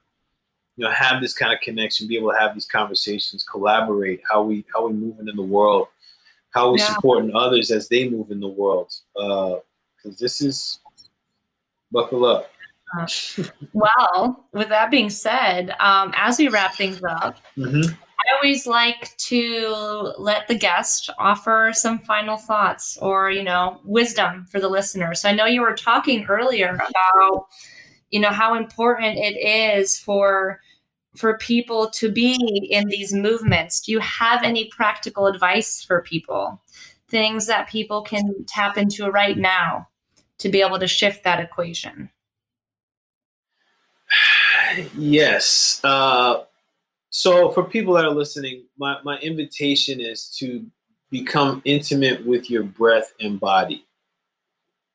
you 0.75 0.85
know, 0.85 0.91
have 0.91 1.21
this 1.21 1.33
kind 1.33 1.53
of 1.53 1.59
connection, 1.61 2.07
be 2.07 2.17
able 2.17 2.31
to 2.31 2.37
have 2.37 2.53
these 2.53 2.65
conversations, 2.65 3.43
collaborate, 3.43 4.21
how 4.29 4.43
we 4.43 4.65
how 4.73 4.87
we 4.87 4.93
moving 4.93 5.27
in 5.27 5.35
the 5.35 5.41
world, 5.41 5.87
how 6.51 6.71
we 6.71 6.79
yeah. 6.79 6.93
supporting 6.93 7.35
others 7.35 7.71
as 7.71 7.87
they 7.87 8.09
move 8.09 8.31
in 8.31 8.39
the 8.39 8.47
world. 8.47 8.93
Because 9.15 9.61
uh, 10.05 10.17
this 10.19 10.41
is 10.41 10.79
buckle 11.91 12.25
up. 12.25 12.51
Uh, 12.97 13.07
well, 13.73 14.45
with 14.53 14.69
that 14.69 14.89
being 14.89 15.09
said, 15.09 15.75
um, 15.79 16.13
as 16.15 16.37
we 16.37 16.47
wrap 16.47 16.75
things 16.75 17.01
up, 17.03 17.37
mm-hmm. 17.57 17.93
I 18.27 18.35
always 18.35 18.67
like 18.67 19.15
to 19.17 20.13
let 20.17 20.47
the 20.47 20.55
guest 20.55 21.09
offer 21.17 21.71
some 21.73 21.99
final 21.99 22.35
thoughts 22.37 22.97
or, 22.97 23.31
you 23.31 23.43
know, 23.43 23.79
wisdom 23.85 24.45
for 24.51 24.59
the 24.59 24.67
listener. 24.67 25.13
So 25.13 25.29
I 25.29 25.33
know 25.33 25.45
you 25.45 25.61
were 25.61 25.75
talking 25.75 26.25
earlier 26.27 26.73
about, 26.75 27.47
you 28.09 28.19
know, 28.19 28.31
how 28.31 28.55
important 28.55 29.17
it 29.17 29.37
is 29.37 29.97
for 29.97 30.59
for 31.15 31.37
people 31.37 31.89
to 31.89 32.11
be 32.11 32.67
in 32.69 32.87
these 32.89 33.13
movements. 33.13 33.81
Do 33.81 33.91
you 33.91 33.99
have 33.99 34.43
any 34.43 34.65
practical 34.65 35.25
advice 35.25 35.83
for 35.83 36.01
people? 36.01 36.61
Things 37.09 37.47
that 37.47 37.69
people 37.69 38.01
can 38.01 38.45
tap 38.45 38.77
into 38.77 39.09
right 39.09 39.37
now 39.37 39.87
to 40.39 40.49
be 40.49 40.61
able 40.61 40.79
to 40.79 40.87
shift 40.87 41.23
that 41.23 41.39
equation? 41.39 42.09
Yes. 44.97 45.79
Uh, 45.83 46.43
so, 47.09 47.51
for 47.51 47.63
people 47.63 47.93
that 47.93 48.05
are 48.05 48.13
listening, 48.13 48.63
my, 48.77 48.97
my 49.03 49.17
invitation 49.19 49.99
is 50.01 50.29
to 50.39 50.65
become 51.09 51.61
intimate 51.65 52.25
with 52.25 52.49
your 52.49 52.63
breath 52.63 53.13
and 53.19 53.39
body. 53.39 53.85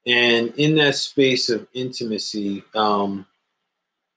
And 0.07 0.53
in 0.57 0.75
that 0.77 0.97
space 0.97 1.49
of 1.49 1.67
intimacy, 1.73 2.65
um, 2.75 3.27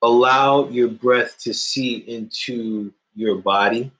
allow 0.01 0.67
your 0.69 0.89
breath 0.89 1.39
to 1.39 1.53
see 1.53 1.97
into 2.07 2.93
your 3.15 3.35
body 3.37 3.91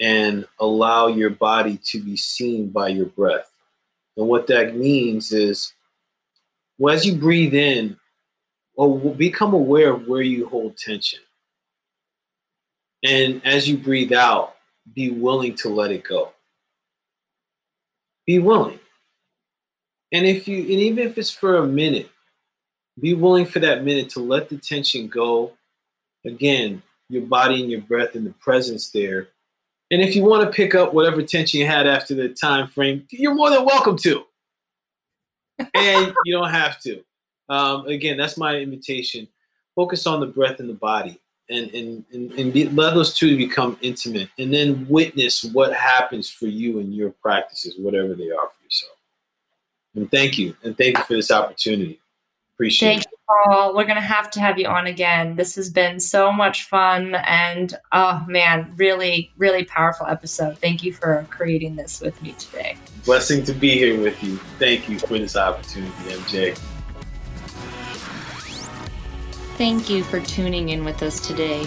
and 0.00 0.46
allow 0.58 1.06
your 1.06 1.30
body 1.30 1.78
to 1.84 2.02
be 2.02 2.16
seen 2.16 2.70
by 2.70 2.88
your 2.88 3.06
breath. 3.06 3.50
And 4.16 4.26
what 4.26 4.46
that 4.48 4.74
means 4.74 5.32
is, 5.32 5.72
well, 6.78 6.94
as 6.94 7.06
you 7.06 7.14
breathe 7.14 7.54
in, 7.54 7.96
or 8.74 8.98
become 9.14 9.54
aware 9.54 9.92
of 9.92 10.08
where 10.08 10.22
you 10.22 10.48
hold 10.48 10.76
tension. 10.76 11.20
And 13.04 13.44
as 13.44 13.68
you 13.68 13.76
breathe 13.76 14.12
out, 14.12 14.56
be 14.94 15.10
willing 15.10 15.54
to 15.56 15.68
let 15.68 15.90
it 15.90 16.04
go. 16.04 16.32
Be 18.26 18.38
willing. 18.38 18.78
And 20.12 20.26
if 20.26 20.46
you 20.46 20.58
and 20.58 20.70
even 20.70 21.06
if 21.06 21.18
it's 21.18 21.30
for 21.30 21.56
a 21.56 21.66
minute, 21.66 22.10
be 23.00 23.14
willing 23.14 23.46
for 23.46 23.58
that 23.60 23.84
minute 23.84 24.10
to 24.10 24.20
let 24.20 24.48
the 24.48 24.58
tension 24.58 25.08
go. 25.08 25.52
Again, 26.24 26.82
your 27.08 27.22
body 27.22 27.60
and 27.60 27.70
your 27.70 27.80
breath 27.80 28.14
and 28.14 28.26
the 28.26 28.34
presence 28.34 28.90
there. 28.90 29.28
And 29.90 30.00
if 30.00 30.14
you 30.14 30.24
want 30.24 30.44
to 30.44 30.54
pick 30.54 30.74
up 30.74 30.94
whatever 30.94 31.22
tension 31.22 31.60
you 31.60 31.66
had 31.66 31.86
after 31.86 32.14
the 32.14 32.28
time 32.28 32.68
frame, 32.68 33.06
you're 33.10 33.34
more 33.34 33.50
than 33.50 33.64
welcome 33.64 33.96
to. 33.98 34.24
and 35.74 36.14
you 36.24 36.34
don't 36.34 36.50
have 36.50 36.80
to. 36.80 37.02
Um, 37.48 37.86
again, 37.86 38.16
that's 38.16 38.38
my 38.38 38.56
invitation. 38.56 39.28
Focus 39.74 40.06
on 40.06 40.20
the 40.20 40.26
breath 40.26 40.60
and 40.60 40.68
the 40.68 40.74
body, 40.74 41.20
and 41.52 41.70
and 41.70 42.04
and, 42.12 42.32
and 42.32 42.52
be, 42.52 42.68
let 42.68 42.94
those 42.94 43.14
two 43.14 43.36
become 43.36 43.78
intimate, 43.80 44.28
and 44.38 44.52
then 44.52 44.86
witness 44.88 45.44
what 45.44 45.72
happens 45.72 46.28
for 46.28 46.46
you 46.46 46.78
in 46.78 46.92
your 46.92 47.10
practices, 47.10 47.76
whatever 47.78 48.14
they 48.14 48.30
are 48.30 48.48
for 48.48 48.64
yourself. 48.64 48.96
And 49.94 50.10
thank 50.10 50.38
you, 50.38 50.56
and 50.62 50.76
thank 50.76 50.98
you 50.98 51.04
for 51.04 51.14
this 51.14 51.30
opportunity. 51.30 52.00
Appreciate 52.54 52.88
thank 52.88 53.02
it. 53.02 53.08
You, 53.12 53.18
Paul. 53.28 53.76
We're 53.76 53.84
gonna 53.84 54.00
have 54.00 54.30
to 54.32 54.40
have 54.40 54.58
you 54.58 54.66
on 54.66 54.86
again. 54.86 55.36
This 55.36 55.54
has 55.56 55.70
been 55.70 56.00
so 56.00 56.32
much 56.32 56.64
fun, 56.64 57.14
and 57.14 57.74
oh 57.92 58.24
man, 58.26 58.72
really, 58.76 59.30
really 59.36 59.64
powerful 59.64 60.06
episode. 60.06 60.58
Thank 60.58 60.82
you 60.82 60.92
for 60.92 61.26
creating 61.30 61.76
this 61.76 62.00
with 62.00 62.20
me 62.22 62.32
today. 62.32 62.76
Blessing 63.04 63.44
to 63.44 63.52
be 63.52 63.70
here 63.70 64.00
with 64.00 64.22
you. 64.22 64.36
Thank 64.58 64.88
you 64.88 64.98
for 64.98 65.18
this 65.18 65.36
opportunity, 65.36 65.92
MJ. 66.06 66.71
Thank 69.56 69.90
you 69.90 70.02
for 70.02 70.20
tuning 70.20 70.70
in 70.70 70.84
with 70.84 71.02
us 71.02 71.20
today. 71.26 71.66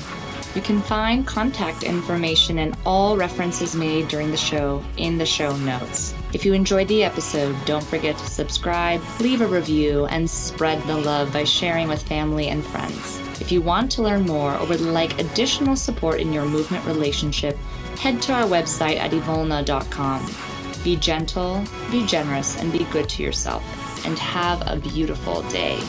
You 0.55 0.61
can 0.61 0.81
find 0.81 1.27
contact 1.27 1.83
information 1.83 2.59
and 2.59 2.77
all 2.85 3.17
references 3.17 3.75
made 3.75 4.07
during 4.07 4.31
the 4.31 4.37
show 4.37 4.81
in 4.95 5.17
the 5.17 5.25
show 5.25 5.55
notes. 5.57 6.13
If 6.33 6.45
you 6.45 6.53
enjoyed 6.53 6.87
the 6.87 7.03
episode, 7.03 7.55
don't 7.65 7.83
forget 7.83 8.17
to 8.17 8.25
subscribe, 8.25 9.01
leave 9.19 9.41
a 9.41 9.47
review, 9.47 10.05
and 10.05 10.29
spread 10.29 10.81
the 10.83 10.97
love 10.97 11.33
by 11.33 11.43
sharing 11.43 11.89
with 11.89 12.01
family 12.01 12.47
and 12.47 12.65
friends. 12.65 13.19
If 13.41 13.51
you 13.51 13.61
want 13.61 13.91
to 13.91 14.01
learn 14.01 14.25
more 14.25 14.57
or 14.57 14.65
would 14.67 14.79
like 14.81 15.19
additional 15.19 15.75
support 15.75 16.21
in 16.21 16.31
your 16.31 16.45
movement 16.45 16.85
relationship, 16.85 17.57
head 17.99 18.21
to 18.23 18.33
our 18.33 18.47
website 18.47 18.97
at 18.97 19.11
evolna.com. 19.11 20.25
Be 20.85 20.95
gentle, 20.95 21.63
be 21.91 22.05
generous, 22.05 22.57
and 22.61 22.71
be 22.71 22.85
good 22.85 23.09
to 23.09 23.23
yourself. 23.23 23.63
And 24.05 24.17
have 24.19 24.63
a 24.67 24.77
beautiful 24.77 25.41
day. 25.43 25.79